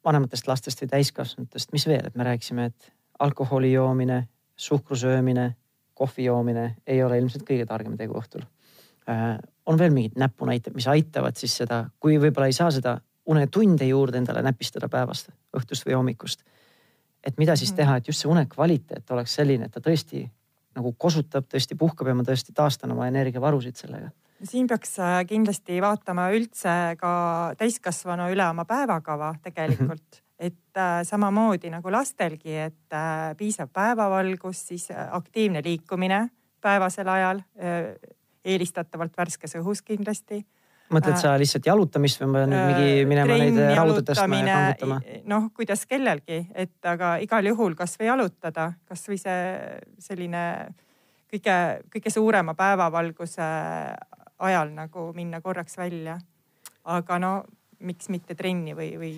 vanematest 0.06 0.48
lastest 0.48 0.82
või 0.84 0.92
täiskasvanutest, 0.92 1.72
mis 1.72 1.88
veel, 1.88 2.08
et 2.08 2.16
me 2.16 2.28
rääkisime, 2.28 2.66
et 2.66 2.92
alkoholi 3.20 3.72
joomine, 3.74 4.28
suhkru 4.56 4.96
söömine, 4.96 5.56
kohvi 5.94 6.26
joomine 6.26 6.76
ei 6.88 7.04
ole 7.04 7.18
ilmselt 7.22 7.46
kõige 7.48 7.66
targem 7.70 7.98
tegu 7.98 8.18
õhtul. 8.20 8.46
Äh, 9.10 9.38
on 9.66 9.80
veel 9.80 9.94
mingid 9.94 10.18
näpunäited, 10.20 10.76
mis 10.76 10.88
aitavad 10.88 11.38
siis 11.40 11.56
seda, 11.58 11.86
kui 12.00 12.18
võib-olla 12.20 12.50
ei 12.52 12.56
saa 12.58 12.72
seda 12.72 12.98
unetunde 13.30 13.86
juurde 13.88 14.20
endale 14.20 14.42
näpistada 14.44 14.90
päevast, 14.92 15.30
õhtust 15.56 15.86
või 15.88 15.96
hommikust. 15.96 16.44
et 17.24 17.38
mida 17.38 17.56
siis 17.56 17.72
mm. 17.72 17.76
teha, 17.76 17.96
et 17.98 18.08
just 18.08 18.20
see 18.20 18.32
une 18.32 18.46
kvaliteet 18.52 19.12
oleks 19.12 19.36
selline, 19.36 19.66
et 19.66 19.72
ta 19.72 19.80
tõesti 19.80 20.26
nagu 20.76 20.92
kosutab, 20.98 21.46
tõesti 21.48 21.78
puhkab 21.80 22.08
ja 22.08 22.16
ma 22.16 22.26
tõesti 22.28 22.52
taastan 22.54 22.92
oma 22.92 23.08
energiavarusid 23.08 23.80
sellega 23.80 24.10
siin 24.44 24.68
peaks 24.68 24.98
äh, 25.00 25.22
kindlasti 25.28 25.80
vaatama 25.82 26.30
üldse 26.36 26.74
ka 27.00 27.14
täiskasvanu 27.60 28.30
üle 28.34 28.46
oma 28.50 28.66
päevakava 28.70 29.34
tegelikult 29.44 30.22
et 30.48 30.80
äh, 30.80 31.02
samamoodi 31.08 31.72
nagu 31.74 31.92
lastelgi, 31.94 32.58
et 32.68 32.98
äh, 32.98 33.34
piisav 33.40 33.72
päevavalgus, 33.74 34.66
siis 34.74 34.90
aktiivne 34.92 35.64
liikumine 35.64 36.26
päevasel 36.64 37.10
ajal, 37.12 37.42
eelistatavalt 38.44 39.18
värskes 39.20 39.58
õhus 39.60 39.82
kindlasti 39.84 40.38
mõtled 40.94 41.18
sa 41.20 41.34
lihtsalt 41.40 41.66
jalutamist 41.68 42.22
või 42.22 42.30
ma 42.30 42.38
pean 42.38 42.54
nüüd 42.54 42.70
mingi 42.70 43.06
minema 43.10 43.36
neid 43.40 43.60
raudu 43.76 44.04
tõstma 44.08 44.40
ja 44.40 44.56
kangutama? 44.60 45.00
noh, 45.28 45.50
kuidas 45.58 45.84
kellelgi, 45.90 46.40
et 46.56 46.88
aga 46.88 47.18
igal 47.24 47.50
juhul 47.52 47.76
kasvõi 47.76 48.08
jalutada, 48.08 48.70
kasvõi 48.88 49.20
see 49.20 49.44
selline 50.06 50.44
kõige, 51.34 51.58
kõige 51.92 52.14
suurema 52.14 52.56
päevavalguse 52.58 53.50
ajal 54.40 54.74
nagu 54.74 55.12
minna 55.16 55.42
korraks 55.42 55.78
välja. 55.78 56.20
aga 56.84 57.20
no 57.20 57.44
miks 57.80 58.10
mitte 58.12 58.36
trenni 58.36 58.74
või, 58.76 58.90
või 59.00 59.12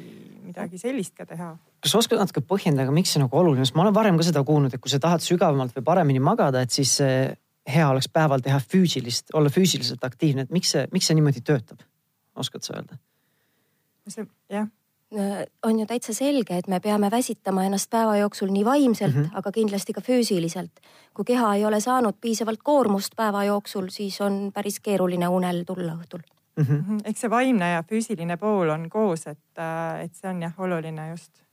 midagi 0.45 0.77
sellist 0.81 1.15
ka 1.17 1.25
teha. 1.25 1.55
kas 1.81 1.91
sa 1.91 1.97
oskad 2.01 2.19
natuke 2.19 2.41
põhjendada, 2.41 2.91
miks 2.93 3.13
see 3.13 3.21
nagu 3.21 3.37
oluline, 3.37 3.65
sest 3.65 3.75
ma 3.77 3.85
olen 3.85 3.93
varem 3.93 4.17
ka 4.17 4.25
seda 4.25 4.43
kuulnud, 4.45 4.73
et 4.73 4.81
kui 4.81 4.89
sa 4.89 4.99
tahad 4.99 5.21
sügavamalt 5.21 5.75
või 5.77 5.85
paremini 5.85 6.19
magada, 6.19 6.61
et 6.61 6.73
siis 6.73 6.97
hea 7.01 7.89
oleks 7.89 8.09
päeval 8.09 8.41
teha 8.45 8.59
füüsilist, 8.61 9.33
olla 9.33 9.49
füüsiliselt 9.53 10.03
aktiivne, 10.05 10.45
et 10.45 10.53
miks 10.53 10.73
see, 10.73 10.87
miks 10.93 11.09
see 11.09 11.17
niimoodi 11.17 11.45
töötab? 11.45 11.81
oskad 12.35 12.65
sa 12.65 12.75
öelda? 12.77 12.97
see 14.09 14.25
jah 14.51 14.67
on 15.63 15.79
ju 15.79 15.85
täitsa 15.85 16.13
selge, 16.13 16.57
et 16.57 16.67
me 16.67 16.79
peame 16.79 17.11
väsitama 17.11 17.63
ennast 17.63 17.89
päeva 17.93 18.17
jooksul 18.17 18.49
nii 18.51 18.65
vaimselt 18.65 19.15
mm, 19.15 19.23
-hmm. 19.23 19.37
aga 19.37 19.51
kindlasti 19.51 19.93
ka 19.93 20.01
füüsiliselt. 20.01 20.81
kui 21.13 21.25
keha 21.25 21.53
ei 21.55 21.65
ole 21.65 21.79
saanud 21.79 22.15
piisavalt 22.21 22.59
koormust 22.63 23.15
päeva 23.15 23.43
jooksul, 23.43 23.87
siis 23.89 24.21
on 24.21 24.51
päris 24.53 24.79
keeruline 24.79 25.27
unel 25.27 25.63
tulla 25.63 25.93
õhtul 25.93 26.19
mm. 26.55 26.63
-hmm. 26.63 27.01
eks 27.05 27.21
see 27.21 27.29
vaimne 27.29 27.71
ja 27.71 27.83
füüsiline 27.83 28.37
pool 28.37 28.69
on 28.69 28.89
koos, 28.89 29.27
et, 29.27 29.57
äh, 29.57 30.01
et 30.03 30.13
see 30.13 30.29
on 30.29 30.41
jah 30.41 30.59
oluline 30.59 31.09
just, 31.09 31.43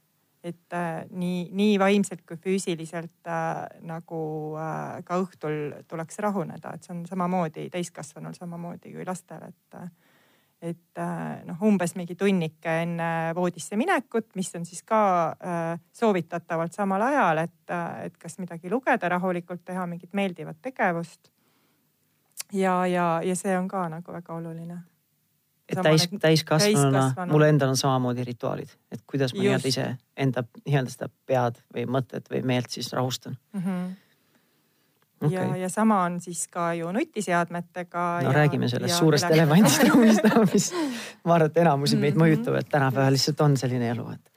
et 0.43 0.73
äh, 0.73 1.05
nii, 1.09 1.49
nii 1.51 1.79
vaimselt 1.79 2.25
kui 2.27 2.37
füüsiliselt 2.37 3.27
äh, 3.27 3.67
nagu 3.81 4.21
äh, 4.57 5.03
ka 5.03 5.19
õhtul 5.23 5.83
tuleks 5.87 6.19
rahuneda, 6.19 6.73
et 6.73 6.83
see 6.83 6.95
on 6.95 7.05
samamoodi 7.07 7.69
täiskasvanul 7.69 8.33
samamoodi 8.33 8.93
kui 8.93 9.05
lastel, 9.05 9.47
et 9.47 9.79
äh, 9.79 9.89
et 10.63 10.99
äh, 10.99 11.41
noh, 11.43 11.59
umbes 11.67 11.95
mingi 11.99 12.15
tunnike 12.15 12.77
enne 12.85 13.09
voodisse 13.35 13.75
minekut, 13.79 14.29
mis 14.39 14.53
on 14.55 14.63
siis 14.65 14.79
ka 14.87 15.01
äh, 15.35 15.75
soovitatavalt 15.91 16.75
samal 16.75 17.03
ajal, 17.09 17.43
et, 17.43 17.75
et 18.05 18.17
kas 18.17 18.39
midagi 18.39 18.71
lugeda 18.71 19.09
rahulikult, 19.11 19.65
teha 19.65 19.85
mingit 19.89 20.13
meeldivat 20.15 20.61
tegevust. 20.61 21.31
ja, 22.53 22.85
ja, 22.87 23.07
ja 23.23 23.35
see 23.35 23.57
on 23.57 23.67
ka 23.67 23.87
nagu 23.91 24.13
väga 24.13 24.39
oluline 24.39 24.79
et 25.69 25.79
täis, 25.83 26.07
täiskasvanuna 26.21 27.27
mul 27.31 27.45
endal 27.47 27.73
on 27.73 27.77
samamoodi 27.79 28.23
rituaalid, 28.27 28.71
et 28.91 29.03
kuidas 29.07 29.33
ma 29.33 29.43
nii-öelda 29.43 29.69
ise 29.69 29.85
enda 30.17 30.43
nii-öelda 30.63 30.91
seda 30.91 31.09
pead 31.27 31.59
või 31.75 31.85
mõtet 31.97 32.27
või 32.31 32.43
meelt 32.53 32.71
siis 32.73 32.91
rahustan 32.93 33.37
mm. 33.53 33.61
-hmm. 33.61 33.91
Okay. 35.23 35.37
ja, 35.37 35.55
ja 35.63 35.69
sama 35.69 36.01
on 36.03 36.19
siis 36.21 36.47
ka 36.51 36.73
ju 36.73 36.91
nutiseadmetega. 36.91 38.03
no 38.23 38.29
ja, 38.29 38.35
räägime 38.35 38.69
sellest 38.69 38.99
suurest 38.99 39.29
elevandist 39.31 39.83
ruumist, 39.89 40.29
mis 40.53 40.69
ma 41.23 41.37
arvan, 41.37 41.51
et 41.51 41.57
enamusi 41.63 41.97
meid 41.97 42.13
mm 42.13 42.21
-hmm. 42.21 42.23
mõjutavad, 42.23 42.69
tänapäeval 42.69 43.13
lihtsalt 43.13 43.41
on 43.41 43.57
selline 43.57 43.89
elu, 43.89 44.07
et. 44.11 44.31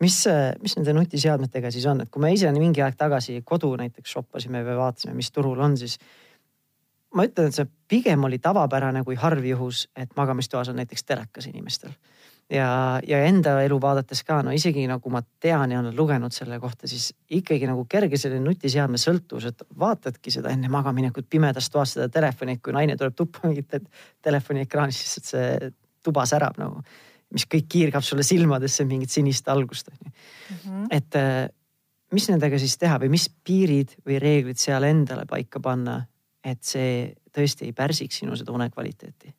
mis, 0.00 0.24
mis 0.62 0.76
nende 0.76 0.92
nutiseadmetega 0.92 1.70
siis 1.70 1.86
on, 1.86 2.00
et 2.00 2.10
kui 2.10 2.22
me 2.22 2.32
ise 2.32 2.52
mingi 2.52 2.82
aeg 2.82 2.96
tagasi 2.96 3.42
kodu 3.44 3.76
näiteks 3.76 4.10
shoppasime 4.12 4.64
või 4.64 4.76
vaatasime, 4.76 5.14
mis 5.14 5.30
turul 5.30 5.60
on, 5.60 5.76
siis 5.76 5.98
ma 7.14 7.24
ütlen, 7.24 7.48
et 7.48 7.54
see 7.54 7.66
pigem 7.88 8.24
oli 8.24 8.38
tavapärane 8.38 9.04
kui 9.04 9.16
harv 9.16 9.44
juhus, 9.44 9.88
et 9.96 10.10
magamistoas 10.16 10.68
on 10.68 10.76
näiteks 10.76 11.04
telekas 11.04 11.46
inimestel. 11.46 11.90
Ja, 12.52 12.68
ja 13.06 13.18
enda 13.26 13.56
elu 13.64 13.78
vaadates 13.82 14.22
ka, 14.26 14.40
no 14.44 14.52
isegi 14.54 14.86
nagu 14.90 15.12
ma 15.12 15.22
tean 15.40 15.72
ja 15.72 15.80
olen 15.82 15.96
lugenud 15.96 16.34
selle 16.34 16.60
kohta, 16.62 16.88
siis 16.90 17.10
ikkagi 17.38 17.68
nagu 17.68 17.84
kerge 17.90 18.20
selline 18.20 18.44
nutiseadme 18.46 19.00
sõltuvus, 19.00 19.48
et 19.50 19.66
vaatadki 19.78 20.32
seda 20.34 20.52
enne 20.54 20.70
magaminekut 20.72 21.28
pimedas 21.30 21.70
toas 21.72 21.96
seda 21.96 22.08
telefoni, 22.12 22.56
et 22.56 22.64
kui 22.64 22.74
naine 22.76 22.96
tuleb 22.96 23.16
tuppa 23.18 23.48
mingit 23.48 23.76
telefoni 24.24 24.64
ekraanist, 24.66 25.04
siis 25.04 25.20
et 25.20 25.30
see 25.32 25.70
tuba 26.04 26.24
särab 26.28 26.58
nagu, 26.60 26.82
mis 27.34 27.44
kõik 27.44 27.66
kiirgab 27.68 28.04
sulle 28.06 28.24
silmadesse 28.24 28.86
mingit 28.88 29.12
sinist 29.12 29.48
algust 29.52 29.90
on 29.92 29.98
ju 30.04 30.10
mm 30.10 30.60
-hmm.. 30.64 30.86
et 30.90 31.16
äh, 31.16 31.48
mis 32.12 32.28
nendega 32.30 32.58
siis 32.58 32.78
teha 32.78 32.98
või 32.98 33.10
mis 33.12 33.28
piirid 33.28 33.98
või 34.06 34.16
reeglid 34.18 34.56
seal 34.56 34.82
endale 34.88 35.26
paika 35.28 35.60
panna 35.60 36.00
et 36.44 36.62
see 36.64 36.92
tõesti 37.34 37.68
ei 37.68 37.74
pärsiks 37.76 38.22
sinu 38.22 38.36
seda 38.38 38.54
unekvaliteeti? 38.56 39.34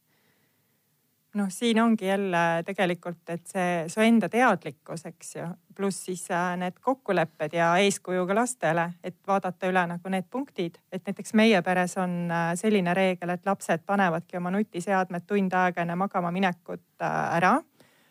Noh, 1.33 1.49
siin 1.49 1.81
ongi 1.81 2.05
jälle 2.05 2.63
tegelikult, 2.65 3.29
et 3.29 3.47
see 3.47 3.83
su 3.87 4.01
enda 4.01 4.29
teadlikkus, 4.29 5.05
eks 5.05 5.35
ju, 5.35 5.47
pluss 5.75 6.05
siis 6.05 6.25
äh, 6.31 6.55
need 6.57 6.79
kokkulepped 6.81 7.53
ja 7.53 7.69
eeskuju 7.77 8.25
ka 8.27 8.35
lastele, 8.35 8.89
et 9.03 9.17
vaadata 9.27 9.69
üle 9.69 9.85
nagu 9.93 10.09
need 10.09 10.25
punktid, 10.31 10.79
et 10.91 11.05
näiteks 11.05 11.33
meie 11.37 11.61
peres 11.61 11.97
on 12.01 12.31
äh, 12.31 12.53
selline 12.59 12.93
reegel, 12.97 13.35
et 13.35 13.45
lapsed 13.45 13.85
panevadki 13.85 14.37
oma 14.37 14.51
nutiseadmed 14.55 15.27
tund 15.27 15.53
aega 15.53 15.85
enne 15.85 15.95
magama 15.99 16.31
minekut 16.31 16.85
äh, 17.01 17.19
ära. 17.37 17.59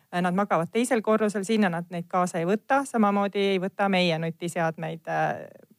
Nad 0.08 0.32
magavad 0.32 0.70
teisel 0.72 1.02
korrusel, 1.04 1.42
sinna 1.44 1.68
nad 1.68 1.90
neid 1.92 2.06
kaasa 2.08 2.38
ei 2.40 2.46
võta, 2.48 2.78
samamoodi 2.88 3.42
ei 3.50 3.58
võta 3.60 3.90
meie 3.92 4.16
nutiseadmeid 4.18 5.10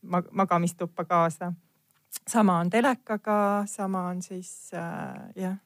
magamistuppa 0.05 1.05
kaasa. 1.05 1.53
sama 2.27 2.59
on 2.59 2.69
telekaga, 2.69 3.63
sama 3.65 4.03
on 4.11 4.21
siis 4.21 4.69
äh, 4.73 5.33
jah 5.35 5.57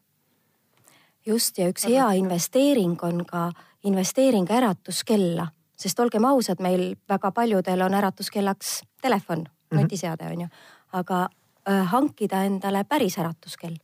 just 1.26 1.58
ja 1.58 1.70
üks 1.72 1.88
hea 1.88 2.12
investeering 2.20 2.98
on 3.04 3.26
ka 3.26 3.52
investeering 3.84 4.50
äratuskella, 4.52 5.48
sest 5.76 6.00
olgem 6.00 6.26
ausad, 6.26 6.62
meil 6.64 6.94
väga 7.10 7.32
paljudel 7.32 7.82
on 7.82 7.94
äratuskellaks 7.94 8.82
telefon 9.02 9.44
-hmm. 9.74 9.82
nutiseade 9.82 10.28
on 10.28 10.42
ju, 10.42 10.48
aga 10.92 11.28
äh, 11.70 11.88
hankida 11.88 12.44
endale 12.44 12.84
päris 12.84 13.18
äratuskell. 13.18 13.76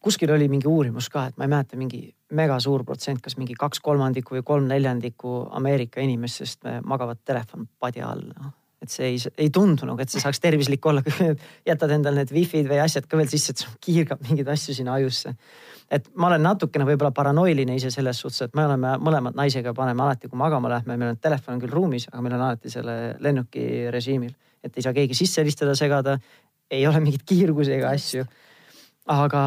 kuskil 0.00 0.30
oli 0.32 0.48
mingi 0.48 0.66
uurimus 0.66 1.08
ka, 1.08 1.26
et 1.26 1.36
ma 1.36 1.44
ei 1.44 1.48
mäleta, 1.48 1.76
mingi 1.76 2.14
mega 2.32 2.60
suur 2.60 2.84
protsent, 2.84 3.20
kas 3.20 3.36
mingi 3.36 3.54
kaks 3.58 3.80
kolmandikku 3.80 4.34
või 4.34 4.42
kolm 4.42 4.68
neljandikku 4.68 5.48
Ameerika 5.50 6.00
inimestest 6.00 6.64
magavad 6.84 7.18
telefon 7.24 7.68
padja 7.78 8.08
all 8.08 8.32
no 8.38 8.52
et 8.80 8.88
see 8.88 9.10
ei, 9.10 9.18
ei 9.36 9.50
tundunud, 9.52 10.00
et 10.00 10.08
see 10.08 10.22
saaks 10.22 10.40
tervislik 10.40 10.86
olla, 10.86 11.02
kui 11.04 11.34
jätad 11.68 11.90
endale 11.90 12.22
need 12.22 12.30
wifi'd 12.32 12.68
või 12.70 12.78
asjad 12.80 13.04
ka 13.06 13.18
veel 13.20 13.28
sisse, 13.28 13.52
et 13.52 13.66
kiirgab 13.84 14.22
mingeid 14.24 14.48
asju 14.48 14.74
sinna 14.74 14.94
ajusse 14.96 15.34
et 15.90 16.10
ma 16.14 16.28
olen 16.28 16.44
natukene 16.44 16.86
võib-olla 16.86 17.10
paranoiline 17.14 17.74
ise 17.78 17.90
selles 17.92 18.20
suhtes, 18.22 18.46
et 18.46 18.54
me 18.58 18.64
oleme 18.66 18.94
mõlemad 19.02 19.36
naisega 19.38 19.72
paneme 19.76 20.04
alati, 20.04 20.30
kui 20.30 20.38
magama 20.38 20.70
lähme, 20.70 20.96
meil 20.96 21.14
on 21.14 21.18
telefon 21.22 21.58
küll 21.62 21.74
ruumis, 21.74 22.06
aga 22.12 22.22
meil 22.22 22.36
on 22.36 22.44
alati 22.46 22.70
selle 22.72 22.96
lennuki 23.22 23.64
režiimil, 23.90 24.30
et 24.62 24.76
ei 24.76 24.86
saa 24.86 24.94
keegi 24.96 25.18
sisse 25.18 25.42
helistada, 25.42 25.74
segada. 25.78 26.18
ei 26.70 26.86
ole 26.86 27.00
mingeid 27.02 27.24
kiirgusi 27.26 27.72
ega 27.74 27.90
asju. 27.90 28.24
aga 29.10 29.40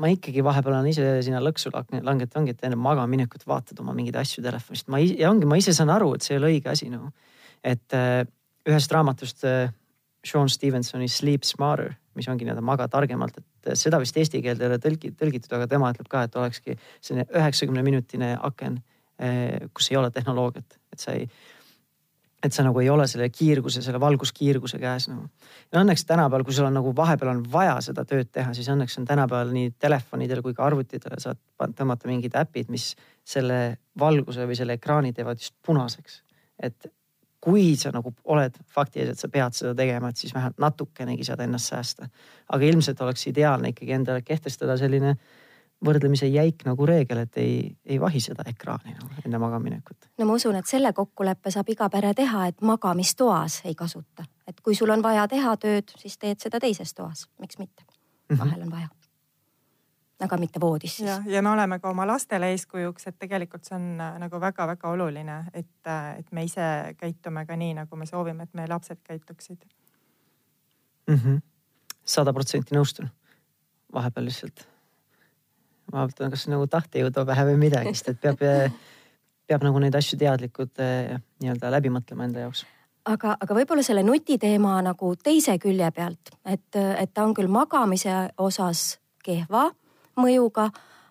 ma 0.00 0.08
ikkagi 0.08 0.40
vahepeal 0.44 0.78
olen 0.78 0.86
ise 0.88 1.18
sinna 1.22 1.42
lõksu 1.44 1.72
langenud, 1.74 2.36
ongi, 2.36 2.54
et 2.54 2.64
enne 2.64 2.76
magama 2.76 3.06
minekut 3.06 3.44
vaatad 3.46 3.80
oma 3.80 3.92
mingeid 3.92 4.16
asju 4.16 4.42
telefonist. 4.42 4.88
ma 4.88 4.98
ja 4.98 5.30
ongi, 5.30 5.46
ma 5.46 5.58
ise 5.60 5.74
saan 5.76 5.90
aru, 5.90 6.14
et 6.14 6.22
see 6.22 6.34
ei 6.34 6.40
ole 6.40 6.54
õige 6.54 6.72
asi 6.72 6.88
nagu. 6.88 7.12
et 7.62 7.92
äh, 7.92 8.24
ühest 8.68 8.92
raamatust 8.92 9.44
äh, 9.44 9.68
Sean 10.24 10.48
Stevensoni 10.48 11.08
Sleep 11.08 11.44
Smarter 11.44 11.94
mis 12.20 12.28
ongi 12.30 12.46
nii-öelda 12.46 12.64
maga 12.64 12.88
targemalt, 12.92 13.40
et 13.40 13.72
seda 13.78 14.00
vist 14.02 14.16
eesti 14.20 14.42
keelde 14.44 14.66
ei 14.66 14.72
ole 14.72 14.80
tõlgi, 14.82 15.14
tõlgitud, 15.18 15.52
aga 15.56 15.68
tema 15.70 15.92
ütleb 15.94 16.10
ka, 16.10 16.26
et 16.28 16.36
olekski 16.36 16.76
selline 17.00 17.26
üheksakümne 17.36 17.84
minutine 17.86 18.34
aken, 18.50 18.82
eh, 19.18 19.70
kus 19.74 19.90
ei 19.90 19.98
ole 20.00 20.12
tehnoloogiat, 20.14 20.78
et 20.92 21.02
sa 21.02 21.16
ei, 21.16 21.26
et 22.42 22.56
sa 22.56 22.64
nagu 22.64 22.80
ei 22.80 22.88
ole 22.92 23.06
selle 23.10 23.28
kiirguse, 23.32 23.82
selle 23.84 24.00
valguskiirguse 24.00 24.78
käes 24.80 25.08
nagu. 25.10 25.28
ja 25.72 25.82
õnneks 25.82 26.06
tänapäeval, 26.08 26.44
kui 26.44 26.56
sul 26.56 26.68
on 26.68 26.76
nagu 26.78 26.94
vahepeal 26.96 27.34
on 27.34 27.42
vaja 27.52 27.76
seda 27.84 28.04
tööd 28.08 28.30
teha, 28.32 28.54
siis 28.56 28.68
õnneks 28.72 28.96
on 29.00 29.08
tänapäeval 29.08 29.52
nii 29.56 29.74
telefonidel 29.78 30.42
kui 30.42 30.54
ka 30.56 30.64
arvutitele 30.68 31.20
saad 31.20 31.40
tõmmata 31.76 32.08
mingid 32.08 32.36
äpid, 32.36 32.70
mis 32.72 32.94
selle 33.24 33.60
valguse 33.98 34.46
või 34.48 34.56
selle 34.56 34.78
ekraani 34.80 35.12
teevad 35.12 35.40
just 35.40 35.54
punaseks. 35.66 36.22
et 36.62 36.92
kui 37.40 37.76
sa 37.76 37.92
nagu 37.94 38.12
oled 38.24 38.56
fakti 38.74 39.00
ees, 39.00 39.14
et 39.14 39.18
sa 39.18 39.28
pead 39.32 39.56
seda 39.56 39.74
tegema, 39.74 40.10
et 40.10 40.20
siis 40.20 40.34
vähemalt 40.34 40.58
natukenegi 40.60 41.24
saad 41.24 41.40
ennast 41.40 41.72
säästa. 41.72 42.08
aga 42.48 42.64
ilmselt 42.64 43.00
oleks 43.00 43.26
ideaalne 43.26 43.72
ikkagi 43.72 43.92
endale 43.92 44.22
kehtestada 44.22 44.76
selline 44.76 45.16
võrdlemisi 45.84 46.28
jäik 46.28 46.64
nagu 46.68 46.86
reegel, 46.86 47.22
et 47.24 47.38
ei, 47.40 47.76
ei 47.86 48.00
vahi 48.00 48.20
seda 48.20 48.44
ekraani 48.46 48.92
nagu 48.98 49.24
enne 49.24 49.38
magaminekut. 49.38 50.10
no 50.18 50.26
ma 50.26 50.36
usun, 50.36 50.56
et 50.60 50.66
selle 50.66 50.92
kokkuleppe 50.92 51.50
saab 51.50 51.68
iga 51.68 51.88
pere 51.88 52.12
teha, 52.14 52.46
et 52.46 52.60
magamistoas 52.60 53.62
ei 53.64 53.74
kasuta, 53.74 54.24
et 54.46 54.60
kui 54.60 54.74
sul 54.74 54.90
on 54.90 55.02
vaja 55.02 55.28
teha 55.28 55.56
tööd, 55.56 55.96
siis 55.96 56.18
teed 56.18 56.40
seda 56.40 56.60
teises 56.60 56.94
toas, 56.94 57.28
miks 57.40 57.58
mitte. 57.58 57.84
Mhm. 58.30 58.38
vahel 58.38 58.62
on 58.62 58.70
vaja 58.70 58.88
aga 60.20 60.36
mitte 60.40 60.60
voodis 60.60 60.96
siis. 60.96 61.08
ja, 61.08 61.18
ja 61.26 61.42
me 61.42 61.50
oleme 61.50 61.78
ka 61.80 61.90
oma 61.90 62.06
lastele 62.06 62.50
eeskujuks, 62.54 63.06
et 63.10 63.18
tegelikult 63.18 63.66
see 63.66 63.76
on 63.76 64.00
äh, 64.00 64.16
nagu 64.22 64.40
väga-väga 64.40 64.90
oluline, 64.94 65.38
et, 65.54 65.72
äh, 65.86 66.18
et 66.18 66.32
me 66.32 66.44
ise 66.44 66.66
käitume 67.00 67.46
ka 67.46 67.56
nii, 67.56 67.74
nagu 67.82 67.96
me 67.96 68.08
soovime, 68.08 68.46
et 68.48 68.54
meie 68.54 68.68
lapsed 68.70 69.02
käituksid. 69.04 69.64
Mhm. 71.10 71.40
sada 72.04 72.32
protsenti 72.32 72.74
nõustun. 72.74 73.08
vahepeal 73.92 74.24
lihtsalt, 74.24 74.66
ma 75.92 76.04
vaatan, 76.04 76.30
kas 76.30 76.46
nagu 76.48 76.66
tahtejõudu 76.66 77.24
pähe 77.26 77.44
või 77.48 77.56
midagi, 77.58 77.94
sest 77.94 78.08
et 78.08 78.20
peab, 78.20 78.42
äh, 78.42 78.72
peab 79.48 79.64
nagu 79.66 79.78
neid 79.78 79.94
asju 79.94 80.18
teadlikult 80.18 80.78
nii-öelda 80.78 81.70
läbi 81.70 81.90
mõtlema 81.90 82.28
enda 82.28 82.46
jaoks 82.46 82.64
aga, 83.04 83.36
aga 83.40 83.54
võib-olla 83.54 83.82
selle 83.82 84.02
nutiteema 84.06 84.76
nagu 84.84 85.14
teise 85.16 85.56
külje 85.58 85.90
pealt, 85.90 86.30
et, 86.44 86.76
et 86.76 87.12
ta 87.14 87.24
on 87.24 87.34
küll 87.34 87.50
magamise 87.50 88.30
osas 88.38 89.00
kehva 89.24 89.70
mõjuga, 90.16 90.70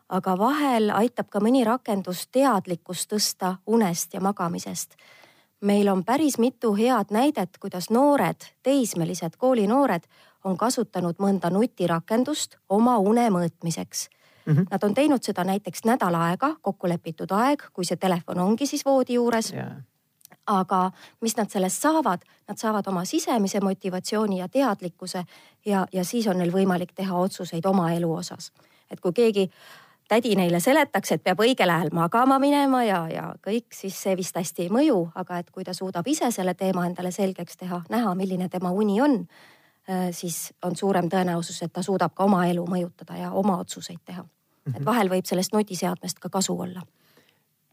aga 0.09 0.37
vahel 0.37 0.89
aitab 0.89 1.29
ka 1.29 1.39
mõni 1.39 1.63
rakendus 1.65 2.27
teadlikkust 2.31 3.11
tõsta 3.13 3.55
unest 3.67 4.13
ja 4.13 4.21
magamisest. 4.21 4.95
meil 5.61 5.89
on 5.89 6.03
päris 6.03 6.37
mitu 6.37 6.73
head 6.73 7.11
näidet, 7.11 7.57
kuidas 7.59 7.89
noored, 7.89 8.41
teismelised 8.63 9.35
koolinoored 9.37 10.03
on 10.43 10.57
kasutanud 10.57 11.15
mõnda 11.19 11.49
nutirakendust 11.49 12.55
oma 12.69 12.97
une 12.97 13.29
mõõtmiseks 13.29 14.09
mm. 14.45 14.53
-hmm. 14.53 14.65
Nad 14.71 14.83
on 14.83 14.93
teinud 14.93 15.23
seda 15.23 15.43
näiteks 15.43 15.83
nädal 15.83 16.15
aega, 16.15 16.55
kokkulepitud 16.61 17.31
aeg, 17.31 17.63
kui 17.73 17.85
see 17.85 17.97
telefon 17.97 18.39
ongi 18.39 18.65
siis 18.65 18.85
voodi 18.85 19.13
juures 19.13 19.53
yeah 19.53 19.83
aga 20.49 20.91
mis 21.21 21.37
nad 21.37 21.49
sellest 21.49 21.81
saavad, 21.81 22.23
nad 22.47 22.57
saavad 22.57 22.87
oma 22.87 23.05
sisemise 23.05 23.61
motivatsiooni 23.61 24.39
ja 24.39 24.47
teadlikkuse 24.49 25.23
ja, 25.65 25.87
ja 25.93 26.03
siis 26.03 26.27
on 26.27 26.37
neil 26.37 26.53
võimalik 26.53 26.93
teha 26.95 27.17
otsuseid 27.17 27.65
oma 27.65 27.91
elu 27.93 28.13
osas 28.13 28.51
et 28.91 28.99
kui 28.99 29.13
keegi 29.15 29.45
tädi 30.09 30.33
neile 30.35 30.59
seletaks, 30.59 31.11
et 31.13 31.23
peab 31.23 31.41
õigel 31.43 31.69
ajal 31.69 31.91
magama 31.93 32.39
minema 32.41 32.81
ja, 32.83 33.03
ja 33.11 33.27
kõik, 33.45 33.69
siis 33.75 33.97
see 34.01 34.15
vist 34.17 34.37
hästi 34.37 34.65
ei 34.65 34.73
mõju, 34.73 34.97
aga 35.21 35.39
et 35.43 35.51
kui 35.53 35.63
ta 35.67 35.75
suudab 35.77 36.07
ise 36.09 36.31
selle 36.33 36.55
teema 36.57 36.87
endale 36.89 37.11
selgeks 37.13 37.61
teha, 37.61 37.83
näha, 37.93 38.15
milline 38.17 38.49
tema 38.49 38.71
uni 38.73 38.99
on, 39.05 39.21
äh, 39.89 40.09
siis 40.15 40.49
on 40.65 40.75
suurem 40.75 41.11
tõenäosus, 41.11 41.61
et 41.65 41.73
ta 41.73 41.85
suudab 41.85 42.15
ka 42.17 42.25
oma 42.25 42.45
elu 42.49 42.65
mõjutada 42.65 43.19
ja 43.21 43.31
oma 43.31 43.59
otsuseid 43.61 44.01
teha. 44.05 44.25
et 44.69 44.75
mhm. 44.75 44.85
vahel 44.85 45.09
võib 45.09 45.25
sellest 45.25 45.53
nutiseadmest 45.53 46.19
ka 46.19 46.29
kasu 46.29 46.59
olla. 46.59 46.81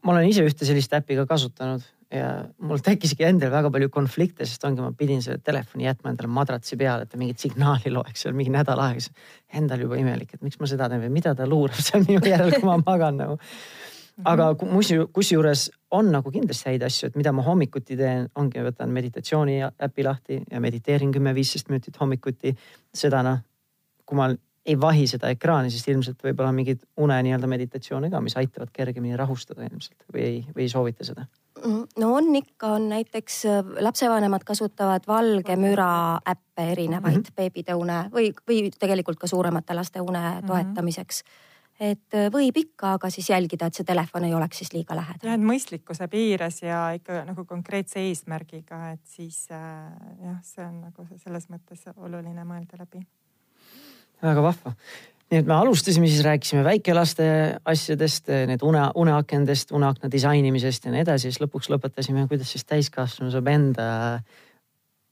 ma 0.03 0.11
olen 0.11 0.29
ise 0.29 0.45
ühte 0.45 0.65
sellist 0.65 0.93
äppi 0.93 1.15
ka 1.15 1.25
kasutanud 1.25 1.83
ja 2.13 2.27
mul 2.63 2.79
tekkiski 2.83 3.25
endal 3.27 3.51
väga 3.51 3.71
palju 3.73 3.89
konflikte, 3.91 4.45
sest 4.47 4.63
ongi, 4.67 4.83
ma 4.83 4.93
pidin 4.95 5.21
selle 5.23 5.41
telefoni 5.43 5.87
jätma 5.87 6.13
endale 6.13 6.29
madratsi 6.31 6.77
peale, 6.79 7.03
et 7.03 7.11
ta 7.11 7.19
mingit 7.19 7.43
signaali 7.43 7.91
loeks 7.91 8.23
seal 8.23 8.37
mingi 8.37 8.53
nädal 8.53 8.79
aega. 8.83 9.11
Endal 9.59 9.83
juba 9.83 9.99
imelik, 9.99 10.33
et 10.35 10.45
miks 10.45 10.59
ma 10.61 10.69
seda 10.71 10.87
teen 10.91 11.03
või 11.03 11.11
mida 11.19 11.35
ta 11.35 11.47
luurab 11.47 11.79
seal 11.83 12.05
minu 12.07 12.23
järel, 12.23 12.55
kui 12.55 12.67
ma 12.67 12.79
magan 12.85 13.19
nagu. 13.23 13.37
aga 14.25 14.47
kusjuures 15.13 15.67
on 15.93 16.07
nagu 16.11 16.31
kindlasti 16.33 16.71
häid 16.71 16.83
asju, 16.87 17.11
et 17.11 17.19
mida 17.19 17.31
ma 17.35 17.43
hommikuti 17.45 17.97
teen, 17.99 18.25
ongi, 18.35 18.63
võtan 18.65 18.89
meditatsiooni 18.95 19.59
äpi 19.67 20.03
lahti 20.07 20.39
ja 20.51 20.61
mediteerin 20.63 21.11
kümme-viisteist 21.13 21.69
minutit 21.69 21.99
hommikuti. 21.99 22.55
seda 22.93 23.21
noh, 23.23 23.43
kui 24.05 24.17
ma 24.17 24.31
ei 24.67 24.79
vahi 24.79 25.05
seda 25.07 25.29
ekraani, 25.31 25.69
siis 25.71 25.85
ilmselt 25.87 26.23
võib-olla 26.23 26.51
mingid 26.51 26.81
une 26.97 27.19
nii-öelda 27.23 27.47
meditatsioone 27.47 28.09
ka, 28.09 28.19
mis 28.21 28.35
aitavad 28.35 28.71
kergemini 28.73 29.15
rahustada 29.15 29.67
ilmselt 29.67 30.07
või 30.13 30.23
ei, 30.23 30.39
või 30.55 30.65
ei 30.65 30.71
soovita 30.71 31.05
seda 31.07 31.27
no 31.97 32.13
on 32.13 32.35
ikka, 32.35 32.67
on 32.67 32.89
näiteks 32.89 33.45
äh, 33.45 33.65
lapsevanemad 33.79 34.43
kasutavad 34.45 35.07
valge 35.07 35.55
müra 35.55 36.19
äppe 36.29 36.71
erinevaid 36.71 37.15
mm 37.15 37.23
-hmm. 37.23 37.35
beebide 37.35 37.75
une 37.75 38.09
või, 38.13 38.31
või 38.49 38.71
tegelikult 38.79 39.19
ka 39.19 39.27
suuremate 39.27 39.73
laste 39.73 40.01
une 40.01 40.19
mm 40.19 40.39
-hmm. 40.39 40.47
toetamiseks 40.47 41.23
et 41.79 42.13
äh, 42.13 42.29
võib 42.33 42.57
ikka, 42.57 42.93
aga 42.97 43.09
siis 43.13 43.29
jälgida, 43.29 43.69
et 43.69 43.77
see 43.77 43.85
telefon 43.85 44.23
ei 44.23 44.33
oleks 44.33 44.57
siis 44.57 44.73
liiga 44.73 44.95
lähedal. 44.95 45.29
jah, 45.29 45.37
et 45.37 45.45
mõistlikkuse 45.45 46.07
piires 46.07 46.61
ja 46.61 46.91
ikka 46.97 47.23
nagu 47.25 47.45
konkreetse 47.45 47.99
eesmärgiga, 47.99 48.91
et 48.91 49.05
siis 49.05 49.47
äh, 49.51 49.91
jah, 50.23 50.39
see 50.43 50.65
on 50.65 50.81
nagu 50.81 51.07
selles 51.15 51.49
mõttes 51.49 51.85
oluline 51.95 52.43
mõelda 52.43 52.81
läbi. 52.81 53.05
väga 54.21 54.41
vahva 54.41 54.73
nii 55.27 55.41
et 55.41 55.47
me 55.47 55.55
alustasime, 55.57 56.07
siis 56.07 56.23
rääkisime 56.23 56.63
väikelaste 56.63 57.25
asjadest, 57.67 58.29
need 58.47 58.63
une, 58.63 58.83
uneakendest, 58.95 59.73
uneakna 59.75 60.09
disainimisest 60.11 60.87
ja 60.87 60.93
nii 60.93 61.03
edasi, 61.03 61.27
siis 61.27 61.41
lõpuks 61.43 61.67
lõpetasime, 61.73 62.23
kuidas 62.31 62.53
siis 62.55 62.63
täiskasvanu 62.67 63.33
saab 63.33 63.49
enda 63.51 63.87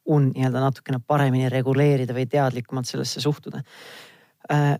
und 0.05 0.35
nii-öelda 0.37 0.61
natukene 0.61 1.01
paremini 1.03 1.49
reguleerida 1.51 2.15
või 2.15 2.27
teadlikumalt 2.31 2.87
sellesse 2.87 3.23
suhtuda 3.23 3.63
äh,. 4.53 4.75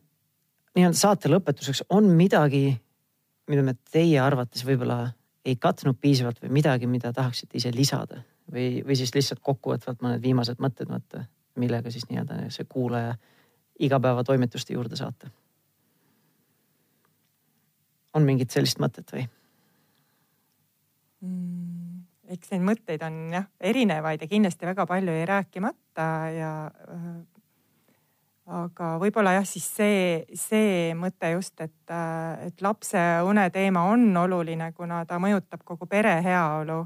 nii-öelda 0.77 0.99
saate 0.99 1.31
lõpetuseks 1.31 1.83
on 1.89 2.07
midagi, 2.15 2.69
mida 3.49 3.65
me 3.65 3.75
teie 3.91 4.19
arvates 4.21 4.63
võib-olla 4.67 5.09
ei 5.45 5.57
katnud 5.61 5.97
piisavalt 6.01 6.39
või 6.43 6.55
midagi, 6.61 6.87
mida 6.87 7.11
tahaksite 7.13 7.57
ise 7.59 7.73
lisada 7.75 8.21
või, 8.51 8.83
või 8.85 8.95
siis 8.97 9.11
lihtsalt 9.15 9.43
kokkuvõtvalt 9.43 10.05
mõned 10.05 10.23
viimased 10.23 10.61
mõtted 10.63 10.89
võtta, 10.89 11.25
millega 11.59 11.91
siis 11.91 12.07
nii-öelda 12.09 12.45
see 12.53 12.69
kuulaja 12.69 13.15
igapäevatoimetuste 13.79 14.73
juurde 14.73 14.95
saata? 14.95 15.29
on 18.15 18.23
mingit 18.23 18.51
sellist 18.51 18.79
mõtet 18.79 19.11
või 19.11 19.25
mm,? 21.21 22.03
eks 22.35 22.51
neid 22.53 22.63
mõtteid 22.65 23.03
on 23.05 23.17
jah 23.33 23.47
erinevaid 23.59 24.23
ja 24.23 24.27
kindlasti 24.31 24.65
väga 24.65 24.85
palju 24.89 25.13
jäi 25.13 25.25
rääkimata 25.29 26.07
ja 26.33 26.51
äh, 26.89 27.09
aga 28.45 28.95
võib-olla 29.01 29.35
jah, 29.39 29.47
siis 29.47 29.65
see, 29.77 30.01
see 30.37 30.93
mõte 30.97 31.31
just, 31.33 31.57
et, 31.61 31.77
äh, 31.89 32.47
et 32.47 32.61
lapse 32.61 33.01
une 33.25 33.47
teema 33.53 33.87
on 33.91 34.05
oluline, 34.25 34.71
kuna 34.77 35.03
ta 35.05 35.19
mõjutab 35.21 35.65
kogu 35.65 35.87
pere 35.89 36.19
heaolu. 36.25 36.83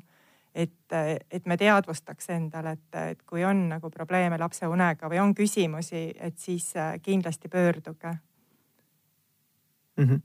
Et, 0.56 0.72
et 1.32 1.46
me 1.46 1.58
teadvustaks 1.58 2.32
endale, 2.34 2.72
et, 2.78 2.98
et 3.12 3.22
kui 3.28 3.44
on 3.46 3.68
nagu 3.70 3.92
probleeme 3.94 4.38
lapse 4.42 4.68
unega 4.68 5.10
või 5.12 5.22
on 5.22 5.36
küsimusi, 5.38 6.10
et 6.18 6.38
siis 6.42 6.72
äh, 6.78 6.98
kindlasti 7.02 7.50
pöörduge 7.50 8.16
mm. 9.98 10.06
-hmm. 10.06 10.22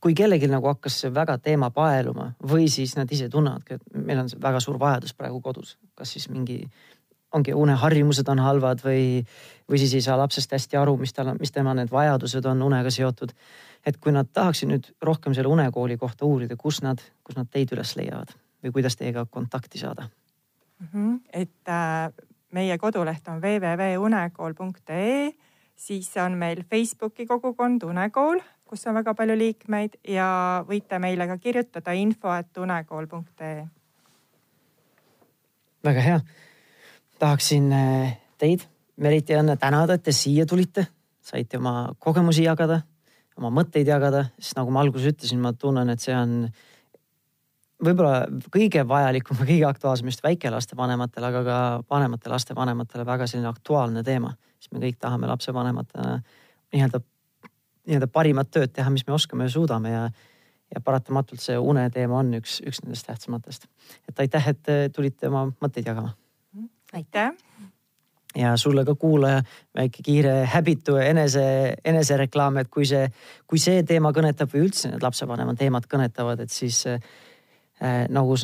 kui 0.00 0.14
kellelgi 0.14 0.48
nagu 0.48 0.66
hakkas 0.66 1.00
see 1.00 1.14
väga 1.14 1.38
teema 1.38 1.70
paeluma 1.70 2.32
või 2.42 2.68
siis 2.68 2.96
nad 2.96 3.12
ise 3.12 3.28
tunnevadki, 3.28 3.74
et 3.74 3.82
meil 3.94 4.18
on 4.18 4.28
väga 4.42 4.60
suur 4.60 4.78
vajadus 4.78 5.14
praegu 5.14 5.40
kodus, 5.40 5.78
kas 5.94 6.12
siis 6.12 6.28
mingi 6.28 6.62
ongi 7.32 7.52
uneharjumused 7.54 8.28
on 8.28 8.38
halvad 8.38 8.80
või, 8.84 9.26
või 9.68 9.78
siis 9.78 9.94
ei 9.94 10.00
saa 10.00 10.16
lapsest 10.18 10.52
hästi 10.52 10.76
aru, 10.76 10.96
mis 10.96 11.12
tal 11.12 11.28
on, 11.28 11.36
mis 11.40 11.52
tema 11.52 11.74
need 11.74 11.90
vajadused 11.90 12.44
on 12.44 12.62
unega 12.62 12.90
seotud. 12.90 13.32
et 13.86 13.96
kui 13.96 14.12
nad 14.12 14.26
tahaksid 14.32 14.68
nüüd 14.68 14.86
rohkem 15.02 15.34
selle 15.34 15.48
unekooli 15.48 15.96
kohta 15.96 16.24
uurida, 16.24 16.56
kus 16.56 16.82
nad, 16.82 17.02
kus 17.24 17.36
nad 17.36 17.46
teid 17.50 17.72
üles 17.72 17.96
leiavad 17.96 18.32
või 18.66 18.72
kuidas 18.78 18.96
teiega 18.98 19.26
kontakti 19.30 19.78
saada 19.78 20.02
mm? 20.08 20.88
-hmm. 20.92 21.20
et 21.32 21.68
äh, 21.68 22.12
meie 22.52 22.78
koduleht 22.78 23.28
on 23.28 23.40
www.unekool.ee, 23.40 25.32
siis 25.76 26.16
on 26.16 26.32
meil 26.38 26.62
Facebooki 26.70 27.26
kogukond 27.26 27.82
Unekool 27.82 28.40
kus 28.66 28.86
on 28.86 28.98
väga 28.98 29.14
palju 29.14 29.36
liikmeid 29.38 30.00
ja 30.10 30.28
võite 30.66 30.98
meile 31.02 31.28
ka 31.30 31.38
kirjutada 31.38 31.94
info, 31.94 32.32
et 32.34 32.58
unekool.ee. 32.58 33.66
väga 35.86 36.06
hea. 36.08 36.20
tahaksin 37.18 37.72
eh, 37.72 38.16
teid, 38.38 38.66
Merit 38.96 39.28
ja 39.30 39.42
Õnne 39.42 39.56
tänada, 39.60 39.94
et 39.94 40.02
te 40.02 40.12
siia 40.12 40.46
tulite, 40.46 40.86
saite 41.22 41.58
oma 41.60 41.92
kogemusi 41.98 42.46
jagada, 42.46 42.80
oma 43.36 43.50
mõtteid 43.52 43.88
jagada, 43.88 44.26
sest 44.40 44.56
nagu 44.58 44.72
ma 44.72 44.82
alguses 44.82 45.12
ütlesin, 45.12 45.40
ma 45.40 45.52
tunnen, 45.52 45.90
et 45.92 46.02
see 46.02 46.16
on 46.16 46.48
võib-olla 47.84 48.24
kõige 48.52 48.86
vajalikum 48.88 49.40
ja 49.40 49.48
kõige 49.48 49.66
aktuaalsem 49.68 50.08
just 50.08 50.22
väikelaste 50.24 50.76
vanematele, 50.76 51.26
aga 51.32 51.42
ka 51.44 51.58
vanemate 51.90 52.32
laste 52.32 52.54
vanematele 52.56 53.06
väga 53.06 53.26
selline 53.26 53.50
aktuaalne 53.50 54.02
teema, 54.06 54.32
sest 54.60 54.72
me 54.72 54.80
kõik 54.84 54.98
tahame 55.00 55.28
lapsevanematena 55.30 56.16
nii-öelda 56.72 57.02
nii-öelda 57.86 58.08
parimat 58.12 58.50
tööd 58.50 58.72
teha, 58.74 58.90
mis 58.90 59.06
me 59.06 59.14
oskame 59.16 59.46
ja 59.46 59.52
suudame 59.52 59.92
ja, 59.92 60.06
ja 60.74 60.82
paratamatult 60.84 61.42
see 61.42 61.58
une 61.58 61.86
teema 61.94 62.20
on 62.20 62.34
üks, 62.40 62.58
üks 62.66 62.82
nendest 62.84 63.06
tähtsamatest. 63.06 63.68
et 64.08 64.24
aitäh, 64.24 64.48
et 64.52 64.72
tulite 64.94 65.28
oma 65.28 65.46
mõtteid 65.62 65.86
jagama. 65.86 66.14
aitäh. 66.92 67.30
ja 68.36 68.56
sulle 68.56 68.84
ka 68.84 68.94
kuulaja 68.94 69.42
väike 69.76 70.02
kiire 70.02 70.34
häbitu 70.52 70.96
enese, 70.96 71.76
enesereklaam, 71.84 72.56
et 72.56 72.68
kui 72.68 72.86
see, 72.86 73.06
kui 73.46 73.58
see 73.58 73.82
teema 73.82 74.12
kõnetab 74.12 74.52
või 74.52 74.66
üldse 74.66 74.90
need 74.90 75.02
lapsevanema 75.02 75.54
teemad 75.54 75.86
kõnetavad, 75.86 76.42
et 76.42 76.50
siis 76.50 76.82
äh, 76.90 77.00
nagu 77.80 78.36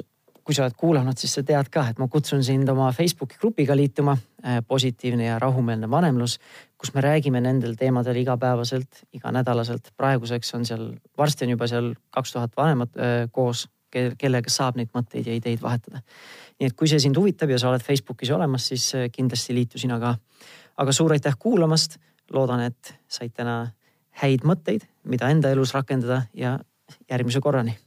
kui 0.45 0.55
sa 0.55 0.65
oled 0.67 0.75
kuulanud, 0.79 1.19
siis 1.19 1.37
sa 1.37 1.45
tead 1.47 1.69
ka, 1.73 1.85
et 1.93 2.01
ma 2.03 2.09
kutsun 2.11 2.43
sind 2.45 2.69
oma 2.73 2.91
Facebooki 2.95 3.39
grupiga 3.41 3.77
liituma. 3.79 4.17
Äh, 4.43 4.59
positiivne 4.67 5.29
ja 5.29 5.37
rahumeelne 5.39 5.87
vanemlus, 5.91 6.41
kus 6.79 6.91
me 6.97 7.01
räägime 7.01 7.39
nendel 7.41 7.77
teemadel 7.79 8.17
igapäevaselt, 8.25 9.05
iganädalaselt. 9.15 9.93
praeguseks 9.97 10.55
on 10.55 10.65
seal, 10.67 10.89
varsti 11.19 11.45
on 11.45 11.53
juba 11.55 11.69
seal 11.71 11.93
kaks 12.11 12.33
tuhat 12.33 12.57
vanemat 12.57 12.99
äh, 12.99 13.13
koos, 13.31 13.69
kellega 13.93 14.51
saab 14.51 14.81
neid 14.81 14.91
mõtteid 14.97 15.29
ja 15.31 15.37
ideid 15.39 15.63
vahetada. 15.63 16.03
nii 16.59 16.73
et 16.73 16.75
kui 16.75 16.91
see 16.91 16.99
sind 16.99 17.17
huvitab 17.17 17.55
ja 17.55 17.61
sa 17.63 17.71
oled 17.71 17.87
Facebookis 17.87 18.35
olemas, 18.35 18.67
siis 18.67 18.89
äh, 18.99 19.07
kindlasti 19.13 19.55
liitu 19.55 19.79
sina 19.79 20.01
ka. 20.01 20.17
aga 20.77 20.93
suur 20.93 21.13
aitäh 21.13 21.39
kuulamast. 21.39 22.01
loodan, 22.33 22.67
et 22.67 22.95
said 23.07 23.31
täna 23.31 23.71
häid 24.11 24.43
mõtteid, 24.43 24.91
mida 25.05 25.31
enda 25.31 25.51
elus 25.51 25.75
rakendada 25.75 26.23
ja 26.35 26.59
järgmise 27.11 27.41
korrani 27.41 27.79